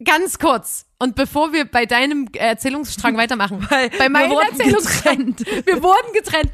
Ganz 0.04 0.40
kurz. 0.40 0.88
Und 1.00 1.16
bevor 1.16 1.54
wir 1.54 1.64
bei 1.64 1.86
deinem 1.86 2.28
äh, 2.34 2.40
Erzählungsstrang 2.40 3.16
weitermachen, 3.18 3.66
Weil 3.70 3.90
bei 3.92 4.00
wir 4.00 4.10
meinem 4.10 4.32
wurden 4.32 4.60
Erzählungsstrang, 4.60 5.34
getrennt. 5.34 5.66
wir 5.66 5.82
wurden 5.82 6.14
getrennt. 6.14 6.52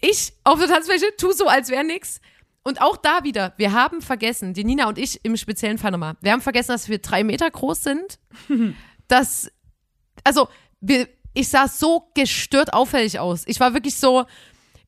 Ich 0.00 0.32
auf 0.44 0.60
der 0.60 0.68
Tanzfläche 0.68 1.06
tu 1.18 1.32
so, 1.32 1.48
als 1.48 1.70
wäre 1.70 1.82
nix. 1.82 2.20
Und 2.62 2.80
auch 2.80 2.96
da 2.96 3.24
wieder, 3.24 3.52
wir 3.56 3.72
haben 3.72 4.00
vergessen, 4.00 4.54
die 4.54 4.62
Nina 4.62 4.86
und 4.86 4.96
ich 4.96 5.24
im 5.24 5.36
speziellen 5.36 5.78
Fall 5.78 5.90
nochmal, 5.90 6.14
wir 6.20 6.30
haben 6.30 6.40
vergessen, 6.40 6.70
dass 6.70 6.88
wir 6.88 6.98
drei 6.98 7.24
Meter 7.24 7.50
groß 7.50 7.82
sind. 7.82 8.20
dass, 9.08 9.50
also, 10.24 10.48
wir, 10.80 11.08
ich 11.34 11.48
sah 11.48 11.68
so 11.68 12.10
gestört 12.14 12.72
auffällig 12.72 13.18
aus. 13.18 13.42
Ich 13.46 13.60
war 13.60 13.74
wirklich 13.74 13.96
so, 13.96 14.24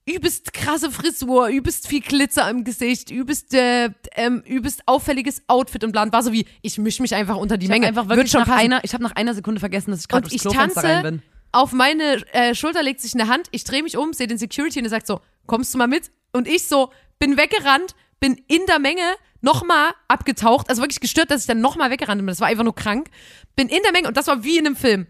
übelst 0.07 0.53
krasse 0.53 0.91
Frisur, 0.91 1.49
übelst 1.49 1.89
viel 1.89 2.01
Glitzer 2.01 2.49
im 2.51 2.65
Gesicht, 2.65 3.11
übelst, 3.11 3.55
äh, 3.55 3.91
ähm, 4.15 4.43
übelst 4.47 4.83
auffälliges 4.87 5.43
Outfit 5.47 5.83
und 5.85 5.93
Plan. 5.93 6.13
War 6.13 6.23
so 6.23 6.33
wie, 6.33 6.47
ich 6.63 6.79
mische 6.79 7.01
mich 7.03 7.15
einfach 7.15 7.37
unter 7.37 7.57
die 7.57 7.67
Ich 7.67 7.71
Menge. 7.71 7.87
einfach 7.87 8.09
Wird 8.09 8.19
wirklich 8.19 8.33
schon 8.33 8.41
nach 8.41 8.49
passen. 8.49 8.61
einer, 8.61 8.85
ich 8.85 8.93
habe 8.93 9.03
nach 9.03 9.13
einer 9.13 9.35
Sekunde 9.35 9.61
vergessen, 9.61 9.91
dass 9.93 10.01
ich 10.01 10.09
gerade 10.09 10.29
ich 10.31 10.43
Klofenster 10.43 10.83
rein 10.83 11.03
tanze, 11.03 11.11
bin. 11.11 11.23
auf 11.53 11.73
meine 11.73 12.23
äh, 12.35 12.55
Schulter 12.55 12.83
legt 12.83 13.01
sich 13.01 13.15
eine 13.15 13.29
Hand, 13.29 13.47
ich 13.51 13.65
drehe 13.65 13.83
mich 13.83 13.97
um, 13.97 14.13
sehe 14.13 14.27
den 14.27 14.39
Security 14.39 14.79
und 14.79 14.85
er 14.85 14.91
sagt 14.91 15.07
so, 15.07 15.21
kommst 15.47 15.73
du 15.73 15.79
mal 15.79 15.87
mit? 15.89 16.11
Und 16.33 16.49
ich 16.49 16.67
so, 16.67 16.91
bin 17.19 17.39
weggerannt, 17.39 17.95
bin 18.21 18.35
in 18.49 18.67
der 18.67 18.79
Menge 18.81 19.03
nochmal 19.41 19.93
abgetaucht, 20.09 20.69
also 20.69 20.83
wirklich 20.83 21.01
gestört, 21.01 21.31
dass 21.31 21.43
ich 21.43 21.47
dann 21.47 21.61
nochmal 21.61 21.91
weggerannt 21.91 22.19
bin, 22.19 22.27
das 22.27 22.41
war 22.41 22.49
einfach 22.49 22.65
nur 22.65 22.75
krank, 22.75 23.09
bin 23.57 23.69
in 23.69 23.83
der 23.83 23.93
Menge 23.93 24.09
und 24.09 24.17
das 24.17 24.27
war 24.27 24.43
wie 24.45 24.59
in 24.59 24.67
einem 24.67 24.77
Film. 24.77 25.07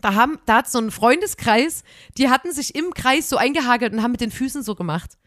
Da, 0.00 0.14
haben, 0.14 0.38
da 0.46 0.56
hat 0.56 0.70
so 0.70 0.78
ein 0.78 0.90
Freundeskreis, 0.90 1.82
die 2.16 2.28
hatten 2.28 2.52
sich 2.52 2.74
im 2.74 2.92
Kreis 2.94 3.28
so 3.28 3.36
eingehagelt 3.36 3.92
und 3.92 4.02
haben 4.02 4.12
mit 4.12 4.20
den 4.20 4.30
Füßen 4.30 4.62
so 4.62 4.74
gemacht. 4.74 5.18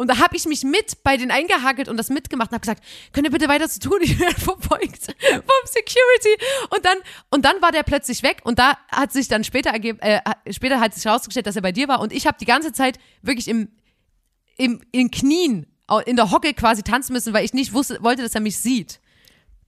Und 0.00 0.08
da 0.08 0.16
habe 0.16 0.34
ich 0.34 0.46
mich 0.46 0.64
mit 0.64 1.04
bei 1.04 1.18
denen 1.18 1.30
eingehagelt 1.30 1.86
und 1.86 1.98
das 1.98 2.08
mitgemacht 2.08 2.50
und 2.50 2.54
habe 2.54 2.62
gesagt, 2.62 2.82
könnt 3.12 3.26
ihr 3.26 3.30
bitte 3.30 3.48
weiter 3.48 3.68
zu 3.68 3.80
tun? 3.80 3.98
Ich 4.02 4.18
werde 4.18 4.40
verfolgt 4.40 5.14
vom 5.28 5.66
Security. 5.66 6.46
Und 6.70 6.86
dann, 6.86 6.96
und 7.30 7.44
dann 7.44 7.60
war 7.60 7.70
der 7.70 7.82
plötzlich 7.82 8.22
weg 8.22 8.40
und 8.44 8.58
da 8.58 8.78
hat 8.90 9.12
sich 9.12 9.28
dann 9.28 9.44
später 9.44 9.68
ergeben, 9.68 9.98
äh, 10.00 10.20
später 10.50 10.80
hat 10.80 10.94
sich 10.94 11.04
herausgestellt, 11.04 11.46
dass 11.46 11.56
er 11.56 11.60
bei 11.60 11.72
dir 11.72 11.86
war 11.86 12.00
und 12.00 12.14
ich 12.14 12.26
habe 12.26 12.38
die 12.40 12.46
ganze 12.46 12.72
Zeit 12.72 12.98
wirklich 13.20 13.46
im, 13.46 13.68
im, 14.56 14.80
in 14.90 15.10
Knien, 15.10 15.66
in 16.06 16.16
der 16.16 16.30
Hocke 16.30 16.54
quasi 16.54 16.82
tanzen 16.82 17.12
müssen, 17.12 17.34
weil 17.34 17.44
ich 17.44 17.52
nicht 17.52 17.74
wusste, 17.74 18.02
wollte, 18.02 18.22
dass 18.22 18.34
er 18.34 18.40
mich 18.40 18.56
sieht. 18.56 19.00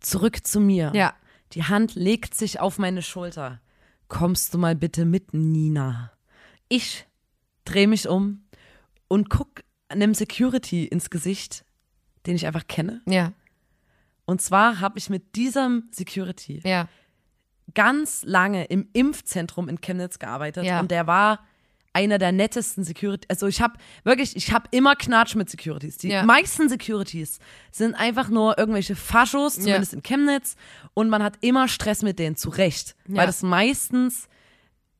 Zurück 0.01 0.47
zu 0.47 0.61
mir. 0.61 0.93
Ja. 0.95 1.13
Die 1.53 1.65
Hand 1.65 1.95
legt 1.95 2.35
sich 2.35 2.59
auf 2.59 2.79
meine 2.79 3.03
Schulter. 3.03 3.61
Kommst 4.09 4.53
du 4.53 4.59
mal 4.59 4.75
bitte 4.75 5.05
mit, 5.05 5.33
Nina? 5.33 6.13
Ich 6.69 7.07
drehe 7.65 7.89
mich 7.89 8.09
um 8.09 8.45
und 9.09 9.31
guck 9.31 9.63
einem 9.89 10.15
Security 10.15 10.85
ins 10.87 11.11
Gesicht, 11.11 11.65
den 12.27 12.37
ich 12.37 12.47
einfach 12.47 12.67
kenne. 12.67 13.03
Ja, 13.07 13.33
Und 14.25 14.41
zwar 14.41 14.81
habe 14.81 14.99
ich 14.99 15.11
mit 15.11 15.35
diesem 15.37 15.89
Security 15.93 16.61
ja. 16.65 16.89
ganz 17.75 18.23
lange 18.25 18.65
im 18.67 18.89
Impfzentrum 18.93 19.69
in 19.69 19.81
Chemnitz 19.81 20.19
gearbeitet 20.19 20.65
Ja. 20.65 20.81
und 20.81 20.91
der 20.91 21.07
war 21.07 21.41
einer 21.95 22.19
der 22.19 22.33
nettesten 22.33 22.85
Security. 22.85 23.27
Also 23.29 23.47
ich 23.47 23.61
habe 23.61 23.75
wirklich, 24.05 24.35
ich 24.37 24.53
habe 24.53 24.67
immer 24.71 24.97
Knatsch 24.97 25.35
mit 25.35 25.51
Securities. 25.51 25.99
Die 25.99 26.09
Ja. 26.09 26.23
meisten 26.25 26.69
Securities 26.69 27.39
sind 27.71 27.95
einfach 27.95 28.29
nur 28.29 28.59
irgendwelche 28.59 28.97
Faschos, 28.97 29.55
zumindest 29.57 29.93
in 29.93 30.03
Chemnitz, 30.03 30.57
und 30.95 31.09
man 31.11 31.23
hat 31.23 31.35
immer 31.43 31.69
Stress 31.69 32.03
mit 32.03 32.19
denen, 32.19 32.37
zu 32.37 32.49
Recht, 32.51 32.95
Ja. 33.09 33.17
weil 33.17 33.27
das 33.27 33.43
meistens 33.43 34.29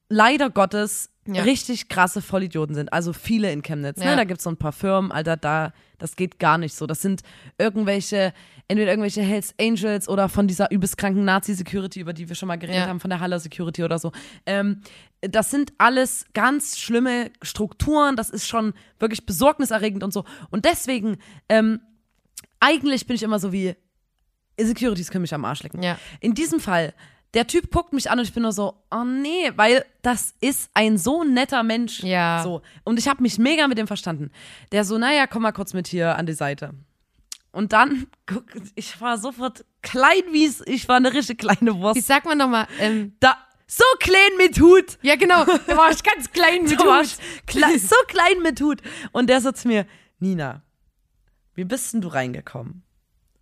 leider 0.09 0.51
Gottes 0.51 1.09
Ja. 1.27 1.43
richtig 1.45 1.89
krasse 1.89 2.21
Vollidioten 2.21 2.75
sind. 2.75 2.93
Also 2.93 3.13
viele 3.13 3.53
in 3.53 3.63
Chemnitz. 3.63 4.01
Ja. 4.01 4.11
Ne? 4.11 4.17
Da 4.17 4.25
gibt 4.25 4.39
es 4.39 4.45
so 4.45 4.51
ein 4.51 4.57
paar 4.57 4.73
Firmen, 4.73 5.13
Alter, 5.13 5.37
da, 5.37 5.73
das 5.99 6.17
geht 6.17 6.39
gar 6.41 6.59
nicht 6.59 6.75
so. 6.75 6.87
Das 6.87 7.01
sind 7.01 7.23
irgendwelche, 7.59 8.33
entweder 8.67 8.91
irgendwelche 8.91 9.23
Hells 9.23 9.55
Angels 9.61 10.09
oder 10.09 10.29
von 10.29 10.49
dieser 10.49 10.71
übelst 10.73 10.97
kranken 10.97 11.25
Nazi-Security, 11.25 12.01
über 12.01 12.13
die 12.13 12.29
wir 12.29 12.35
schon 12.35 12.49
mal 12.49 12.57
geredet 12.59 12.83
Ja. 12.83 12.89
haben, 12.89 12.99
von 12.99 13.11
der 13.11 13.21
Haller 13.21 13.39
Security 13.39 13.85
oder 13.85 13.99
so. 14.01 14.11
Ähm, 14.47 14.81
das 15.21 15.53
sind 15.53 15.73
alles 15.79 16.27
ganz 16.35 16.77
schlimme 16.79 17.31
Strukturen. 17.41 18.17
Das 18.17 18.29
ist 18.29 18.49
schon 18.49 18.73
wirklich 18.99 19.25
besorgniserregend 19.25 20.03
und 20.03 20.13
so. 20.13 20.25
Und 20.51 20.65
deswegen, 20.65 21.19
ähm, 21.49 21.81
eigentlich 22.59 23.07
bin 23.07 23.15
ich 23.15 23.23
immer 23.23 23.39
so 23.39 23.53
wie, 23.53 23.77
Securities 24.59 25.11
können 25.11 25.23
mich 25.23 25.35
am 25.35 25.45
Arsch 25.45 25.63
lecken. 25.63 25.81
In 26.21 26.35
diesem 26.35 26.61
Fall, 26.61 26.95
der 27.35 27.47
Typ 27.47 27.71
guckt 27.71 27.93
mich 27.93 28.11
an 28.11 28.19
und 28.19 28.25
ich 28.27 28.35
bin 28.35 28.43
nur 28.43 28.53
so, 28.53 28.75
oh 28.91 29.05
nee, 29.05 29.53
weil 29.57 29.85
das 30.03 30.35
ist 30.41 30.71
ein 30.75 30.99
so 30.99 31.25
netter 31.25 31.63
Mensch. 31.63 32.03
Ja. 32.03 32.43
So. 32.43 32.61
Und 32.85 32.99
ich 32.99 33.09
habe 33.09 33.23
mich 33.23 33.39
mega 33.39 33.67
mit 33.69 33.79
dem 33.79 33.87
verstanden. 33.87 34.31
Der 34.71 34.85
so, 34.85 34.99
naja, 34.99 35.27
komm 35.27 35.43
mal 35.43 35.53
kurz 35.53 35.73
mit 35.73 35.89
hier 35.89 36.17
an 36.17 36.27
die 36.27 36.35
Seite. 36.35 36.75
Und 37.51 37.73
dann, 37.73 38.07
guck, 38.27 38.45
ich 38.75 39.01
war 39.01 39.17
sofort 39.19 39.65
klein 39.83 40.23
wie 40.33 40.45
es, 40.45 40.63
ich 40.67 40.89
war 40.89 40.97
eine 40.97 41.13
richtig 41.13 41.39
kleine 41.39 41.75
Wie 41.75 41.81
Wurst. 41.81 42.07
sagt 42.07 42.27
man 42.27 42.39
nochmal? 42.39 42.67
Ähm, 42.79 43.15
Da, 43.21 43.37
so 43.67 43.85
klein 44.01 44.37
mit 44.37 44.61
Hut. 44.61 44.99
ja, 45.03 45.17
genau. 45.17 45.45
Da 45.67 45.77
war 45.77 45.91
ich 45.91 46.03
ganz 46.03 46.31
klein 46.31 46.65
mit 46.65 46.79
Hut. 46.79 47.17
Kle 47.47 47.79
so 47.79 47.97
klein 48.09 48.41
mit 48.43 48.61
Hut. 48.61 48.83
Und 49.13 49.29
der 49.31 49.41
so 49.41 49.53
zu 49.53 49.69
mir, 49.69 49.87
Nina, 50.19 50.63
wie 51.55 51.65
bist 51.65 51.95
denn 51.95 52.03
du 52.03 52.09
reingekommen? 52.09 52.83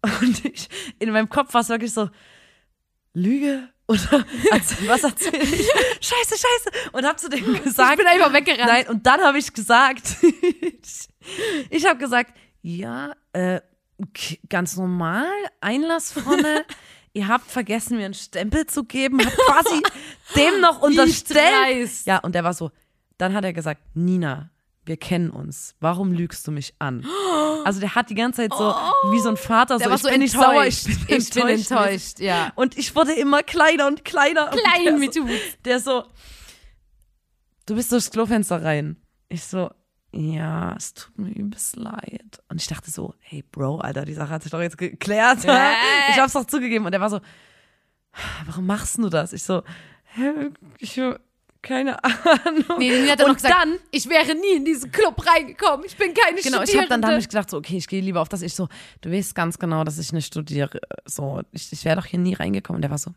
Und 0.20 0.44
ich, 0.44 0.68
in 1.00 1.11
meinem 1.11 1.29
Kopf 1.29 1.53
war 1.55 1.61
es 1.62 1.68
wirklich 1.68 1.92
so, 1.92 2.09
Lüge? 3.12 3.68
Oder 3.90 4.24
also, 4.53 4.76
was 4.87 5.03
erzähl 5.03 5.42
ich? 5.42 5.68
Scheiße, 6.00 6.37
scheiße. 6.38 6.90
Und 6.92 7.05
hab 7.05 7.18
zu 7.18 7.29
dem 7.29 7.57
Ich 7.57 7.64
gesagt, 7.64 7.96
bin 7.96 8.07
einfach 8.07 8.33
weggerannt. 8.33 8.70
nein, 8.70 8.88
und 8.88 9.05
dann 9.05 9.20
habe 9.20 9.38
ich 9.38 9.53
gesagt, 9.53 10.16
ich 11.70 11.87
habe 11.87 11.98
gesagt, 11.98 12.33
ja, 12.62 13.12
äh, 13.33 13.61
ganz 14.48 14.76
normal, 14.76 15.26
Einlass 15.61 16.12
vorne. 16.12 16.64
Ihr 17.12 17.26
habt 17.26 17.50
vergessen, 17.50 17.96
mir 17.96 18.05
einen 18.05 18.14
Stempel 18.14 18.66
zu 18.66 18.85
geben, 18.85 19.18
habt 19.24 19.37
quasi 19.37 19.83
dem 20.37 20.61
noch 20.61 20.81
unterstellt. 20.83 21.90
Ja, 22.05 22.18
und 22.18 22.37
der 22.37 22.44
war 22.44 22.55
so, 22.55 22.70
dann 23.18 23.35
hat 23.35 23.44
er 23.44 23.53
gesagt, 23.53 23.83
Nina, 23.94 24.50
wir 24.90 24.96
kennen 24.98 25.31
uns. 25.31 25.74
Warum 25.81 26.12
lügst 26.12 26.46
du 26.46 26.50
mich 26.53 26.74
an? 26.79 27.07
Also 27.62 27.79
der 27.79 27.94
hat 27.94 28.09
die 28.09 28.14
ganze 28.14 28.40
Zeit 28.48 28.55
so, 28.57 28.74
wie 29.12 29.20
so 29.20 29.29
ein 29.29 29.37
Vater, 29.37 29.76
Der 29.76 29.85
so, 29.85 29.90
war 29.90 29.96
ich 29.96 30.03
so 30.03 30.09
bin 30.09 30.22
enttäuscht. 30.22 30.33
sauer, 30.42 30.64
ich 30.66 30.85
bin 30.85 31.18
Ich 31.18 31.31
bin 31.31 31.42
enttäuscht. 31.48 31.70
enttäuscht, 31.70 32.20
ja. 32.20 32.53
Und 32.55 32.79
ich 32.79 32.96
wurde 32.96 33.12
immer 33.12 33.42
kleiner 33.42 33.87
und 33.87 34.03
kleiner. 34.03 34.50
und 34.50 34.59
Klein 34.59 34.85
der 34.85 34.92
mit 34.96 35.12
so. 35.12 35.26
Der 35.66 35.79
so, 35.79 36.05
du 37.66 37.74
bist 37.74 37.92
durchs 37.92 38.11
Klofenster 38.11 38.62
rein. 38.64 38.96
Ich 39.29 39.44
so, 39.44 39.70
ja, 40.12 40.74
es 40.74 40.94
tut 40.94 41.18
mir 41.18 41.33
übelst 41.33 41.76
leid. 41.76 42.40
Und 42.48 42.62
ich 42.62 42.66
dachte 42.66 42.90
so, 42.90 43.12
hey 43.20 43.44
Bro, 43.53 43.81
Alter, 43.81 44.07
die 44.07 44.14
Sache 44.14 44.31
hat 44.31 44.42
sich 44.42 44.53
doch 44.53 44.62
jetzt 44.62 44.79
geklärt. 44.79 45.44
Äh. 45.44 45.72
Ich 46.12 46.18
hab's 46.18 46.33
doch 46.33 46.46
zugegeben. 46.46 46.87
Und 46.87 46.94
er 46.94 47.00
war 47.03 47.11
so, 47.11 47.20
warum 48.46 48.64
machst 48.64 48.96
du 48.96 49.11
das? 49.11 49.35
Ich 49.35 49.42
so, 49.42 49.62
ich 50.79 50.98
keine 51.62 52.03
Ahnung. 52.05 52.79
Nee, 52.79 53.09
hat 53.11 53.20
dann 53.20 53.31
und 53.31 53.37
gesagt, 53.37 53.55
dann, 53.55 53.77
ich 53.90 54.09
wäre 54.09 54.35
nie 54.35 54.57
in 54.57 54.64
diesen 54.64 54.90
Club 54.90 55.25
reingekommen. 55.27 55.85
Ich 55.87 55.96
bin 55.96 56.14
keine 56.14 56.40
genau, 56.40 56.59
ich 56.62 56.70
Studierende. 56.70 56.79
habe 56.81 56.88
dann, 56.88 57.03
dann 57.03 57.11
hab 57.12 57.18
ich 57.20 57.29
gedacht, 57.29 57.51
so, 57.51 57.59
okay, 57.59 57.77
ich 57.77 57.87
gehe 57.88 58.01
lieber 58.01 58.20
auf 58.20 58.29
das. 58.29 58.42
Ich 58.42 58.55
so, 58.55 58.68
du 59.03 59.11
weißt 59.12 59.35
ganz 59.35 59.59
genau, 59.59 59.85
dass 59.85 59.99
ich 59.99 60.12
nicht 60.12 60.27
studiere. 60.27 60.81
So, 61.05 61.42
ich, 61.53 61.73
ich 61.73 61.85
wäre 61.85 61.96
doch 61.96 62.07
hier 62.07 62.18
nie 62.18 62.35
reingekommen. 62.35 62.79
Und 62.79 62.83
der 62.83 62.90
war 62.90 62.99
so, 62.99 63.12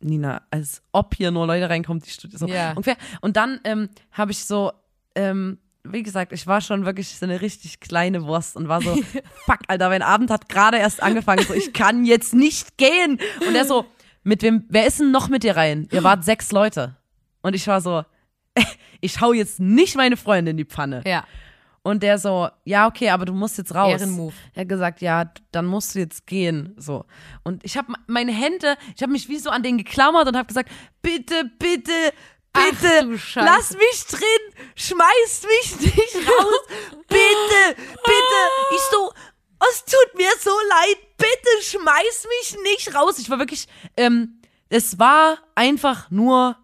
Nina, 0.00 0.42
als 0.50 0.82
ob 0.92 1.14
hier 1.14 1.30
nur 1.30 1.46
Leute 1.46 1.68
reinkommen, 1.68 2.02
die 2.02 2.10
studieren. 2.10 2.38
So, 2.38 2.46
Ja. 2.46 2.70
ungefähr. 2.70 2.96
Und 3.20 3.36
dann 3.36 3.60
ähm, 3.64 3.88
habe 4.12 4.30
ich 4.32 4.44
so, 4.44 4.72
ähm, 5.14 5.58
wie 5.84 6.02
gesagt, 6.04 6.32
ich 6.32 6.46
war 6.46 6.60
schon 6.60 6.84
wirklich 6.86 7.08
so 7.08 7.26
eine 7.26 7.40
richtig 7.40 7.80
kleine 7.80 8.24
Wurst 8.24 8.56
und 8.56 8.68
war 8.68 8.80
so, 8.82 8.94
fuck, 9.44 9.58
Alter, 9.66 9.88
mein 9.88 10.02
Abend 10.02 10.30
hat 10.30 10.48
gerade 10.48 10.78
erst 10.78 11.02
angefangen. 11.02 11.44
So, 11.44 11.54
ich 11.54 11.72
kann 11.72 12.04
jetzt 12.04 12.34
nicht 12.34 12.78
gehen. 12.78 13.18
Und 13.46 13.54
er 13.56 13.64
so, 13.64 13.86
mit 14.22 14.42
wem, 14.42 14.64
wer 14.68 14.86
ist 14.86 15.00
denn 15.00 15.10
noch 15.10 15.28
mit 15.28 15.42
dir 15.42 15.56
rein? 15.56 15.88
Ihr 15.90 16.04
wart 16.04 16.24
sechs 16.24 16.52
Leute. 16.52 16.96
Und 17.42 17.54
ich 17.54 17.66
war 17.66 17.80
so, 17.80 18.04
ich 19.00 19.20
hau 19.20 19.32
jetzt 19.32 19.60
nicht 19.60 19.96
meine 19.96 20.16
Freundin 20.16 20.52
in 20.52 20.56
die 20.58 20.64
Pfanne. 20.64 21.02
ja. 21.06 21.24
Und 21.84 22.04
der 22.04 22.16
so, 22.18 22.48
ja, 22.64 22.86
okay, 22.86 23.10
aber 23.10 23.24
du 23.24 23.32
musst 23.32 23.58
jetzt 23.58 23.74
raus. 23.74 24.00
Ehrenmove. 24.00 24.34
Er 24.54 24.60
hat 24.60 24.68
gesagt, 24.68 25.00
ja, 25.00 25.24
dann 25.50 25.66
musst 25.66 25.96
du 25.96 25.98
jetzt 25.98 26.28
gehen. 26.28 26.74
So. 26.76 27.04
Und 27.42 27.64
ich 27.64 27.76
habe 27.76 27.94
meine 28.06 28.30
Hände, 28.30 28.76
ich 28.94 29.02
habe 29.02 29.10
mich 29.10 29.28
wie 29.28 29.38
so 29.38 29.50
an 29.50 29.64
den 29.64 29.78
geklammert 29.78 30.28
und 30.28 30.36
habe 30.36 30.46
gesagt, 30.46 30.70
bitte, 31.02 31.50
bitte, 31.58 31.90
bitte, 32.52 33.18
lass 33.34 33.72
mich 33.72 34.06
drin, 34.08 34.64
schmeiß 34.76 35.42
mich 35.42 35.80
nicht 35.80 36.16
raus, 36.28 36.60
bitte, 37.08 37.82
bitte. 38.04 38.40
Ich 38.76 38.82
so, 38.92 39.12
es 39.68 39.84
tut 39.84 40.16
mir 40.16 40.30
so 40.38 40.50
leid, 40.70 40.98
bitte 41.16 41.62
schmeiß 41.62 42.28
mich 42.38 42.56
nicht 42.62 42.94
raus. 42.94 43.18
Ich 43.18 43.28
war 43.28 43.40
wirklich, 43.40 43.66
ähm, 43.96 44.40
es 44.68 45.00
war 45.00 45.38
einfach 45.56 46.10
nur 46.12 46.56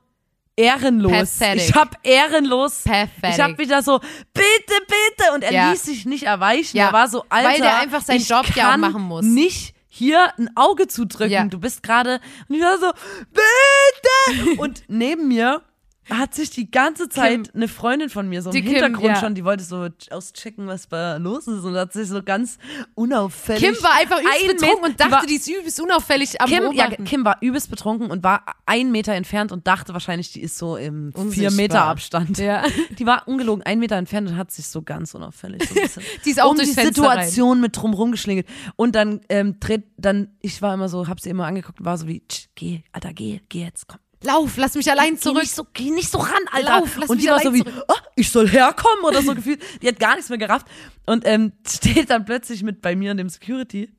ehrenlos. 0.59 1.13
Pathetic. 1.39 1.69
Ich 1.71 1.75
habe 1.75 1.91
ehrenlos. 2.03 2.83
Pathetic. 2.85 3.31
Ich 3.35 3.41
habe 3.41 3.59
wieder 3.59 3.83
so, 3.83 3.99
bitte, 4.35 4.75
bitte. 4.87 5.33
Und 5.35 5.43
er 5.45 5.53
Ja. 5.53 5.71
ließ 5.71 5.83
sich 5.85 6.05
nicht 6.05 6.25
erweichen. 6.25 6.77
Ja. 6.77 6.89
Er 6.89 6.93
war 6.93 7.09
so, 7.09 7.25
Alter. 7.29 7.49
Weil 7.51 7.61
der 7.61 7.79
einfach 7.79 8.03
seinen 8.03 8.23
Job 8.25 8.45
ja 8.55 8.77
machen 8.77 9.03
muss. 9.03 9.25
Nicht 9.25 9.75
hier 9.87 10.33
ein 10.39 10.51
Auge 10.57 10.87
zudrücken. 10.89 11.31
Ja. 11.33 11.45
Du 11.45 11.59
bist 11.59 11.83
gerade. 11.83 12.21
Und 12.49 12.57
ich 12.57 12.63
war 12.63 12.79
so, 12.79 12.91
bitte. 13.33 14.55
und 14.61 14.83
neben 14.89 15.29
mir 15.29 15.63
hat 16.11 16.35
sich 16.35 16.51
die 16.51 16.71
ganze 16.71 17.09
Zeit 17.09 17.55
eine 17.55 17.69
Freundin 17.69 18.09
von 18.09 18.29
mir 18.29 18.41
so 18.43 18.51
im 18.51 18.55
Die 18.57 18.63
Kim, 18.63 18.73
Hintergrund 18.73 19.05
ja. 19.05 19.17
schon, 19.21 19.35
die 19.35 19.45
wollte 19.45 19.65
so 19.65 19.89
auschecken, 20.11 20.67
was 20.67 20.89
da 20.89 21.17
los 21.19 21.47
ist 21.47 21.65
und 21.65 21.77
hat 21.77 21.93
sich 21.93 22.09
so 22.09 22.23
ganz 22.23 22.59
unauffällig. 22.95 23.63
Kim 23.63 23.75
war 23.83 23.95
einfach 23.95 24.19
übelst 24.21 24.57
betrunken 24.59 24.85
und 24.85 25.01
dachte, 25.01 25.13
war, 25.13 25.27
die 25.27 25.35
ist 25.35 25.49
übelst 25.49 25.81
unauffällig 25.81 26.41
am 26.41 26.49
Kim, 26.49 26.73
ja. 26.73 26.89
Kim 26.89 27.25
war 27.25 27.37
übelst 27.41 27.71
betrunken 27.71 28.11
und 28.11 28.25
war 28.25 28.45
einen 28.65 28.91
Meter 28.91 29.13
entfernt 29.13 29.53
und 29.53 29.67
dachte 29.67 29.93
wahrscheinlich, 29.93 30.33
die 30.33 30.41
ist 30.41 30.57
so 30.57 30.77
im 30.77 31.13
vier. 31.31 31.51
Meter 31.51 31.85
Abstand. 31.85 32.39
Ja. 32.39 32.65
Die 32.99 33.07
war 33.07 33.27
ungelogen 33.27 33.63
einen 33.65 33.81
Meter 33.81 33.97
entfernt 33.97 34.29
und 34.29 34.37
hat 34.37 34.51
sich 34.51 34.67
so 34.67 34.83
ganz 34.83 35.15
unauffällig 35.15 35.69
so 35.69 36.01
Die 36.25 36.31
ist 36.31 36.41
auch 36.41 36.51
um 36.51 36.57
durchs 36.57 36.71
die 36.71 36.75
Fenster 36.81 37.03
Situation 37.03 37.61
mit 37.61 37.77
drum 37.77 37.95
rumgeschlingelt. 37.95 38.47
Und 38.77 38.95
dann 38.95 39.21
ähm, 39.29 39.59
dreht, 39.61 39.85
dann, 39.97 40.37
ich 40.41 40.63
war 40.63 40.75
immer 40.75 40.89
so, 40.89 41.09
hab 41.09 41.21
sie 41.21 41.31
immer 41.31 41.47
angeguckt 41.47 41.81
und 41.81 41.87
war 41.87 41.99
so 41.99 42.07
wie, 42.07 42.23
"Tsch, 42.27 42.49
geh, 42.55 42.83
Alter, 42.93 43.13
geh, 43.13 43.41
geh 43.49 43.65
jetzt, 43.65 43.89
komm. 43.89 43.99
Lauf, 44.23 44.57
lass 44.57 44.75
mich 44.75 44.91
allein 44.91 45.15
Geh 45.15 45.21
zurück. 45.21 45.43
nicht 45.43 45.55
so, 45.55 45.67
geh 45.73 45.91
nicht 45.91 46.11
so 46.11 46.19
ran, 46.19 46.43
Alter. 46.51 46.81
Lauf, 46.81 46.97
lass 46.99 47.09
und 47.09 47.17
mich 47.17 47.25
die 47.27 47.31
war 47.31 47.41
so 47.41 47.55
wie, 47.55 47.63
oh, 47.63 47.95
ich 48.17 48.31
soll 48.31 48.49
herkommen 48.49 49.05
oder 49.05 49.23
so 49.23 49.35
gefühlt. 49.37 49.63
Die 49.81 49.89
hat 49.89 50.01
gar 50.01 50.15
nichts 50.15 50.29
mehr 50.29 50.39
gerafft. 50.39 50.67
Und 51.07 51.27
ähm, 51.27 51.53
steht 51.67 52.11
dann 52.11 52.25
plötzlich 52.25 52.63
mit 52.63 52.81
bei 52.83 52.97
mir 52.97 53.13
und 53.13 53.19
dem 53.19 53.29
Security. 53.29 53.93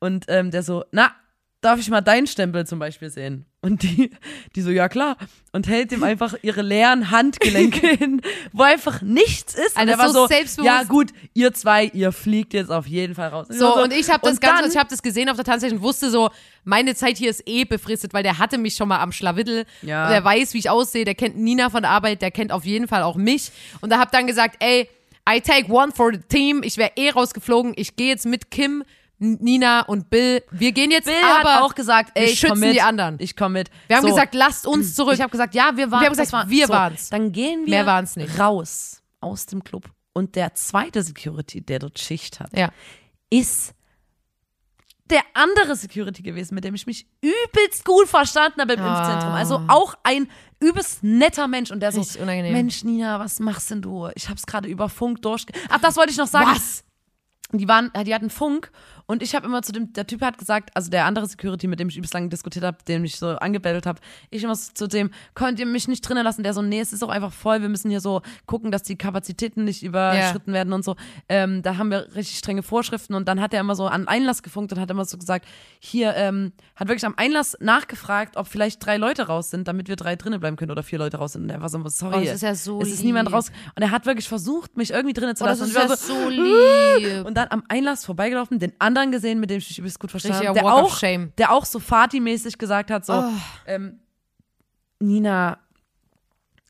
Und 0.00 0.24
ähm, 0.28 0.50
der 0.50 0.62
so, 0.62 0.84
na, 0.90 1.12
darf 1.60 1.78
ich 1.78 1.90
mal 1.90 2.00
deinen 2.00 2.26
Stempel 2.26 2.66
zum 2.66 2.78
Beispiel 2.78 3.10
sehen? 3.10 3.46
Und 3.62 3.82
die, 3.82 4.10
die 4.56 4.62
so, 4.62 4.70
ja 4.70 4.88
klar. 4.88 5.18
Und 5.52 5.68
hält 5.68 5.92
ihm 5.92 6.02
einfach 6.02 6.34
ihre 6.40 6.62
leeren 6.62 7.10
Handgelenke 7.10 7.86
hin, 7.98 8.22
wo 8.52 8.62
einfach 8.62 9.02
nichts 9.02 9.54
ist. 9.54 9.76
Und 9.76 9.82
Alter, 9.82 9.92
er 9.92 9.98
war 9.98 10.06
so 10.08 10.22
so, 10.22 10.26
selbstbewusst. 10.28 10.66
ja 10.66 10.82
gut, 10.84 11.10
ihr 11.34 11.52
zwei, 11.52 11.84
ihr 11.86 12.12
fliegt 12.12 12.54
jetzt 12.54 12.70
auf 12.70 12.86
jeden 12.86 13.14
Fall 13.14 13.28
raus. 13.28 13.48
So, 13.50 13.66
war 13.66 13.82
und 13.84 13.92
ich 13.92 14.08
habe 14.08 14.22
das 14.22 14.34
und 14.34 14.40
Ganze, 14.40 14.70
ich 14.70 14.76
habe 14.78 14.88
das 14.88 15.02
gesehen 15.02 15.28
auf 15.28 15.36
der 15.36 15.44
Tanzfläche 15.44 15.74
und 15.74 15.82
wusste 15.82 16.10
so, 16.10 16.30
meine 16.64 16.94
Zeit 16.94 17.18
hier 17.18 17.28
ist 17.28 17.46
eh 17.46 17.64
befristet, 17.64 18.14
weil 18.14 18.22
der 18.22 18.38
hatte 18.38 18.56
mich 18.56 18.74
schon 18.74 18.88
mal 18.88 19.00
am 19.00 19.12
Schlawiddel. 19.12 19.66
Ja. 19.82 20.08
Der 20.08 20.24
weiß, 20.24 20.54
wie 20.54 20.58
ich 20.58 20.70
aussehe, 20.70 21.04
der 21.04 21.14
kennt 21.14 21.36
Nina 21.36 21.68
von 21.68 21.82
der 21.82 21.90
Arbeit, 21.90 22.22
der 22.22 22.30
kennt 22.30 22.52
auf 22.52 22.64
jeden 22.64 22.88
Fall 22.88 23.02
auch 23.02 23.16
mich. 23.16 23.52
Und 23.82 23.90
da 23.90 23.98
hab 23.98 24.10
dann 24.12 24.26
gesagt, 24.26 24.56
ey, 24.60 24.88
I 25.28 25.40
take 25.40 25.70
one 25.70 25.92
for 25.92 26.12
the 26.12 26.20
team. 26.28 26.62
Ich 26.64 26.76
wäre 26.78 26.92
eh 26.96 27.10
rausgeflogen. 27.10 27.74
Ich 27.76 27.96
gehe 27.96 28.08
jetzt 28.08 28.26
mit 28.26 28.50
Kim, 28.50 28.84
Nina 29.20 29.82
und 29.82 30.08
Bill. 30.10 30.42
Wir 30.50 30.72
gehen 30.72 30.90
jetzt, 30.90 31.04
Bill 31.04 31.14
aber 31.22 31.54
hat 31.56 31.62
auch 31.62 31.74
gesagt, 31.74 32.12
ey, 32.14 32.26
wir 32.26 32.32
ich 32.32 32.42
komm 32.46 32.58
mit. 32.58 32.74
die 32.74 32.80
anderen. 32.80 33.16
Ich 33.20 33.36
komm 33.36 33.52
mit. 33.52 33.70
wir 33.86 33.96
haben 33.96 34.02
so. 34.02 34.08
gesagt, 34.08 34.34
lasst 34.34 34.66
uns 34.66 34.94
zurück. 34.94 35.14
Ich 35.14 35.20
habe 35.20 35.30
gesagt, 35.30 35.54
ja, 35.54 35.72
wir 35.76 35.90
waren. 35.90 36.00
Wir 36.00 36.06
haben 36.06 36.12
gesagt, 36.16 36.32
war, 36.32 36.48
wir 36.48 36.66
so, 36.66 36.72
waren's. 36.72 37.10
Dann 37.10 37.30
gehen 37.30 37.66
wir 37.66 37.70
Mehr 37.70 37.86
waren's 37.86 38.16
nicht. 38.16 38.38
raus 38.38 39.02
aus 39.20 39.46
dem 39.46 39.62
Club. 39.62 39.90
Und 40.14 40.34
der 40.36 40.54
zweite 40.54 41.02
Security, 41.02 41.60
der 41.60 41.78
dort 41.80 41.98
Schicht 41.98 42.40
hat, 42.40 42.56
ja. 42.56 42.70
ist 43.28 43.74
der 45.10 45.22
andere 45.34 45.76
Security 45.76 46.22
gewesen, 46.22 46.54
mit 46.54 46.64
dem 46.64 46.74
ich 46.74 46.86
mich 46.86 47.06
übelst 47.20 47.84
gut 47.84 48.08
verstanden 48.08 48.60
habe 48.60 48.74
im 48.74 48.80
Ah. 48.80 48.98
Impfzentrum. 48.98 49.32
Also 49.32 49.60
auch 49.68 49.94
ein 50.02 50.28
übelst 50.60 51.02
netter 51.02 51.46
Mensch. 51.48 51.70
Und 51.70 51.80
der 51.80 51.92
so, 51.92 52.00
Richtig 52.00 52.22
unangenehm. 52.22 52.52
Mensch, 52.52 52.84
Nina, 52.84 53.18
was 53.18 53.38
machst 53.40 53.70
denn 53.70 53.82
du? 53.82 54.08
Ich 54.14 54.28
hab's 54.28 54.46
gerade 54.46 54.68
über 54.68 54.88
Funk 54.88 55.20
durchge... 55.22 55.52
Ach, 55.68 55.80
das 55.80 55.96
wollte 55.96 56.12
ich 56.12 56.16
noch 56.16 56.26
sagen. 56.28 56.50
Was? 56.50 56.84
Die 57.52 57.66
waren, 57.66 57.90
die 58.06 58.14
hatten 58.14 58.30
Funk 58.30 58.70
und 59.10 59.22
ich 59.22 59.34
habe 59.34 59.46
immer 59.46 59.62
zu 59.62 59.72
dem, 59.72 59.92
der 59.92 60.06
Typ 60.06 60.22
hat 60.22 60.38
gesagt, 60.38 60.70
also 60.74 60.90
der 60.90 61.04
andere 61.04 61.26
Security, 61.26 61.66
mit 61.66 61.80
dem 61.80 61.88
ich 61.88 61.96
übelst 61.96 62.14
lange 62.14 62.28
diskutiert 62.28 62.64
habe, 62.64 62.78
den 62.86 63.04
ich 63.04 63.16
so 63.16 63.28
angebettelt 63.30 63.84
habe, 63.86 64.00
ich 64.30 64.42
immer 64.44 64.54
so 64.54 64.72
zu 64.72 64.86
dem, 64.86 65.10
könnt 65.34 65.58
ihr 65.58 65.66
mich 65.66 65.88
nicht 65.88 66.08
drinnen 66.08 66.24
lassen? 66.24 66.42
Der 66.42 66.54
so, 66.54 66.62
nee, 66.62 66.80
es 66.80 66.92
ist 66.92 67.02
auch 67.02 67.08
einfach 67.08 67.32
voll, 67.32 67.60
wir 67.62 67.68
müssen 67.68 67.90
hier 67.90 68.00
so 68.00 68.22
gucken, 68.46 68.70
dass 68.70 68.82
die 68.82 68.96
Kapazitäten 68.96 69.64
nicht 69.64 69.82
überschritten 69.82 70.52
werden 70.52 70.72
und 70.72 70.84
so. 70.84 70.96
Ähm, 71.28 71.62
da 71.62 71.76
haben 71.76 71.90
wir 71.90 72.14
richtig 72.14 72.38
strenge 72.38 72.62
Vorschriften 72.62 73.14
und 73.14 73.26
dann 73.28 73.40
hat 73.40 73.52
er 73.52 73.60
immer 73.60 73.74
so 73.74 73.86
an 73.86 74.06
Einlass 74.08 74.42
gefunkt 74.42 74.72
und 74.72 74.78
hat 74.80 74.90
immer 74.90 75.04
so 75.04 75.18
gesagt, 75.18 75.44
hier, 75.78 76.14
ähm, 76.16 76.52
hat 76.76 76.88
wirklich 76.88 77.04
am 77.06 77.14
Einlass 77.16 77.56
nachgefragt, 77.60 78.36
ob 78.36 78.46
vielleicht 78.46 78.84
drei 78.84 78.96
Leute 78.96 79.26
raus 79.26 79.50
sind, 79.50 79.66
damit 79.68 79.88
wir 79.88 79.96
drei 79.96 80.16
drinnen 80.16 80.38
bleiben 80.40 80.56
können 80.56 80.70
oder 80.70 80.82
vier 80.82 80.98
Leute 80.98 81.16
raus 81.16 81.32
sind. 81.32 81.42
Und 81.42 81.50
er 81.50 81.60
war 81.60 81.68
so, 81.68 81.82
sorry, 81.88 82.16
Oh, 82.28 82.32
ist 82.32 82.42
ja 82.42 82.54
so 82.54 82.80
es 82.80 82.88
ist 82.92 83.02
niemand 83.04 83.28
lieb. 83.28 83.34
raus. 83.36 83.50
Und 83.74 83.82
er 83.82 83.90
hat 83.90 84.06
wirklich 84.06 84.28
versucht, 84.28 84.76
mich 84.76 84.90
irgendwie 84.90 85.14
drinnen 85.14 85.34
zu 85.36 85.44
Oh, 85.44 85.46
das 85.48 85.58
lassen. 85.58 85.70
ist 85.70 85.76
und 85.76 85.82
ja 85.82 85.88
war 85.88 85.96
so 85.96 86.28
lieb. 86.28 87.26
und 87.26 87.34
dann 87.34 87.48
am 87.50 87.62
Einlass 87.68 88.04
vorbeigelaufen, 88.04 88.58
den 88.58 88.72
anderen 88.78 88.99
gesehen, 89.10 89.40
mit 89.40 89.50
dem 89.50 89.58
ich 89.58 89.78
übelst 89.78 89.98
gut 89.98 90.10
verstanden 90.10 90.46
habe. 90.46 90.54
Der 90.54 90.64
auch, 90.66 91.00
der 91.38 91.52
auch 91.52 91.64
so 91.64 91.78
Fati-mäßig 91.80 92.58
gesagt 92.58 92.90
hat, 92.90 93.06
so, 93.06 93.14
Oh. 93.14 93.32
ähm, 93.66 94.00
Nina, 95.00 95.58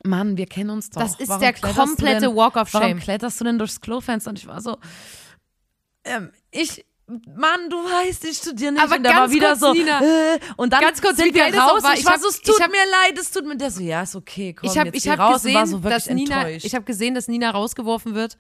Mann, 0.05 0.37
wir 0.37 0.47
kennen 0.47 0.71
uns 0.71 0.91
doch. 0.91 1.01
Das 1.03 1.17
ist 1.17 1.29
Warum 1.29 1.41
der 1.43 1.53
komplette 1.53 2.21
denn, 2.29 2.37
Walk 2.37 2.57
of 2.57 2.73
Warum 2.73 2.89
Shame. 2.89 2.99
kletterst 3.01 3.41
du 3.41 3.45
denn 3.45 3.59
durchs 3.59 3.81
Klofenster? 3.81 4.31
Und 4.31 4.39
ich 4.39 4.47
war 4.47 4.61
so, 4.61 4.79
ähm, 6.05 6.31
ich 6.51 6.85
Mann, 7.35 7.69
du 7.69 7.77
weißt, 7.77 8.25
ich 8.27 8.37
studiere 8.37 8.71
nicht. 8.71 8.83
Aber 8.85 8.95
und 8.95 9.03
der 9.03 9.15
war 9.17 9.31
wieder 9.33 9.49
kurz, 9.49 9.61
so, 9.61 9.73
Nina, 9.73 10.01
äh, 10.01 10.39
und 10.57 10.73
dann 10.73 10.81
ganz 10.81 11.03
kurz, 11.03 11.17
sind 11.17 11.35
wir 11.35 11.43
raus. 11.53 11.83
war. 11.83 11.95
Ich 11.95 12.01
Ich 12.01 12.07
war 12.07 12.13
hab- 12.15 12.21
so, 12.21 12.29
es 12.29 12.41
tut 12.41 12.61
hab- 12.61 12.71
mir 12.71 12.77
leid, 12.89 13.19
es 13.19 13.33
tut 13.33 13.45
mir. 13.45 13.57
Der 13.57 13.69
so, 13.73 13.83
ja, 13.83 14.03
ist 14.03 14.15
okay, 14.15 14.55
komm, 14.55 14.71
ich 14.71 14.79
habe 14.79 14.91
jetzt 14.91 15.05
ich 15.05 15.11
hab 15.11 15.19
raus. 15.19 15.43
gesehen, 15.43 15.67
so 15.67 15.79
dass 15.81 16.09
Nina, 16.09 16.43
enttäuscht. 16.43 16.65
ich 16.67 16.75
habe 16.77 16.85
gesehen, 16.85 17.17
dass 17.17 17.27
Nina 17.27 17.51
rausgeworfen 17.51 18.15
wird. 18.15 18.39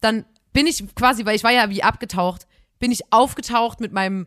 Dann 0.00 0.24
bin 0.54 0.66
ich 0.66 0.82
quasi, 0.94 1.26
weil 1.26 1.36
ich 1.36 1.44
war 1.44 1.52
ja 1.52 1.68
wie 1.68 1.82
abgetaucht, 1.82 2.46
bin 2.78 2.90
ich 2.92 3.00
aufgetaucht 3.12 3.80
mit 3.80 3.92
meinem 3.92 4.26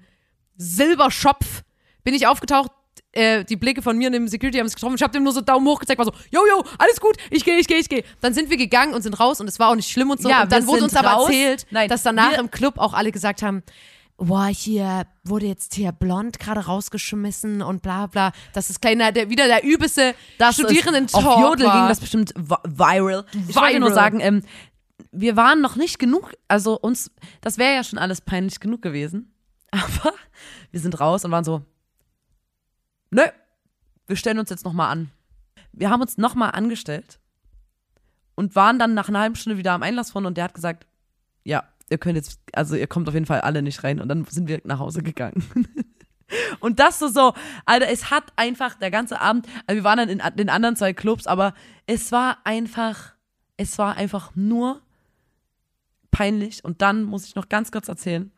Silberschopf, 0.57 1.63
bin 2.03 2.13
ich 2.13 2.27
aufgetaucht. 2.27 2.71
Äh, 3.11 3.43
die 3.43 3.55
Blicke 3.55 3.81
von 3.81 3.97
mir 3.97 4.07
und 4.07 4.13
dem 4.13 4.27
Security 4.27 4.59
haben 4.59 4.67
es 4.67 4.75
getroffen. 4.75 4.95
Ich 4.95 5.01
habe 5.01 5.11
dem 5.13 5.23
nur 5.23 5.33
so 5.33 5.41
Daumen 5.41 5.65
hoch 5.67 5.79
gezeigt, 5.79 5.97
war 5.97 6.05
so, 6.05 6.11
yo, 6.31 6.41
yo, 6.47 6.63
alles 6.77 6.99
gut, 7.01 7.15
ich 7.31 7.43
gehe, 7.43 7.57
ich 7.57 7.65
gehe, 7.67 7.77
ich 7.77 7.89
gehe. 7.89 8.03
Dann 8.21 8.35
sind 8.35 8.51
wir 8.51 8.57
gegangen 8.57 8.93
und 8.93 9.01
sind 9.01 9.19
raus 9.19 9.41
und 9.41 9.47
es 9.47 9.57
war 9.57 9.69
auch 9.69 9.75
nicht 9.75 9.89
schlimm 9.89 10.11
und 10.11 10.21
so. 10.21 10.29
Ja, 10.29 10.43
und 10.43 10.51
dann 10.51 10.67
wurde 10.67 10.83
uns 10.83 10.95
aber 10.95 11.09
raus. 11.09 11.25
erzählt, 11.29 11.65
Nein, 11.71 11.89
dass 11.89 12.03
danach 12.03 12.33
im 12.37 12.51
Club 12.51 12.77
auch 12.77 12.93
alle 12.93 13.11
gesagt 13.11 13.41
haben, 13.41 13.63
boah, 14.17 14.45
hier 14.45 15.07
wurde 15.23 15.47
jetzt 15.47 15.73
hier 15.73 15.91
blond 15.91 16.37
gerade 16.39 16.59
rausgeschmissen 16.65 17.63
und 17.63 17.81
bla 17.81 18.05
bla. 18.07 18.31
Das 18.53 18.69
ist 18.69 18.79
kleiner, 18.81 19.11
der, 19.11 19.29
wieder 19.31 19.47
der 19.47 19.63
übelste 19.63 20.13
das 20.37 20.55
studierenden 20.55 21.07
auf 21.13 21.23
Jodel 21.39 21.65
war. 21.65 21.79
ging 21.79 21.87
das 21.89 21.99
bestimmt 22.01 22.33
vi- 22.35 22.59
viral. 22.65 23.25
Ich 23.47 23.55
wollte 23.55 23.79
nur 23.79 23.93
sagen, 23.93 24.19
ähm, 24.19 24.43
wir 25.11 25.35
waren 25.35 25.61
noch 25.61 25.75
nicht 25.75 25.99
genug, 25.99 26.33
also 26.47 26.79
uns, 26.79 27.11
das 27.41 27.57
wäre 27.57 27.75
ja 27.75 27.83
schon 27.83 27.99
alles 27.99 28.21
peinlich 28.21 28.59
genug 28.59 28.81
gewesen. 28.81 29.33
Aber 29.71 30.13
wir 30.71 30.79
sind 30.79 30.99
raus 30.99 31.25
und 31.25 31.31
waren 31.31 31.43
so, 31.43 31.63
nö, 33.11 33.23
wir 34.07 34.15
stellen 34.15 34.39
uns 34.39 34.49
jetzt 34.49 34.65
nochmal 34.65 34.91
an. 34.91 35.11
Wir 35.71 35.89
haben 35.89 36.01
uns 36.01 36.17
nochmal 36.17 36.51
angestellt 36.51 37.19
und 38.35 38.55
waren 38.55 38.79
dann 38.79 38.93
nach 38.93 39.09
einer 39.09 39.19
halben 39.19 39.35
Stunde 39.35 39.57
wieder 39.57 39.73
am 39.73 39.83
Einlass 39.83 40.11
von 40.11 40.25
und 40.25 40.37
der 40.37 40.45
hat 40.45 40.53
gesagt, 40.53 40.87
ja, 41.43 41.63
ihr 41.89 41.97
könnt 41.97 42.15
jetzt, 42.15 42.39
also 42.53 42.75
ihr 42.75 42.87
kommt 42.87 43.07
auf 43.07 43.13
jeden 43.13 43.25
Fall 43.25 43.41
alle 43.41 43.61
nicht 43.61 43.83
rein 43.83 43.99
und 43.99 44.07
dann 44.07 44.25
sind 44.25 44.47
wir 44.47 44.61
nach 44.63 44.79
Hause 44.79 45.03
gegangen. 45.03 45.43
Und 46.59 46.79
das 46.79 46.99
so, 46.99 47.07
so, 47.07 47.33
Alter, 47.65 47.87
es 47.89 48.11
hat 48.11 48.23
einfach 48.35 48.75
der 48.75 48.91
ganze 48.91 49.19
Abend, 49.19 49.47
also 49.65 49.77
wir 49.77 49.83
waren 49.83 49.97
dann 49.97 50.09
in 50.09 50.21
den 50.35 50.49
anderen 50.49 50.75
zwei 50.75 50.93
Clubs, 50.93 51.25
aber 51.25 51.55
es 51.87 52.11
war 52.11 52.37
einfach, 52.43 53.13
es 53.57 53.79
war 53.79 53.95
einfach 53.95 54.35
nur 54.35 54.79
peinlich. 56.11 56.63
Und 56.63 56.81
dann 56.81 57.03
muss 57.03 57.25
ich 57.25 57.35
noch 57.35 57.49
ganz 57.49 57.71
kurz 57.71 57.87
erzählen. 57.87 58.31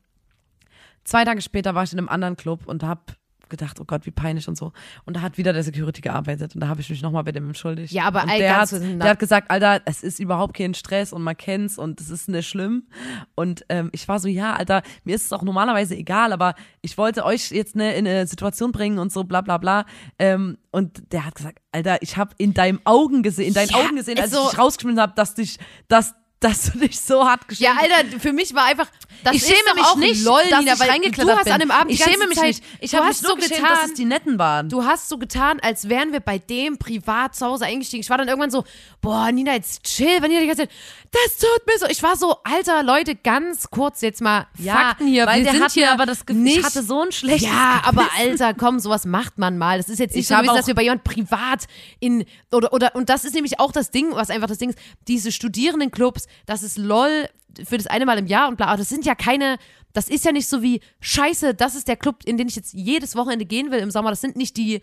Zwei 1.03 1.25
Tage 1.25 1.41
später 1.41 1.73
war 1.75 1.83
ich 1.83 1.93
in 1.93 1.99
einem 1.99 2.09
anderen 2.09 2.37
Club 2.37 2.67
und 2.67 2.83
hab 2.83 3.15
gedacht, 3.51 3.79
oh 3.79 3.85
Gott, 3.85 4.07
wie 4.07 4.11
peinlich 4.11 4.47
und 4.47 4.57
so. 4.57 4.71
Und 5.05 5.15
da 5.15 5.21
hat 5.21 5.37
wieder 5.37 5.53
der 5.53 5.61
Security 5.61 6.01
gearbeitet 6.01 6.55
und 6.55 6.61
da 6.61 6.67
habe 6.67 6.81
ich 6.81 6.89
mich 6.89 7.03
nochmal 7.03 7.23
bei 7.23 7.31
dem 7.31 7.45
entschuldigt. 7.47 7.93
Ja, 7.93 8.05
aber 8.05 8.23
und 8.23 8.31
der, 8.31 8.59
hat, 8.59 8.71
der 8.71 9.09
hat 9.09 9.19
gesagt, 9.19 9.51
Alter, 9.51 9.81
es 9.85 10.01
ist 10.01 10.19
überhaupt 10.19 10.55
kein 10.55 10.73
Stress 10.73 11.13
und 11.13 11.21
man 11.21 11.37
kennt's 11.37 11.77
und 11.77 12.01
es 12.01 12.09
ist 12.09 12.29
nicht 12.29 12.47
schlimm. 12.47 12.87
Und 13.35 13.63
ähm, 13.69 13.89
ich 13.91 14.07
war 14.07 14.19
so, 14.19 14.27
ja, 14.27 14.55
Alter, 14.55 14.81
mir 15.03 15.15
ist 15.15 15.25
es 15.25 15.33
auch 15.33 15.43
normalerweise 15.43 15.95
egal, 15.95 16.33
aber 16.33 16.55
ich 16.81 16.97
wollte 16.97 17.23
euch 17.25 17.51
jetzt 17.51 17.75
ne, 17.75 17.93
in 17.93 18.07
eine 18.07 18.25
Situation 18.25 18.71
bringen 18.71 18.97
und 18.97 19.11
so, 19.11 19.25
bla 19.25 19.41
bla 19.41 19.57
bla. 19.57 19.85
Ähm, 20.17 20.57
und 20.71 21.11
der 21.11 21.25
hat 21.25 21.35
gesagt, 21.35 21.59
Alter, 21.71 22.01
ich 22.01 22.17
habe 22.17 22.33
in 22.37 22.53
deinen 22.53 22.79
Augen 22.85 23.21
gesehen, 23.21 23.49
in 23.49 23.53
deinen 23.53 23.69
Ja, 23.69 23.77
Augen 23.77 23.97
gesehen, 23.97 24.17
als 24.17 24.33
also- 24.33 24.45
ich 24.45 24.49
dich 24.51 24.59
rausgeschmissen 24.59 25.01
habe, 25.01 25.13
dass 25.15 25.35
dich, 25.35 25.59
dass, 25.89 26.15
dass 26.41 26.71
du 26.71 26.79
dich 26.79 26.99
so 26.99 27.25
hart 27.25 27.47
geschämt 27.47 27.69
Ja, 27.69 27.75
Alter, 27.79 28.19
für 28.19 28.33
mich 28.33 28.53
war 28.53 28.65
einfach. 28.65 28.87
Ich 29.31 29.43
schäme 29.43 29.75
mich 29.75 29.83
auch 29.83 29.95
nicht, 29.95 30.23
lol, 30.23 30.41
dass 30.49 30.59
Nina, 30.61 30.73
ich 30.73 30.81
reingeklettert 30.81 31.33
du 31.33 31.37
hast 31.37 31.43
bin. 31.43 31.53
an 31.53 31.59
dem 31.59 31.69
Abend 31.71 31.93
ich 31.93 32.03
schäme 32.03 32.27
mich 32.27 32.37
Zeit, 32.37 32.47
nicht. 32.47 32.63
Ich 32.79 32.95
habe 32.95 33.05
mich 33.05 33.17
hast 33.17 33.23
so 33.27 33.35
geschämt, 33.35 33.57
getan, 33.57 33.69
dass 33.69 33.85
es 33.85 33.93
die 33.93 34.05
Netten 34.05 34.39
waren. 34.39 34.67
Du 34.67 34.83
hast 34.83 35.09
so 35.09 35.19
getan, 35.19 35.59
als 35.61 35.87
wären 35.89 36.11
wir 36.11 36.19
bei 36.19 36.39
dem 36.39 36.79
privat 36.79 37.35
zu 37.35 37.45
Hause 37.45 37.65
eingestiegen. 37.65 38.01
Ich 38.01 38.09
war 38.09 38.17
dann 38.17 38.27
irgendwann 38.27 38.49
so, 38.49 38.63
boah, 38.99 39.31
Nina, 39.31 39.53
jetzt 39.53 39.83
chill, 39.83 40.21
wenn 40.21 40.31
ihr 40.31 40.39
die 40.39 40.47
ganze 40.47 40.63
Zeit, 40.63 40.71
das 41.11 41.37
tut 41.37 41.67
mir 41.67 41.77
so. 41.77 41.85
Ich 41.87 42.01
war 42.01 42.15
so, 42.15 42.37
Alter, 42.43 42.81
Leute, 42.81 43.15
ganz 43.15 43.69
kurz 43.69 44.01
jetzt 44.01 44.21
mal 44.21 44.47
Fakten 44.65 45.05
hier. 45.05 45.27
weil 45.27 45.37
wir 45.39 45.43
der 45.43 45.53
sind 45.53 45.63
hat 45.63 45.71
hier 45.73 45.91
aber 45.91 46.07
das 46.07 46.25
Gefühl, 46.25 46.41
nicht, 46.41 46.57
ich 46.57 46.65
hatte 46.65 46.81
so 46.81 47.01
ein 47.03 47.11
schlechtes 47.11 47.47
Ja, 47.47 47.81
aber. 47.85 48.09
Alter, 48.17 48.55
komm, 48.55 48.79
sowas 48.79 49.05
macht 49.05 49.37
man 49.37 49.57
mal. 49.59 49.77
Das 49.77 49.87
ist 49.87 49.99
jetzt 49.99 50.15
nicht 50.15 50.23
Ich 50.23 50.27
so 50.27 50.35
gewesen, 50.35 50.55
dass 50.55 50.67
wir 50.67 50.73
bei 50.73 50.83
jemand 50.83 51.03
privat 51.03 51.65
in 51.99 52.25
oder 52.51 52.73
oder 52.73 52.95
und 52.95 53.09
das 53.09 53.23
ist 53.25 53.35
nämlich 53.35 53.59
auch 53.59 53.71
das 53.71 53.91
Ding, 53.91 54.15
was 54.15 54.29
einfach 54.29 54.47
das 54.47 54.57
Ding 54.57 54.69
ist, 54.71 54.79
diese 55.07 55.31
Studierendenclubs, 55.31 56.27
das 56.45 56.63
ist 56.63 56.77
lol 56.77 57.27
für 57.65 57.77
das 57.77 57.87
eine 57.87 58.05
Mal 58.05 58.17
im 58.17 58.27
Jahr 58.27 58.47
und 58.47 58.57
bla, 58.57 58.67
aber 58.67 58.77
das 58.77 58.89
sind 58.89 59.05
ja 59.05 59.15
keine 59.15 59.57
das 59.93 60.07
ist 60.07 60.23
ja 60.23 60.31
nicht 60.31 60.47
so 60.47 60.61
wie 60.61 60.79
Scheiße, 61.01 61.53
das 61.53 61.75
ist 61.75 61.87
der 61.87 61.97
Club, 61.97 62.23
in 62.25 62.37
den 62.37 62.47
ich 62.47 62.55
jetzt 62.55 62.73
jedes 62.73 63.15
Wochenende 63.15 63.45
gehen 63.45 63.71
will 63.71 63.79
im 63.79 63.91
Sommer. 63.91 64.09
Das 64.09 64.21
sind 64.21 64.37
nicht 64.37 64.55
die 64.55 64.81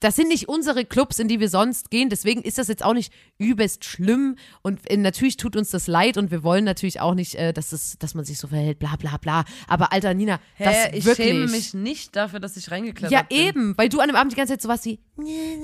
das 0.00 0.14
sind 0.14 0.28
nicht 0.28 0.48
unsere 0.48 0.84
Clubs, 0.84 1.18
in 1.18 1.26
die 1.26 1.40
wir 1.40 1.48
sonst 1.48 1.90
gehen. 1.90 2.10
Deswegen 2.10 2.42
ist 2.42 2.58
das 2.58 2.68
jetzt 2.68 2.84
auch 2.84 2.92
nicht 2.92 3.12
übelst 3.38 3.84
schlimm. 3.84 4.36
Und 4.60 4.88
äh, 4.90 4.96
natürlich 4.98 5.38
tut 5.38 5.56
uns 5.56 5.70
das 5.70 5.86
leid 5.86 6.18
und 6.18 6.30
wir 6.30 6.42
wollen 6.42 6.64
natürlich 6.64 7.00
auch 7.00 7.14
nicht, 7.14 7.34
äh, 7.36 7.54
dass, 7.54 7.72
es, 7.72 7.98
dass 7.98 8.14
man 8.14 8.24
sich 8.24 8.38
so 8.38 8.48
verhält, 8.48 8.78
bla 8.78 8.96
bla 8.96 9.16
bla. 9.16 9.44
Aber 9.68 9.92
Alter, 9.92 10.12
Nina, 10.12 10.38
das 10.58 10.76
Hä, 10.76 10.98
ich 10.98 11.04
wirklich. 11.06 11.28
schäme 11.28 11.46
mich 11.46 11.72
nicht 11.72 12.14
dafür, 12.14 12.40
dass 12.40 12.58
ich 12.58 12.70
reingeklettert 12.70 13.10
ja, 13.10 13.22
bin. 13.22 13.38
eben, 13.38 13.78
weil 13.78 13.88
du 13.88 14.00
an 14.00 14.08
dem 14.08 14.16
Abend 14.16 14.32
die 14.32 14.36
ganze 14.36 14.52
Zeit 14.52 14.62
sowas 14.62 14.84
wie. 14.84 15.00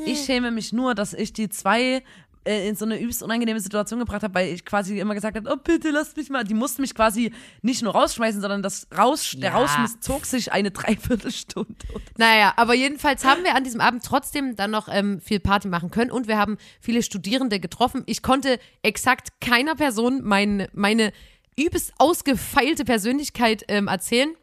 Ich 0.06 0.24
schäme 0.24 0.50
mich 0.50 0.72
nur, 0.72 0.94
dass 0.94 1.12
ich 1.12 1.34
die 1.34 1.50
zwei 1.50 2.02
in 2.45 2.74
so 2.74 2.84
eine 2.84 2.99
übelst 2.99 3.22
unangenehme 3.22 3.61
Situation 3.61 4.01
gebracht 4.01 4.22
habe, 4.22 4.34
weil 4.34 4.53
ich 4.53 4.64
quasi 4.64 4.99
immer 4.99 5.14
gesagt 5.14 5.36
habe, 5.36 5.51
oh 5.53 5.57
bitte 5.57 5.90
lasst 5.90 6.16
mich 6.16 6.30
mal. 6.30 6.45
Die 6.45 6.55
mussten 6.55 6.82
mich 6.82 6.95
quasi 6.95 7.32
nicht 7.62 7.82
nur 7.82 7.93
rausschmeißen, 7.93 8.40
sondern 8.40 8.62
das 8.62 8.88
raus, 8.97 9.34
der 9.36 9.51
Ja. 9.51 9.59
Rausschmiss 9.59 10.01
zog 10.01 10.26
sich 10.26 10.53
eine 10.53 10.70
Dreiviertelstunde. 10.72 11.74
Naja, 12.16 12.53
aber 12.57 12.74
jedenfalls 12.74 13.24
haben 13.24 13.45
wir 13.45 13.55
an 13.55 13.64
diesem 13.64 13.80
Abend 13.80 14.05
trotzdem 14.05 14.57
dann 14.57 14.70
noch 14.70 14.88
ähm, 14.90 15.20
viel 15.20 15.40
Party 15.40 15.68
machen 15.68 15.90
können 15.90 16.11
und 16.11 16.26
wir 16.26 16.38
haben 16.38 16.59
viele 16.80 17.03
Studierende 17.03 17.61
getroffen. 17.61 18.03
Ich 18.07 18.22
konnte 18.22 18.59
exakt 18.82 19.40
keiner 19.40 19.74
Person 19.74 20.22
mein, 20.22 20.66
meine 20.72 21.12
übelst 21.57 21.93
ausgefeilte 21.99 22.84
Persönlichkeit 22.84 23.64
ähm, 23.68 23.88
erzählen. 23.88 24.34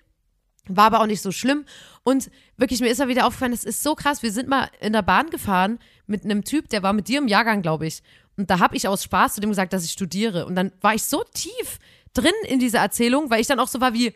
War 0.70 0.86
aber 0.86 1.02
auch 1.02 1.08
nicht 1.08 1.22
so 1.22 1.32
schlimm. 1.32 1.66
Und 2.04 2.32
wirklich, 2.58 2.80
mir 2.80 2.90
ist 2.90 3.00
da 3.00 3.08
wieder 3.08 3.28
aufgefallen, 3.28 3.52
das 3.52 3.64
ist 3.64 3.84
so 3.84 3.96
krass. 3.96 4.24
Wir 4.24 4.32
sind 4.32 4.48
mal 4.48 4.70
in 4.80 4.94
der 4.94 5.02
Bahn 5.02 5.30
gefahren 5.30 5.80
mit 6.08 6.24
einem 6.24 6.44
Typ, 6.44 6.70
der 6.70 6.84
war 6.84 6.94
mit 6.94 7.08
dir 7.08 7.20
im 7.20 7.28
Jahrgang, 7.28 7.62
glaube 7.62 7.88
ich. 7.88 8.02
Und 8.38 8.50
da 8.50 8.60
habe 8.60 8.78
ich 8.78 8.88
aus 8.88 9.04
Spaß 9.04 9.36
zu 9.36 9.42
dem 9.42 9.50
gesagt, 9.50 9.74
dass 9.74 9.84
ich 9.84 9.92
studiere. 9.92 10.46
Und 10.46 10.56
dann 10.56 10.72
war 10.80 10.94
ich 10.94 11.04
so 11.04 11.24
tief 11.34 11.80
drin 12.14 12.32
in 12.48 12.60
dieser 12.60 12.80
Erzählung, 12.80 13.30
weil 13.30 13.42
ich 13.42 13.48
dann 13.48 13.60
auch 13.60 13.68
so 13.68 13.82
war 13.82 13.94
wie, 13.94 14.14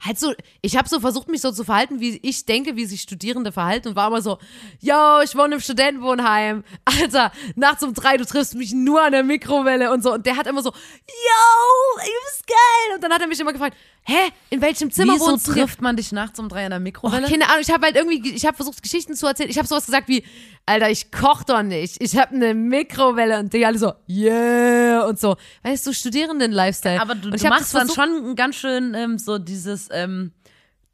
halt 0.00 0.18
so, 0.18 0.32
ich 0.62 0.76
habe 0.76 0.88
so 0.88 1.00
versucht, 1.00 1.28
mich 1.28 1.40
so 1.40 1.50
zu 1.52 1.64
verhalten, 1.64 2.00
wie 2.00 2.18
ich 2.22 2.44
denke, 2.46 2.76
wie 2.76 2.84
sich 2.86 3.00
Studierende 3.00 3.52
verhalten 3.52 3.88
und 3.88 3.96
war 3.96 4.08
immer 4.08 4.22
so, 4.22 4.38
yo, 4.80 5.20
ich 5.24 5.34
wohne 5.36 5.54
im 5.56 5.60
Studentenwohnheim. 5.60 6.64
Alter, 6.84 7.32
nachts 7.56 7.82
um 7.82 7.94
drei, 7.94 8.16
du 8.16 8.24
triffst 8.24 8.54
mich 8.54 8.72
nur 8.72 9.02
an 9.02 9.12
der 9.12 9.22
Mikrowelle 9.22 9.92
und 9.92 10.02
so. 10.02 10.12
Und 10.12 10.26
der 10.26 10.36
hat 10.36 10.46
immer 10.46 10.62
so, 10.62 10.70
yo, 10.70 12.00
bist 12.26 12.46
geil. 12.46 12.94
Und 12.94 13.02
dann 13.04 13.12
hat 13.12 13.20
er 13.20 13.26
mich 13.28 13.40
immer 13.40 13.52
gefragt, 13.52 13.76
hä, 14.06 14.30
in 14.50 14.60
welchem 14.60 14.90
Zimmer 14.90 15.14
Wieso 15.14 15.26
wohnst 15.26 15.48
du? 15.48 15.52
trifft 15.52 15.80
man 15.80 15.96
dich 15.96 16.12
nachts 16.12 16.38
um 16.38 16.48
drei 16.48 16.64
an 16.64 16.70
der 16.70 16.80
Oh, 16.80 16.82
Mikrowelle? 16.82 17.26
keine 17.28 17.48
Ahnung, 17.48 17.60
ich 17.62 17.70
habe 17.70 17.86
halt 17.86 17.96
irgendwie, 17.96 18.30
ich 18.34 18.44
habe 18.46 18.56
versucht, 18.56 18.82
Geschichten 18.82 19.14
zu 19.14 19.26
erzählen. 19.26 19.48
Ich 19.50 19.56
habe 19.58 19.66
sowas 19.66 19.86
gesagt 19.86 20.08
wie, 20.08 20.24
Alter, 20.66 20.90
ich 20.90 21.10
koch 21.10 21.42
doch 21.44 21.62
nicht. 21.62 21.96
Ich 22.02 22.16
habe 22.16 22.34
eine 22.34 22.54
Mikrowelle 22.54 23.38
und 23.38 23.52
die 23.52 23.64
alle 23.64 23.78
so, 23.78 23.92
yeah 24.08 24.93
und 25.06 25.18
so. 25.18 25.36
Weißt 25.62 25.86
du, 25.86 25.92
Studierenden-Lifestyle. 25.92 27.00
Aber 27.00 27.14
du, 27.14 27.30
du 27.30 27.48
machst 27.48 27.74
dann 27.74 27.88
schon 27.88 28.34
ganz 28.36 28.56
schön 28.56 28.94
ähm, 28.94 29.18
so 29.18 29.38
dieses, 29.38 29.88
ähm, 29.90 30.32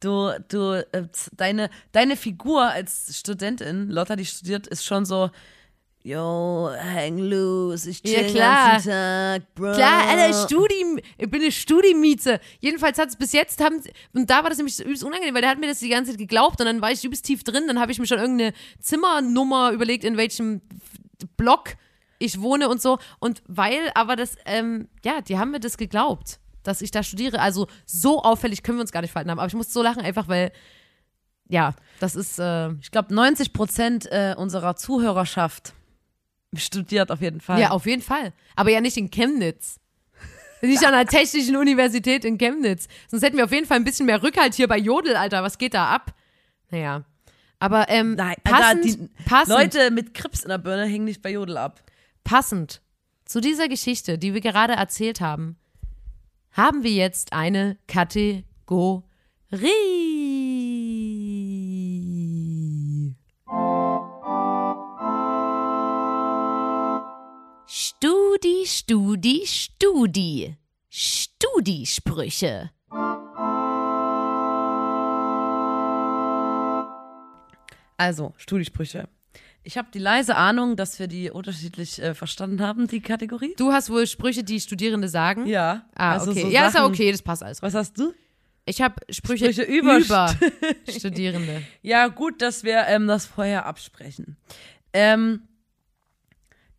du, 0.01 0.33
du, 0.49 0.85
äh, 0.93 1.07
deine, 1.37 1.71
deine 1.93 2.17
Figur 2.17 2.63
als 2.63 3.17
Studentin, 3.19 3.89
Lotta, 3.91 4.17
die 4.17 4.27
studiert, 4.27 4.67
ist 4.67 4.85
schon 4.85 5.05
so, 5.05 5.31
yo, 6.03 6.71
hang 6.95 7.19
loose, 7.19 7.91
ich 7.91 8.01
Ja, 8.05 8.15
chill 8.15 8.25
den 8.25 8.35
klar. 8.35 8.73
ganzen 8.73 8.91
Tag, 8.91 9.55
bro. 9.55 9.73
Klar, 9.75 10.09
Alter, 10.09 10.45
Studi, 10.47 11.03
ich 11.19 11.31
bin 11.31 11.43
eine 11.43 11.53
Studimiete. 11.53 12.41
Jedenfalls 12.61 12.99
hat 12.99 13.11
es 13.11 13.17
bis 13.17 13.33
jetzt, 13.33 13.63
haben, 13.63 13.83
und 14.15 14.31
da 14.31 14.43
war 14.43 14.49
das 14.49 14.59
nämlich 14.59 14.77
so 14.77 14.85
übelst 14.85 15.05
unangenehm, 15.05 15.35
weil 15.35 15.43
der 15.43 15.51
hat 15.51 15.61
mir 15.61 15.67
das 15.67 15.81
die 15.81 15.91
ganze 15.91 16.13
Zeit 16.13 16.19
geglaubt 16.19 16.59
und 16.61 16.67
dann 16.67 16.81
war 16.81 16.91
ich 16.91 17.05
übelst 17.05 17.25
tief 17.25 17.45
drin, 17.45 17.65
dann 17.67 17.79
habe 17.79 17.93
ich 17.93 17.99
mir 17.99 18.07
schon 18.07 18.19
irgendeine 18.19 18.55
Zimmernummer 18.81 19.73
überlegt, 19.73 20.05
in 20.05 20.17
welchem 20.17 20.63
Block 21.37 21.75
ich 22.21 22.41
wohne 22.41 22.68
und 22.68 22.81
so. 22.81 22.99
Und 23.18 23.43
weil, 23.49 23.91
aber 23.95 24.14
das, 24.14 24.37
ähm, 24.45 24.89
ja, 25.05 25.21
die 25.23 25.39
haben 25.39 25.51
mir 25.51 25.59
das 25.59 25.77
geglaubt, 25.77 26.39
dass 26.62 26.83
ich 26.83 26.93
da 26.93 27.03
studiere. 27.03 27.41
Also 27.41 27.66
so 27.87 28.23
auffällig 28.23 28.62
können 28.62 28.79
wir 28.79 28.83
uns 28.83 28.93
gar 28.93 29.01
nicht 29.01 29.11
verhalten 29.11 29.31
haben. 29.31 29.41
Aber 29.41 29.49
ich 29.49 29.55
musste 29.55 29.73
so 29.73 29.83
lachen, 29.83 30.03
einfach 30.03 30.29
weil, 30.29 30.53
ja, 31.49 31.75
das 31.99 32.14
ist, 32.14 32.39
äh, 32.39 32.71
Ich 32.75 32.93
glaube, 32.93 33.12
90 33.12 33.53
Prozent 33.53 34.07
äh, 34.12 34.35
unserer 34.37 34.77
Zuhörerschaft 34.77 35.73
studiert 36.55 37.11
auf 37.11 37.21
jeden 37.21 37.41
Fall. 37.41 37.59
ja, 37.59 37.71
auf 37.71 37.87
jeden 37.87 38.03
Fall. 38.03 38.33
Aber 38.55 38.71
ja 38.71 38.81
nicht 38.81 38.97
in 38.97 39.11
Chemnitz. 39.11 39.81
Nicht 40.62 40.85
an 40.85 40.93
der 40.93 41.07
Technischen 41.07 41.57
Universität 41.57 42.23
in 42.23 42.37
Chemnitz. 42.37 42.87
Sonst 43.09 43.23
hätten 43.23 43.39
wir 43.39 43.45
auf 43.45 43.53
jeden 43.53 43.66
Fall 43.66 43.79
ein 43.79 43.85
bisschen 43.85 44.05
mehr 44.05 44.23
Rückhalt 44.23 44.53
hier 44.53 44.68
bei 44.68 44.77
Jodel, 44.77 45.16
Alter. 45.16 45.43
Was 45.43 45.57
geht 45.57 45.73
da 45.73 45.87
ab? 45.87 46.12
Naja. 46.68 47.05
Aber 47.59 47.89
ähm, 47.89 48.14
Nein, 48.14 48.37
passend, 48.45 48.62
Alter, 48.62 48.81
die 48.83 49.11
passend, 49.25 49.49
Leute 49.57 49.91
mit 49.91 50.12
Krips 50.12 50.43
in 50.43 50.51
der 50.51 50.59
Birne 50.59 50.85
hängen 50.85 51.07
nicht 51.07 51.23
bei 51.23 51.31
Jodel 51.31 51.57
ab. 51.57 51.83
Passend 52.25 52.83
zu 53.25 53.41
dieser 53.41 53.68
Geschichte, 53.68 54.18
die 54.18 54.35
wir 54.35 54.41
gerade 54.41 54.75
erzählt 54.75 55.21
haben, 55.21 55.57
haben 56.53 56.83
wir 56.83 56.93
jetzt 56.93 57.33
eine 57.33 57.79
Kategorie. 57.87 58.45
Studi, 67.66 68.66
Studi, 68.66 69.47
Studi. 69.47 70.57
Studisprüche. 70.89 72.71
Also, 77.97 78.33
Studisprüche. 78.39 79.09
Ich 79.63 79.77
habe 79.77 79.89
die 79.93 79.99
leise 79.99 80.37
Ahnung, 80.37 80.77
dass 80.77 80.99
wir 80.99 81.07
die 81.07 81.31
unterschiedlich 81.31 82.01
äh, 82.01 82.15
verstanden 82.15 82.63
haben, 82.63 82.87
die 82.87 83.01
Kategorie. 83.01 83.55
Du 83.59 83.73
hast 83.73 83.91
wohl 83.91 84.07
Sprüche, 84.07 84.43
die 84.43 84.59
Studierende 84.59 85.09
sagen? 85.09 85.47
Ja. 85.47 85.85
Ah, 85.95 86.13
also 86.15 86.31
okay. 86.31 86.43
so 86.43 86.49
ja, 86.49 86.67
ist 86.69 86.75
ja 86.75 86.81
Sachen- 86.83 86.93
okay, 86.95 87.11
das 87.13 87.21
passt 87.23 87.43
alles. 87.43 87.61
Was 87.63 87.75
hast 87.75 87.99
du? 87.99 88.15
Ich 88.65 88.81
habe 88.81 88.95
Sprüche, 89.11 89.53
Sprüche 89.53 89.63
über 89.71 89.99
über 89.99 90.35
Studierende. 90.89 91.63
Ja, 91.83 92.07
gut, 92.09 92.41
dass 92.41 92.63
wir 92.65 92.87
ähm, 92.87 93.07
das 93.07 93.27
vorher 93.27 93.67
absprechen. 93.67 94.37
Ähm, 94.93 95.43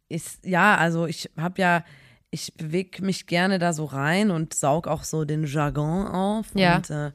ist, 0.09 0.45
ja, 0.45 0.75
also 0.75 1.05
ich 1.07 1.29
habe 1.37 1.61
ja, 1.61 1.83
ich 2.29 2.53
bewege 2.55 3.03
mich 3.03 3.27
gerne 3.27 3.59
da 3.59 3.73
so 3.73 3.85
rein 3.85 4.31
und 4.31 4.53
saug 4.53 4.87
auch 4.87 5.03
so 5.03 5.23
den 5.25 5.45
Jargon 5.45 6.07
auf. 6.07 6.47
Ja. 6.55 6.77
Und 6.77 6.89
äh, 6.89 7.11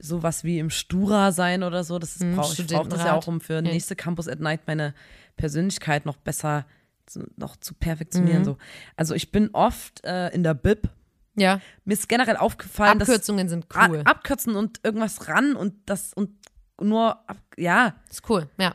sowas 0.00 0.44
wie 0.44 0.58
im 0.58 0.70
Stura 0.70 1.32
sein 1.32 1.62
oder 1.62 1.84
so, 1.84 1.98
das 1.98 2.18
Hm, 2.20 2.36
brauche 2.36 2.60
ich 2.60 2.66
brauche 2.66 2.88
das 2.88 3.00
ja 3.04 3.14
auch, 3.14 3.26
um 3.26 3.40
für 3.40 3.54
Ja. 3.54 3.60
nächste 3.62 3.96
Campus 3.96 4.28
at 4.28 4.40
Night 4.40 4.60
meine 4.66 4.94
Persönlichkeit 5.36 6.06
noch 6.06 6.16
besser 6.16 6.66
zu, 7.06 7.26
noch 7.36 7.56
zu 7.56 7.74
Mhm. 7.74 7.78
perfektionieren. 7.78 8.44
So. 8.44 8.56
Also 8.96 9.14
ich 9.14 9.30
bin 9.32 9.50
oft 9.52 10.04
äh, 10.04 10.28
in 10.28 10.42
der 10.42 10.54
Bib. 10.54 10.88
Ja, 11.36 11.60
Mir 11.84 11.94
ist 11.94 12.08
generell 12.08 12.36
aufgefallen, 12.36 12.98
dass 12.98 13.08
Abkürzungen 13.08 13.48
sind 13.48 13.66
Ra- 13.74 13.88
cool. 13.88 14.02
abkürzen 14.04 14.56
und 14.56 14.80
irgendwas 14.82 15.28
ran 15.28 15.54
und 15.56 15.74
das 15.86 16.12
und 16.12 16.36
nur 16.80 17.28
ab, 17.28 17.36
ja, 17.56 17.94
ist 18.10 18.28
cool, 18.28 18.48
ja. 18.58 18.74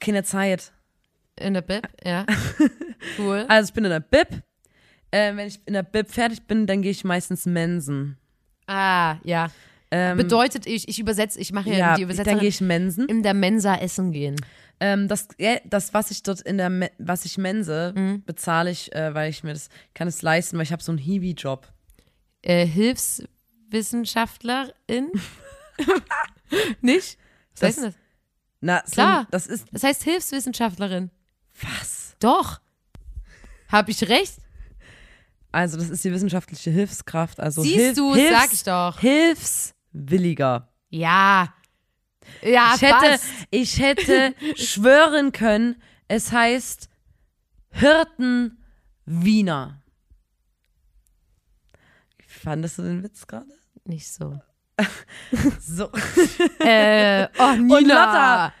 keine 0.00 0.22
Zeit. 0.22 0.72
In 1.38 1.52
der 1.54 1.62
Bib, 1.62 1.86
ja. 2.04 2.24
Cool. 3.18 3.44
Also 3.48 3.68
ich 3.68 3.74
bin 3.74 3.84
in 3.84 3.90
der 3.90 4.00
Bib. 4.00 4.42
Äh, 5.10 5.36
wenn 5.36 5.46
ich 5.46 5.60
in 5.66 5.74
der 5.74 5.82
Bib 5.82 6.10
fertig 6.10 6.46
bin, 6.46 6.66
dann 6.66 6.82
gehe 6.82 6.90
ich 6.90 7.04
meistens 7.04 7.46
mensen. 7.46 8.16
Ah, 8.66 9.16
ja. 9.22 9.48
Ähm, 9.98 10.16
Bedeutet 10.18 10.66
ich, 10.66 10.88
ich 10.88 10.98
übersetze, 10.98 11.38
ich 11.40 11.52
mache 11.52 11.70
ja, 11.70 11.76
ja, 11.76 11.94
die 11.94 12.02
dann 12.02 12.10
Übersetzerin 12.10 12.38
gehe 12.40 12.48
ich 12.48 12.60
mensen. 12.60 13.06
in 13.08 13.22
der 13.22 13.32
Mensa 13.34 13.76
essen 13.76 14.12
gehen. 14.12 14.36
Ähm, 14.78 15.08
das, 15.08 15.28
ja, 15.38 15.56
das, 15.64 15.94
was 15.94 16.10
ich 16.10 16.22
dort 16.22 16.42
in 16.42 16.58
der, 16.58 16.68
Me 16.70 16.90
was 16.98 17.24
ich 17.24 17.38
mense, 17.38 17.94
Mhm. 17.96 18.22
bezahle 18.26 18.70
ich, 18.70 18.94
äh, 18.94 19.14
weil 19.14 19.30
ich 19.30 19.42
mir 19.42 19.54
das 19.54 19.68
kann 19.94 20.06
es 20.08 20.20
leisten, 20.22 20.56
weil 20.58 20.64
ich 20.64 20.72
habe 20.72 20.82
so 20.82 20.92
einen 20.92 20.98
Hiwi-Job. 20.98 21.66
Äh, 22.42 22.66
Hilfswissenschaftlerin? 22.66 25.10
Nicht? 26.80 27.18
Was 27.52 27.60
Das- 27.60 27.68
heißt 27.68 27.78
denn 27.78 27.84
das? 27.84 27.94
Na, 28.60 28.82
so, 28.86 28.92
Klar. 28.92 29.26
das 29.30 29.46
ist 29.46 29.66
Das 29.72 29.82
heißt 29.82 30.02
Hilfswissenschaftlerin. 30.04 31.10
was? 31.60 32.16
Doch. 32.20 32.60
Hab 33.70 33.88
ich 33.88 34.08
recht? 34.08 34.36
Also 35.52 35.76
das 35.76 35.90
ist 35.90 36.04
die 36.04 36.12
wissenschaftliche 36.12 36.70
Hilfskraft. 36.70 37.40
Also 37.40 37.62
Siehst 37.62 37.76
Hilf- 37.76 37.96
du, 37.96 38.14
Hilfs- 38.14 38.40
sag 38.40 38.52
ich 38.52 38.62
doch. 38.64 38.98
Hilfswilliger. 39.96 40.68
Ja. 40.90 41.52
Ja, 42.42 42.72
Ich 42.74 42.82
hätte, 42.82 42.92
passt. 43.10 43.24
ich 43.50 43.80
hätte 43.80 44.34
schwören 44.56 45.32
können, 45.32 45.80
es 46.08 46.32
heißt 46.32 46.88
Hirten 47.70 48.62
Wiener. 49.04 49.80
Fandest 52.26 52.78
du 52.78 52.82
den 52.82 53.02
Witz 53.02 53.26
gerade? 53.26 53.46
Nicht 53.84 54.08
so. 54.08 54.38
So. 55.60 55.90
äh, 56.60 57.28
oh, 57.38 57.52
Nina. 57.56 57.78
Lotta. 57.80 58.52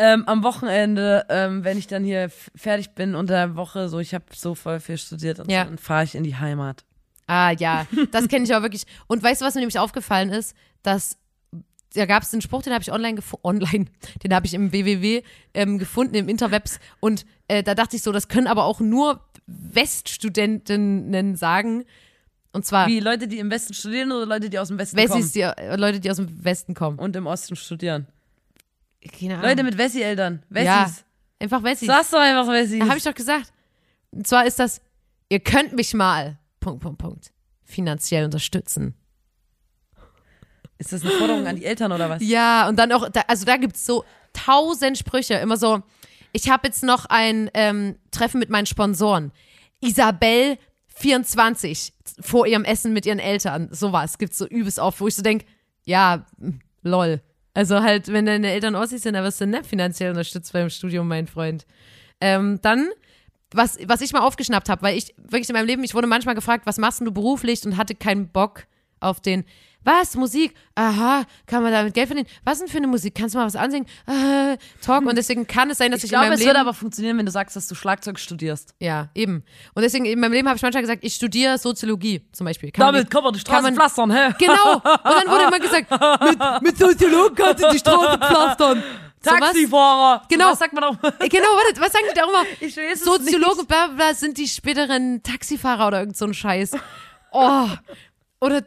Ähm, 0.00 0.24
am 0.28 0.42
Wochenende, 0.44 1.24
ähm, 1.28 1.64
wenn 1.64 1.78
ich 1.78 1.86
dann 1.88 2.04
hier 2.04 2.30
fertig 2.54 2.94
bin 2.94 3.14
unter 3.14 3.34
der 3.34 3.56
Woche, 3.56 3.88
so 3.88 3.98
ich 3.98 4.14
habe 4.14 4.26
so 4.34 4.54
voll 4.54 4.78
viel 4.78 4.98
studiert 4.98 5.40
und 5.40 5.50
Ja. 5.50 5.62
so, 5.62 5.68
dann 5.70 5.78
fahre 5.78 6.04
ich 6.04 6.14
in 6.14 6.22
die 6.22 6.36
Heimat. 6.36 6.84
Ah, 7.28 7.52
ja. 7.52 7.86
Das 8.10 8.26
kenne 8.26 8.44
ich 8.44 8.54
auch 8.54 8.62
wirklich. 8.62 8.84
Und 9.06 9.22
weißt 9.22 9.40
du, 9.40 9.44
was 9.44 9.54
mir 9.54 9.60
nämlich 9.60 9.78
aufgefallen 9.78 10.30
ist? 10.30 10.56
Dass 10.82 11.16
da 11.94 12.06
gab 12.06 12.22
es 12.22 12.30
den 12.30 12.40
Spruch, 12.40 12.62
den 12.62 12.72
habe 12.72 12.82
ich 12.82 12.92
online 12.92 13.14
gefunden, 13.14 13.46
online, 13.46 13.86
den 14.22 14.34
habe 14.34 14.46
ich 14.46 14.54
im 14.54 14.72
WWW 14.72 15.22
ähm, 15.54 15.78
gefunden, 15.78 16.14
im 16.14 16.28
Interwebs. 16.28 16.80
Und 17.00 17.24
äh, 17.48 17.62
da 17.62 17.74
dachte 17.74 17.96
ich 17.96 18.02
so, 18.02 18.12
das 18.12 18.28
können 18.28 18.46
aber 18.46 18.64
auch 18.64 18.80
nur 18.80 19.20
Weststudentinnen 19.46 21.36
sagen. 21.36 21.84
Und 22.52 22.66
zwar 22.66 22.86
Wie 22.86 23.00
Leute, 23.00 23.28
die 23.28 23.38
im 23.38 23.50
Westen 23.50 23.74
studieren 23.74 24.12
oder 24.12 24.26
Leute, 24.26 24.50
die 24.50 24.58
aus 24.58 24.68
dem 24.68 24.78
Westen 24.78 24.96
Wessis, 24.96 25.10
kommen 25.10 25.32
die, 25.32 25.40
äh, 25.40 25.76
Leute, 25.76 26.00
die 26.00 26.10
aus 26.10 26.16
dem 26.16 26.44
Westen 26.44 26.74
kommen. 26.74 26.98
und 26.98 27.14
im 27.16 27.26
Osten 27.26 27.56
studieren. 27.56 28.06
Keine 29.18 29.34
Ahnung. 29.34 29.48
Leute 29.50 29.64
mit 29.64 29.78
Wessi-Eltern. 29.78 30.42
Ah. 30.52 30.60
ja, 30.60 30.84
Wessis. 30.86 31.04
einfach 31.38 31.62
Wessis. 31.62 31.86
Sagst 31.86 32.12
du 32.12 32.16
einfach 32.16 32.48
Wessis. 32.48 32.80
Habe 32.82 32.98
ich 32.98 33.04
doch 33.04 33.14
gesagt. 33.14 33.52
Und 34.10 34.26
zwar 34.26 34.46
ist 34.46 34.58
das, 34.58 34.80
ihr 35.28 35.40
könnt 35.40 35.74
mich 35.74 35.94
mal, 35.94 36.38
Punkt, 36.60 36.82
Punkt, 36.82 36.98
Punkt, 36.98 37.32
finanziell 37.64 38.24
unterstützen. 38.24 38.94
Ist 40.78 40.92
das 40.92 41.02
eine 41.02 41.10
Forderung 41.12 41.46
an 41.46 41.56
die 41.56 41.64
Eltern 41.64 41.90
oder 41.92 42.08
was? 42.08 42.22
Ja, 42.22 42.68
und 42.68 42.78
dann 42.78 42.92
auch, 42.92 43.08
da, 43.08 43.22
also 43.26 43.44
da 43.44 43.56
gibt's 43.56 43.84
so 43.84 44.04
tausend 44.32 44.96
Sprüche, 44.96 45.34
immer 45.34 45.56
so, 45.56 45.82
ich 46.32 46.50
habe 46.50 46.68
jetzt 46.68 46.84
noch 46.84 47.06
ein 47.06 47.50
ähm, 47.54 47.96
Treffen 48.10 48.38
mit 48.38 48.50
meinen 48.50 48.66
Sponsoren. 48.66 49.32
Isabel 49.80 50.58
24 50.86 51.92
vor 52.20 52.46
ihrem 52.46 52.64
Essen 52.64 52.92
mit 52.92 53.06
ihren 53.06 53.18
Eltern. 53.18 53.68
Sowas 53.70 54.18
gibt's 54.18 54.38
so 54.38 54.46
übelst 54.46 54.78
oft, 54.78 55.00
wo 55.00 55.08
ich 55.08 55.14
so 55.14 55.22
denk, 55.22 55.44
ja, 55.84 56.26
mm, 56.38 56.58
lol. 56.82 57.20
Also 57.54 57.82
halt, 57.82 58.08
wenn 58.08 58.26
deine 58.26 58.52
Eltern 58.52 58.74
Ossis 58.74 59.02
sind, 59.02 59.14
dann 59.14 59.24
wirst 59.24 59.40
du 59.40 59.46
nicht 59.46 59.66
finanziell 59.66 60.10
unterstützt 60.10 60.52
beim 60.52 60.70
Studium, 60.70 61.08
mein 61.08 61.26
Freund. 61.26 61.66
Ähm, 62.20 62.60
dann, 62.62 62.88
was, 63.52 63.78
was 63.86 64.00
ich 64.00 64.12
mal 64.12 64.20
aufgeschnappt 64.20 64.68
habe, 64.68 64.82
weil 64.82 64.96
ich 64.96 65.14
wirklich 65.16 65.48
in 65.48 65.54
meinem 65.54 65.66
Leben, 65.66 65.82
ich 65.84 65.94
wurde 65.94 66.06
manchmal 66.06 66.34
gefragt, 66.34 66.66
was 66.66 66.78
machst 66.78 67.00
du 67.00 67.10
beruflich 67.10 67.64
und 67.64 67.76
hatte 67.76 67.94
keinen 67.94 68.28
Bock 68.28 68.64
auf 69.00 69.20
den, 69.20 69.44
was, 69.84 70.16
Musik? 70.16 70.54
Aha, 70.74 71.22
kann 71.46 71.62
man 71.62 71.72
damit 71.72 71.94
Geld 71.94 72.08
verdienen? 72.08 72.28
Was 72.44 72.58
denn 72.58 72.68
für 72.68 72.76
eine 72.78 72.88
Musik? 72.88 73.14
Kannst 73.14 73.34
du 73.34 73.38
mal 73.38 73.46
was 73.46 73.54
ansingen? 73.56 73.86
Äh, 74.06 74.58
Talk. 74.82 75.06
Und 75.06 75.16
deswegen 75.16 75.46
kann 75.46 75.70
es 75.70 75.78
sein, 75.78 75.92
dass 75.92 76.00
ich, 76.00 76.06
Ich 76.06 76.10
in 76.10 76.14
glaube, 76.16 76.24
meinem 76.26 76.32
es 76.34 76.40
Leben 76.40 76.48
würde 76.50 76.60
aber 76.60 76.74
funktionieren, 76.74 77.16
wenn 77.16 77.24
du 77.24 77.32
sagst, 77.32 77.54
dass 77.56 77.68
du 77.68 77.74
Schlagzeug 77.74 78.18
studierst. 78.18 78.74
ja, 78.80 79.08
eben. 79.14 79.44
Und 79.74 79.82
deswegen 79.82 80.04
in 80.04 80.18
meinem 80.20 80.32
Leben 80.32 80.48
habe 80.48 80.56
ich 80.56 80.62
manchmal 80.62 80.82
gesagt, 80.82 81.04
ich 81.04 81.14
studiere 81.14 81.56
Soziologie 81.58 82.22
zum 82.32 82.44
Beispiel. 82.44 82.70
Kann 82.72 82.84
man 82.86 82.94
Damit 82.94 83.06
nicht- 83.06 83.12
kann 83.12 83.22
man 83.24 83.32
die 83.32 83.40
Straße 83.40 83.62
man- 83.62 83.74
pflastern, 83.76 84.10
hä? 84.10 84.34
Genau. 84.38 84.74
Und 84.74 84.84
dann 84.84 85.28
wurde 85.28 85.44
immer 85.44 85.60
gesagt, 85.60 85.90
mit, 86.60 86.62
mit 86.62 86.78
Soziologen 86.78 87.34
kannst 87.36 87.64
du 87.64 87.70
die 87.70 87.78
Straße 87.78 88.18
pflastern. 88.18 88.82
Taxifahrer. 89.22 90.22
Genau. 90.28 90.50
Was 90.50 90.58
sagt 90.58 90.72
man 90.72 90.84
auch? 90.84 90.96
Äh, 91.02 91.28
Genau, 91.28 91.46
warte, 91.48 91.80
was 91.80 91.92
sagen 91.92 92.04
die 92.10 92.14
da 92.14 92.24
immer? 92.24 92.44
Ich 92.60 92.76
weiß 92.76 92.98
es 93.00 93.04
Soziologen, 93.04 93.66
bla, 93.66 93.86
bla, 93.88 93.94
bla, 93.96 94.14
sind 94.14 94.38
die 94.38 94.48
späteren 94.48 95.22
Taxifahrer 95.22 95.88
oder 95.88 96.00
irgend 96.00 96.16
so 96.16 96.24
ein 96.26 96.34
Scheiß. 96.34 96.72
Oh. 97.32 97.68
Oder, 98.40 98.62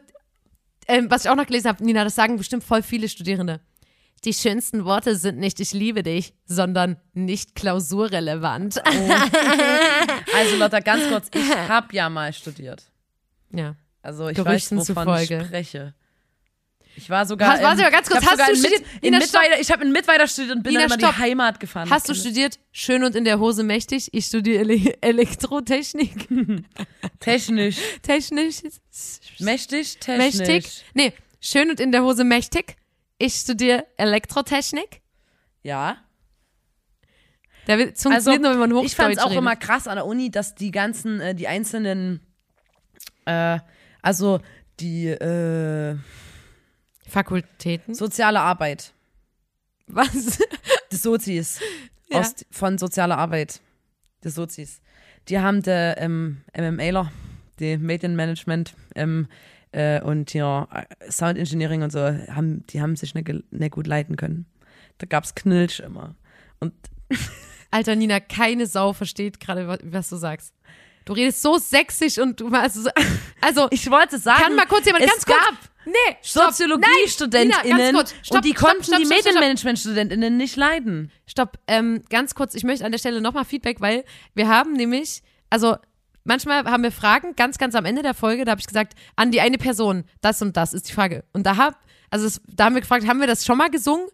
ähm, 0.88 1.10
was 1.10 1.24
ich 1.24 1.30
auch 1.30 1.36
noch 1.36 1.46
gelesen 1.46 1.68
habe, 1.68 1.84
Nina, 1.84 2.04
das 2.04 2.14
sagen 2.14 2.36
bestimmt 2.36 2.64
voll 2.64 2.82
viele 2.82 3.08
Studierende. 3.08 3.60
Die 4.24 4.32
schönsten 4.34 4.84
Worte 4.84 5.16
sind 5.16 5.38
nicht 5.38 5.58
ich 5.58 5.72
liebe 5.72 6.04
dich, 6.04 6.32
sondern 6.44 6.96
nicht 7.12 7.54
klausurrelevant. 7.54 8.80
Also 10.34 10.56
Lotta, 10.56 10.80
ganz 10.80 11.08
kurz, 11.08 11.28
ich 11.34 11.56
habe 11.68 11.88
ja 11.94 12.08
mal 12.08 12.32
studiert. 12.32 12.84
Ja. 13.50 13.74
Also 14.00 14.28
ich 14.28 14.36
Gerüchten 14.36 14.78
weiß, 14.78 14.88
wovon 14.88 15.14
ich 15.20 15.28
zufolge. 15.28 15.44
spreche. 15.44 15.94
Ich 16.96 17.08
war 17.08 17.24
sogar. 17.26 17.52
Hast- 17.52 17.62
warte 17.62 17.78
in- 17.78 17.84
mal 17.84 17.90
ganz 17.90 18.08
kurz, 18.10 18.24
hast 18.26 18.38
du 18.38 18.52
in 18.52 18.56
studiert? 18.58 18.82
in 19.00 19.14
Mittweida, 19.14 19.54
ich 19.60 19.70
habe 19.70 19.82
in 19.84 19.92
Mittweida 19.92 20.26
studiert 20.26 20.56
und 20.56 20.62
bin 20.62 20.74
Nina, 20.74 20.86
dann 20.88 20.98
stopp. 21.00 21.14
die 21.16 21.20
Heimat 21.22 21.58
gefahren. 21.60 21.88
Hast 21.90 22.08
du 22.08 22.14
studiert 22.14 22.58
schön 22.70 23.02
und 23.02 23.14
in 23.16 23.24
der 23.24 23.38
Hose 23.38 23.62
mächtig? 23.62 24.08
Ich 24.12 24.26
studiere 24.26 24.60
Ele 24.60 24.94
Elektrotechnik. 25.02 26.28
Technisch. 27.20 27.76
Technisch. 28.02 28.56
Mächtig, 29.38 29.98
technisch. 30.00 30.36
Mächtig. 30.38 30.84
Nee, 30.94 31.12
schön 31.40 31.70
und 31.70 31.80
in 31.80 31.92
der 31.92 32.02
Hose 32.02 32.24
mächtig. 32.24 32.76
Ich 33.18 33.34
studiere 33.36 33.86
Elektrotechnik. 33.96 35.00
Ja. 35.62 35.96
Da 37.66 37.78
wird 37.78 37.96
funktioniert 37.98 38.42
nur, 38.42 38.50
wenn 38.52 38.58
man 38.58 38.72
Hochdeutsch 38.72 38.86
ich 38.90 38.96
fand 38.96 39.12
es 39.14 39.18
auch 39.20 39.26
redet. 39.30 39.38
immer 39.38 39.54
krass 39.56 39.86
an 39.86 39.94
der 39.96 40.04
Uni, 40.06 40.30
dass 40.30 40.54
die 40.56 40.72
ganzen, 40.72 41.20
äh, 41.20 41.34
die 41.34 41.46
einzelnen, 41.46 42.20
äh, 43.24 43.60
also 44.02 44.40
die 44.80 45.06
äh, 45.06 45.96
Fakultäten. 47.12 47.94
soziale 47.94 48.40
Arbeit, 48.40 48.92
Was? 49.86 50.38
die 50.92 50.96
Sozis 50.96 51.60
Ja. 52.08 52.20
aus, 52.20 52.34
von 52.50 52.78
sozialer 52.78 53.18
Arbeit, 53.18 53.60
die 54.24 54.30
Sozis, 54.30 54.80
die 55.28 55.38
haben 55.38 55.62
der 55.62 55.98
ähm, 55.98 56.42
MMAler, 56.56 57.12
die 57.60 57.76
Medienmanagement 57.78 58.74
ähm, 58.94 59.28
äh, 59.72 60.00
und 60.00 60.30
hier 60.30 60.68
äh, 60.72 61.10
Sound 61.10 61.38
Engineering 61.38 61.82
und 61.82 61.90
so, 61.92 62.00
haben, 62.00 62.66
die 62.68 62.80
haben 62.80 62.96
sich 62.96 63.14
nicht, 63.14 63.28
nicht 63.52 63.70
gut 63.72 63.86
leiten 63.86 64.16
können. 64.16 64.46
Da 64.98 65.06
gab's 65.06 65.34
Knilch 65.34 65.80
immer. 65.80 66.14
Und 66.60 66.72
Alter, 67.70 67.94
Nina, 67.96 68.20
keine 68.20 68.66
Sau 68.66 68.92
versteht 68.92 69.40
gerade, 69.40 69.66
wa- 69.68 69.78
was 69.84 70.08
du 70.10 70.16
sagst. 70.16 70.54
Du 71.04 71.14
redest 71.14 71.42
so 71.42 71.58
sächsisch 71.58 72.18
und 72.18 72.38
du 72.40 72.48
also, 72.48 72.82
so- 72.82 72.90
also 73.40 73.66
ich 73.70 73.90
wollte 73.90 74.18
sagen, 74.18 74.42
kann 74.42 74.54
mal 74.56 74.66
kurz 74.66 74.86
jemand 74.86 75.04
es 75.04 75.10
ganz 75.10 75.24
kurz. 75.26 75.38
Nee, 75.84 76.16
SoziologiestudentInnen 76.22 77.96
und 77.96 78.44
die 78.44 78.52
konnten 78.52 78.84
stopp, 78.84 78.98
die 78.98 79.06
stopp, 79.06 79.18
stopp. 79.18 79.24
Medienmanagement-StudentInnen 79.24 80.36
nicht 80.36 80.56
leiden. 80.56 81.10
Stopp, 81.26 81.58
ähm, 81.66 82.02
ganz 82.08 82.34
kurz, 82.34 82.54
ich 82.54 82.64
möchte 82.64 82.84
an 82.84 82.92
der 82.92 82.98
Stelle 82.98 83.20
nochmal 83.20 83.44
Feedback, 83.44 83.80
weil 83.80 84.04
wir 84.34 84.48
haben 84.48 84.74
nämlich, 84.74 85.22
also 85.50 85.76
manchmal 86.24 86.64
haben 86.64 86.82
wir 86.82 86.92
Fragen, 86.92 87.34
ganz, 87.36 87.58
ganz 87.58 87.74
am 87.74 87.84
Ende 87.84 88.02
der 88.02 88.14
Folge, 88.14 88.44
da 88.44 88.52
habe 88.52 88.60
ich 88.60 88.66
gesagt, 88.66 88.94
an 89.16 89.30
die 89.30 89.40
eine 89.40 89.58
Person, 89.58 90.04
das 90.20 90.40
und 90.42 90.56
das 90.56 90.72
ist 90.72 90.88
die 90.88 90.92
Frage. 90.92 91.24
Und 91.32 91.44
da 91.44 91.56
hab, 91.56 91.78
also 92.10 92.26
es, 92.26 92.40
da 92.46 92.66
haben 92.66 92.74
wir 92.74 92.82
gefragt, 92.82 93.06
haben 93.06 93.20
wir 93.20 93.26
das 93.26 93.44
schon 93.44 93.58
mal 93.58 93.70
gesungen? 93.70 94.06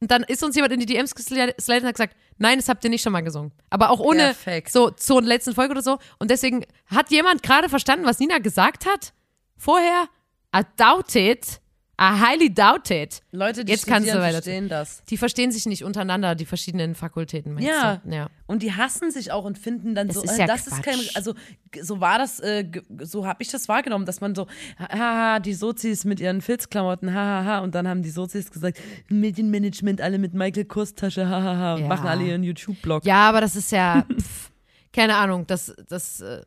Und 0.00 0.10
dann 0.10 0.24
ist 0.24 0.44
uns 0.44 0.54
jemand 0.54 0.74
in 0.74 0.80
die 0.80 0.86
DMs 0.86 1.14
geslidet 1.14 1.56
und 1.68 1.84
hat 1.84 1.94
gesagt, 1.94 2.16
nein, 2.38 2.58
das 2.58 2.68
habt 2.68 2.84
ihr 2.84 2.90
nicht 2.90 3.02
schon 3.02 3.12
mal 3.12 3.22
gesungen. 3.22 3.52
Aber 3.70 3.90
auch 3.90 4.00
ohne 4.00 4.24
Perfekt. 4.24 4.70
so 4.70 4.90
zur 4.90 5.22
letzten 5.22 5.54
Folge 5.54 5.72
oder 5.72 5.82
so. 5.82 5.98
Und 6.18 6.30
deswegen 6.30 6.66
hat 6.86 7.10
jemand 7.10 7.42
gerade 7.42 7.68
verstanden, 7.70 8.04
was 8.04 8.18
Nina 8.18 8.38
gesagt 8.38 8.84
hat? 8.84 9.14
Vorher? 9.56 10.08
I 10.54 10.62
doubt 10.76 11.14
it. 11.14 11.60
I 11.98 12.12
highly 12.20 12.52
doubt 12.52 12.90
it. 12.90 13.22
Leute, 13.32 13.64
die 13.64 13.72
Jetzt 13.72 13.86
kannst 13.86 14.10
du 14.10 14.18
weiter- 14.18 14.32
verstehen 14.32 14.68
das. 14.68 15.02
Die 15.08 15.16
verstehen 15.16 15.50
sich 15.50 15.64
nicht 15.64 15.82
untereinander, 15.82 16.34
die 16.34 16.44
verschiedenen 16.44 16.94
Fakultäten. 16.94 17.56
Ja. 17.58 18.02
Du? 18.04 18.10
ja. 18.14 18.28
Und 18.46 18.62
die 18.62 18.74
hassen 18.74 19.10
sich 19.10 19.32
auch 19.32 19.44
und 19.46 19.56
finden 19.58 19.94
dann 19.94 20.08
Das 20.08 20.16
so, 20.18 20.22
ist 20.24 20.32
äh, 20.36 20.40
ja 20.40 20.46
das 20.46 20.66
ist 20.66 20.82
kein, 20.82 20.96
Quatsch. 20.96 21.16
also 21.16 21.32
so 21.80 21.98
war 21.98 22.18
das, 22.18 22.38
äh, 22.40 22.70
so 23.00 23.26
habe 23.26 23.42
ich 23.42 23.50
das 23.50 23.66
wahrgenommen, 23.68 24.04
dass 24.04 24.20
man 24.20 24.34
so, 24.34 24.46
haha, 24.78 25.38
die 25.40 25.54
Sozis 25.54 26.04
mit 26.04 26.20
ihren 26.20 26.42
Filzklamotten, 26.42 27.14
hahaha, 27.14 27.60
und 27.60 27.74
dann 27.74 27.88
haben 27.88 28.02
die 28.02 28.10
Sozis 28.10 28.50
gesagt, 28.50 28.78
Medienmanagement, 29.08 30.02
alle 30.02 30.18
mit 30.18 30.34
Michael 30.34 30.66
Kors 30.66 30.94
Tasche, 30.94 31.26
hahaha, 31.26 31.76
und 31.76 31.80
Ja. 31.80 31.88
machen 31.88 32.06
alle 32.08 32.24
ihren 32.24 32.42
YouTube-Blog. 32.42 33.06
Ja, 33.06 33.26
aber 33.30 33.40
das 33.40 33.56
ist 33.56 33.72
ja, 33.72 34.04
pff, 34.12 34.50
keine 34.92 35.16
Ahnung, 35.16 35.46
das, 35.46 35.74
das, 35.88 36.20
äh, 36.20 36.42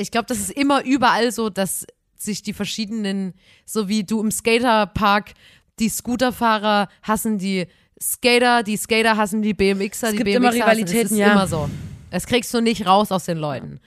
ich 0.00 0.12
glaube, 0.12 0.26
das 0.26 0.38
ist 0.38 0.52
immer 0.52 0.84
überall 0.84 1.32
so, 1.32 1.50
dass 1.50 1.84
sich 2.22 2.42
die 2.42 2.52
verschiedenen, 2.52 3.34
so 3.64 3.88
wie 3.88 4.04
du 4.04 4.20
im 4.20 4.30
Skaterpark, 4.30 5.32
die 5.78 5.88
Scooterfahrer 5.88 6.88
hassen 7.02 7.38
die 7.38 7.66
Skater, 8.00 8.62
die 8.62 8.76
Skater 8.76 9.16
hassen 9.16 9.42
die 9.42 9.54
BMXer, 9.54 10.08
Es 10.08 10.12
die 10.12 10.18
gibt 10.18 10.26
BMXer 10.26 10.36
immer 10.36 10.48
hassen, 10.48 10.62
Rivalitäten, 10.62 11.02
das 11.02 11.12
ist 11.12 11.18
ja. 11.18 11.32
immer 11.32 11.46
so. 11.46 11.70
Das 12.10 12.26
kriegst 12.26 12.52
du 12.52 12.60
nicht 12.60 12.86
raus 12.86 13.12
aus 13.12 13.24
den 13.24 13.38
Leuten. 13.38 13.80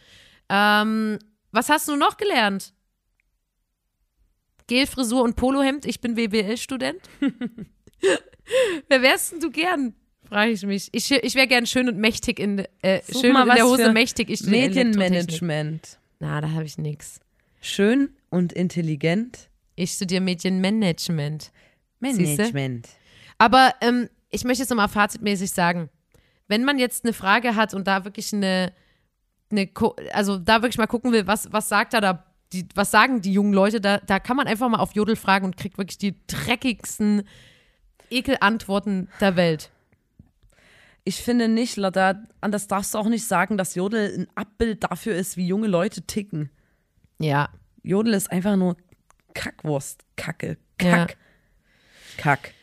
Ähm, 0.49 1.19
was 1.51 1.69
hast 1.69 1.87
du 1.87 1.95
noch 1.95 2.17
gelernt? 2.17 2.73
Gelfrisur 4.67 5.23
und 5.23 5.35
Polohemd, 5.35 5.85
ich 5.85 5.99
bin 5.99 6.15
WBL-Student. 6.15 7.01
Wer 8.87 9.01
wärst 9.01 9.33
denn 9.33 9.39
du 9.39 9.49
gern? 9.51 9.93
Frage 10.27 10.51
ich 10.51 10.63
mich. 10.63 10.89
Ich, 10.93 11.11
ich 11.11 11.35
wäre 11.35 11.47
gern 11.47 11.65
schön 11.65 11.89
und 11.89 11.97
mächtig 11.97 12.39
in, 12.39 12.65
äh, 12.81 13.01
Such 13.05 13.21
schön 13.21 13.35
in 13.35 13.47
der 13.47 13.65
Hose 13.65 13.91
mächtig. 13.91 14.29
Ich. 14.29 14.43
Medienmanagement. 14.43 15.99
Na, 16.19 16.41
da 16.41 16.51
habe 16.51 16.63
ich 16.63 16.77
nix. 16.77 17.19
Schön 17.61 18.15
und 18.33 18.51
intelligent. 18.51 19.49
Ich 19.75 19.91
studiere 19.91 20.21
Medienmanagement. 20.21 21.51
Siehste? 22.01 22.23
Management. 22.23 22.89
Aber 23.37 23.73
ähm, 23.81 24.09
ich 24.31 24.43
möchte 24.43 24.63
jetzt 24.63 24.69
nochmal 24.71 24.89
fazitmäßig 24.89 25.51
sagen, 25.51 25.89
wenn 26.47 26.63
man 26.63 26.79
jetzt 26.79 27.05
eine 27.05 27.13
Frage 27.13 27.55
hat 27.55 27.73
und 27.73 27.87
da 27.87 28.05
wirklich 28.05 28.33
eine, 28.33 28.73
eine 29.51 29.69
also 30.11 30.37
da 30.39 30.61
wirklich 30.63 30.79
mal 30.79 30.87
gucken 30.87 31.11
will, 31.11 31.27
was, 31.27 31.53
was 31.53 31.69
sagt 31.69 31.93
da 31.93 32.01
da, 32.01 32.25
die, 32.51 32.67
was 32.73 32.89
sagen 32.89 33.21
die 33.21 33.33
jungen 33.33 33.53
Leute, 33.53 33.79
da, 33.79 33.99
da 33.99 34.19
kann 34.19 34.35
man 34.35 34.47
einfach 34.47 34.67
mal 34.67 34.79
auf 34.79 34.93
Jodel 34.95 35.15
fragen 35.15 35.45
und 35.45 35.55
kriegt 35.55 35.77
wirklich 35.77 35.99
die 35.99 36.15
dreckigsten 36.25 37.23
Ekelantworten 38.09 39.09
der 39.21 39.35
Welt. 39.35 39.69
Ich 41.05 41.17
finde 41.17 41.47
nicht, 41.47 41.77
Lotta, 41.77 42.23
anders 42.41 42.67
darfst 42.67 42.93
du 42.93 42.97
auch 42.97 43.09
nicht 43.09 43.25
sagen, 43.25 43.57
dass 43.57 43.75
Jodel 43.75 44.21
ein 44.21 44.27
Abbild 44.35 44.83
dafür 44.83 45.15
ist, 45.15 45.37
wie 45.37 45.45
junge 45.45 45.67
Leute 45.67 46.01
ticken. 46.01 46.49
Ja. 47.19 47.49
Jodel 47.83 48.13
ist 48.13 48.31
einfach 48.31 48.55
nur 48.55 48.77
Kackwurst, 49.33 50.03
Kacke, 50.15 50.57
Ja. 50.81 51.05
Kack, 51.05 51.17
Kack. 52.17 52.53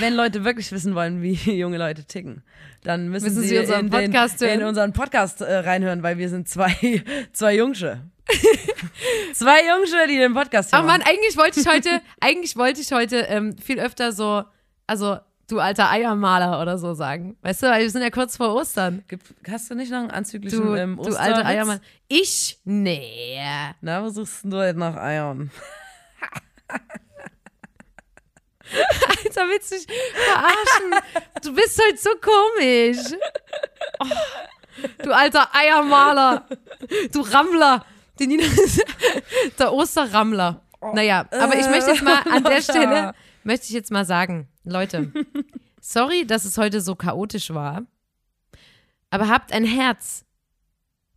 Wenn 0.00 0.14
Leute 0.14 0.44
wirklich 0.44 0.72
wissen 0.72 0.94
wollen, 0.94 1.22
wie 1.22 1.32
junge 1.58 1.78
Leute 1.78 2.04
ticken, 2.04 2.42
dann 2.82 3.08
müssen, 3.08 3.26
Müssen 3.26 3.42
sie, 3.42 3.48
sie 3.48 3.58
unseren 3.58 3.86
in, 3.86 3.90
den, 3.90 4.10
Podcast 4.10 4.40
hören. 4.40 4.60
in 4.60 4.66
unseren 4.66 4.92
Podcast 4.92 5.40
äh, 5.42 5.54
reinhören, 5.58 6.02
weil 6.02 6.18
wir 6.18 6.28
sind 6.28 6.48
zwei, 6.48 7.04
zwei 7.32 7.54
Jungsche. 7.56 8.00
zwei 9.34 9.60
Jungsche, 9.68 10.06
die 10.08 10.16
den 10.16 10.34
Podcast 10.34 10.72
hören. 10.72 10.84
Aber 10.84 10.92
Mann, 10.92 11.02
eigentlich 11.02 11.36
wollte 11.36 11.60
ich 11.60 11.66
heute, 11.68 12.00
eigentlich 12.20 12.56
wollte 12.56 12.80
ich 12.80 12.90
heute 12.92 13.18
ähm, 13.28 13.56
viel 13.58 13.78
öfter 13.78 14.12
so, 14.12 14.44
also 14.86 15.18
du 15.50 15.58
alter 15.58 15.90
Eiermaler 15.90 16.60
oder 16.60 16.78
so 16.78 16.94
sagen. 16.94 17.36
Weißt 17.42 17.62
du, 17.62 17.66
weil 17.66 17.82
wir 17.82 17.90
sind 17.90 18.02
ja 18.02 18.10
kurz 18.10 18.36
vor 18.36 18.54
Ostern. 18.54 19.04
Hast 19.50 19.70
du 19.70 19.74
nicht 19.74 19.90
noch 19.90 19.98
einen 19.98 20.10
anzüglichen 20.10 20.60
Du, 20.60 20.74
ähm, 20.74 21.00
du 21.02 21.16
alter 21.16 21.44
Eiermaler. 21.44 21.80
Ich? 22.08 22.58
Nee. 22.64 23.38
Na, 23.80 24.02
wo 24.02 24.08
suchst 24.08 24.44
du 24.44 24.50
denn 24.50 24.76
nach 24.78 24.96
Eiern? 24.96 25.50
Alter, 29.08 29.48
willst 29.48 29.72
du 29.72 29.74
mich 29.76 29.86
verarschen? 30.14 31.24
Du 31.42 31.54
bist 31.54 31.80
halt 31.82 31.98
so 31.98 32.10
komisch. 32.20 32.98
Oh, 33.98 34.06
du 35.02 35.12
alter 35.12 35.48
Eiermaler. 35.52 36.46
Du 37.12 37.20
Rammler. 37.22 37.84
Die 38.18 38.26
Nina 38.26 38.44
der 39.58 39.72
Osterrammler. 39.72 40.62
Naja, 40.92 41.26
aber 41.30 41.56
ich 41.56 41.68
möchte 41.68 41.90
jetzt 41.90 42.02
mal 42.02 42.22
an 42.30 42.44
der 42.44 42.62
Stelle, 42.62 43.14
möchte 43.44 43.66
ich 43.66 43.72
jetzt 43.72 43.90
mal 43.90 44.04
sagen, 44.04 44.48
Leute, 44.64 45.12
sorry, 45.80 46.26
dass 46.26 46.44
es 46.44 46.58
heute 46.58 46.80
so 46.80 46.94
chaotisch 46.94 47.50
war, 47.52 47.82
aber 49.10 49.28
habt 49.28 49.52
ein 49.52 49.64
Herz. 49.64 50.24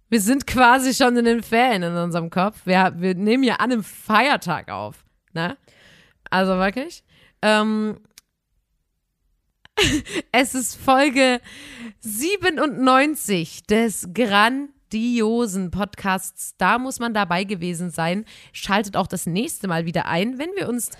Wir 0.10 0.22
sind 0.22 0.46
quasi 0.46 0.94
schon 0.94 1.18
in 1.18 1.26
den 1.26 1.42
Ferien 1.42 1.84
in 1.84 1.96
unserem 1.96 2.30
Kopf. 2.30 2.62
Wir, 2.66 2.94
wir 2.98 3.16
nehmen 3.16 3.44
ja 3.44 3.56
an 3.56 3.72
einem 3.72 3.84
Feiertag 3.84 4.70
auf. 4.70 5.04
Ne? 5.34 5.58
Also 6.30 6.58
wirklich. 6.58 7.04
Ähm, 7.42 8.00
es 10.32 10.56
ist 10.56 10.76
Folge 10.76 11.42
97 12.02 13.64
des 13.64 14.10
grandiosen 14.14 15.72
Podcasts. 15.72 16.56
Da 16.58 16.78
muss 16.78 17.00
man 17.00 17.14
dabei 17.14 17.44
gewesen 17.44 17.90
sein. 17.90 18.26
Schaltet 18.52 18.96
auch 18.96 19.08
das 19.08 19.26
nächste 19.26 19.68
Mal 19.68 19.86
wieder 19.86 20.06
ein, 20.06 20.38
wenn 20.38 20.52
wir 20.56 20.70
uns 20.70 20.92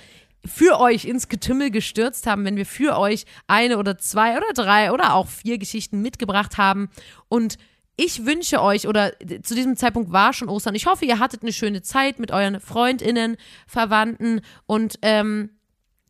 für 0.46 0.80
euch 0.80 1.06
ins 1.06 1.30
Getümmel 1.30 1.72
gestürzt 1.72 2.28
haben, 2.28 2.46
wenn 2.46 2.58
wir 2.58 2.66
für 2.66 2.98
euch 2.98 3.26
eine 3.48 3.78
oder 3.78 3.98
zwei 3.98 4.38
oder 4.38 4.52
drei 4.54 4.92
oder 4.92 5.14
auch 5.14 5.28
vier 5.28 5.58
Geschichten 5.58 6.02
mitgebracht 6.02 6.58
haben. 6.58 6.90
Und 7.30 7.58
ich 7.96 8.26
wünsche 8.26 8.62
euch, 8.62 8.88
oder 8.88 9.14
zu 9.44 9.56
diesem 9.56 9.78
Zeitpunkt 9.78 10.12
war 10.12 10.34
schon 10.34 10.50
Ostern, 10.50 10.76
ich 10.76 10.88
hoffe, 10.88 11.06
ihr 11.06 11.20
hattet 11.20 11.44
eine 11.44 11.54
schöne 11.54 11.82
Zeit 11.82 12.20
mit 12.20 12.32
euren 12.32 12.60
FreundInnen, 12.60 13.38
Verwandten 13.68 14.42
und 14.66 14.98
ähm, 15.02 15.52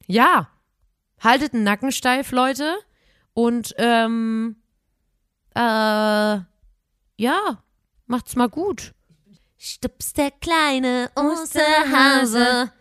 ja, 0.08 0.50
haltet 1.20 1.54
den 1.54 1.64
Nacken 1.64 1.92
steif, 1.92 2.32
Leute. 2.32 2.76
Und 3.34 3.74
ähm, 3.78 4.58
äh, 5.56 5.60
ja, 5.60 7.64
macht's 8.06 8.36
mal 8.36 8.50
gut. 8.50 8.94
Stups 9.58 10.14
der 10.14 10.32
kleine 10.32 11.10
Osterhase. 11.16 12.72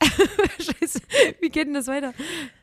Scheiße, 0.58 1.00
wie 1.40 1.48
geht 1.48 1.66
denn 1.66 1.74
das 1.74 1.86
weiter? 1.86 2.14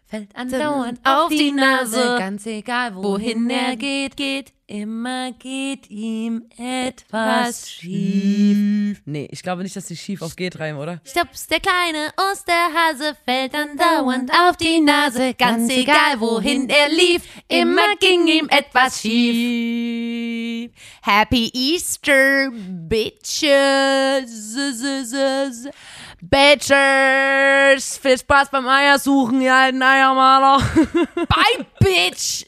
Fällt 0.06 0.36
andauernd 0.36 1.00
auf 1.04 1.30
die 1.30 1.52
Nase. 1.52 2.16
ganz 2.18 2.46
egal 2.46 2.96
Wohin 2.96 3.50
er 3.50 3.76
geht, 3.76 4.16
geht. 4.16 4.54
Immer 4.68 5.32
geht 5.34 5.92
ihm 5.92 6.46
Was 6.50 6.58
etwas 6.58 7.70
schief. 7.70 9.00
Nee, 9.06 9.28
ich 9.30 9.44
glaube 9.44 9.62
nicht, 9.62 9.76
dass 9.76 9.86
die 9.86 9.96
schief 9.96 10.24
auf 10.24 10.36
geht 10.36 10.58
reimen, 10.58 10.82
oder? 10.82 11.00
Stups, 11.06 11.46
der 11.46 11.60
kleine 11.60 12.12
Osterhase 12.32 13.16
fällt 13.26 13.54
andauernd 13.54 14.32
auf 14.32 14.58
die 14.58 14.80
Nase. 14.80 15.36
Ganz 15.36 15.70
egal, 15.72 16.20
wohin 16.20 16.68
er 16.68 16.90
lief, 16.90 17.22
immer 17.48 17.96
ging 18.00 18.28
ihm 18.28 18.50
etwas 18.50 19.02
schief. 19.02 20.72
Happy 21.04 21.52
Easter, 21.54 22.50
Bitches. 22.52 23.52
Bitches! 26.22 27.98
Viel 28.00 28.18
Spaß 28.18 28.50
beim 28.50 28.68
Eiersuchen, 28.68 29.42
ihr 29.42 29.54
alten 29.54 29.84
Eiermaler. 29.84 30.58
Bye, 31.14 31.68
Bitch. 31.80 32.48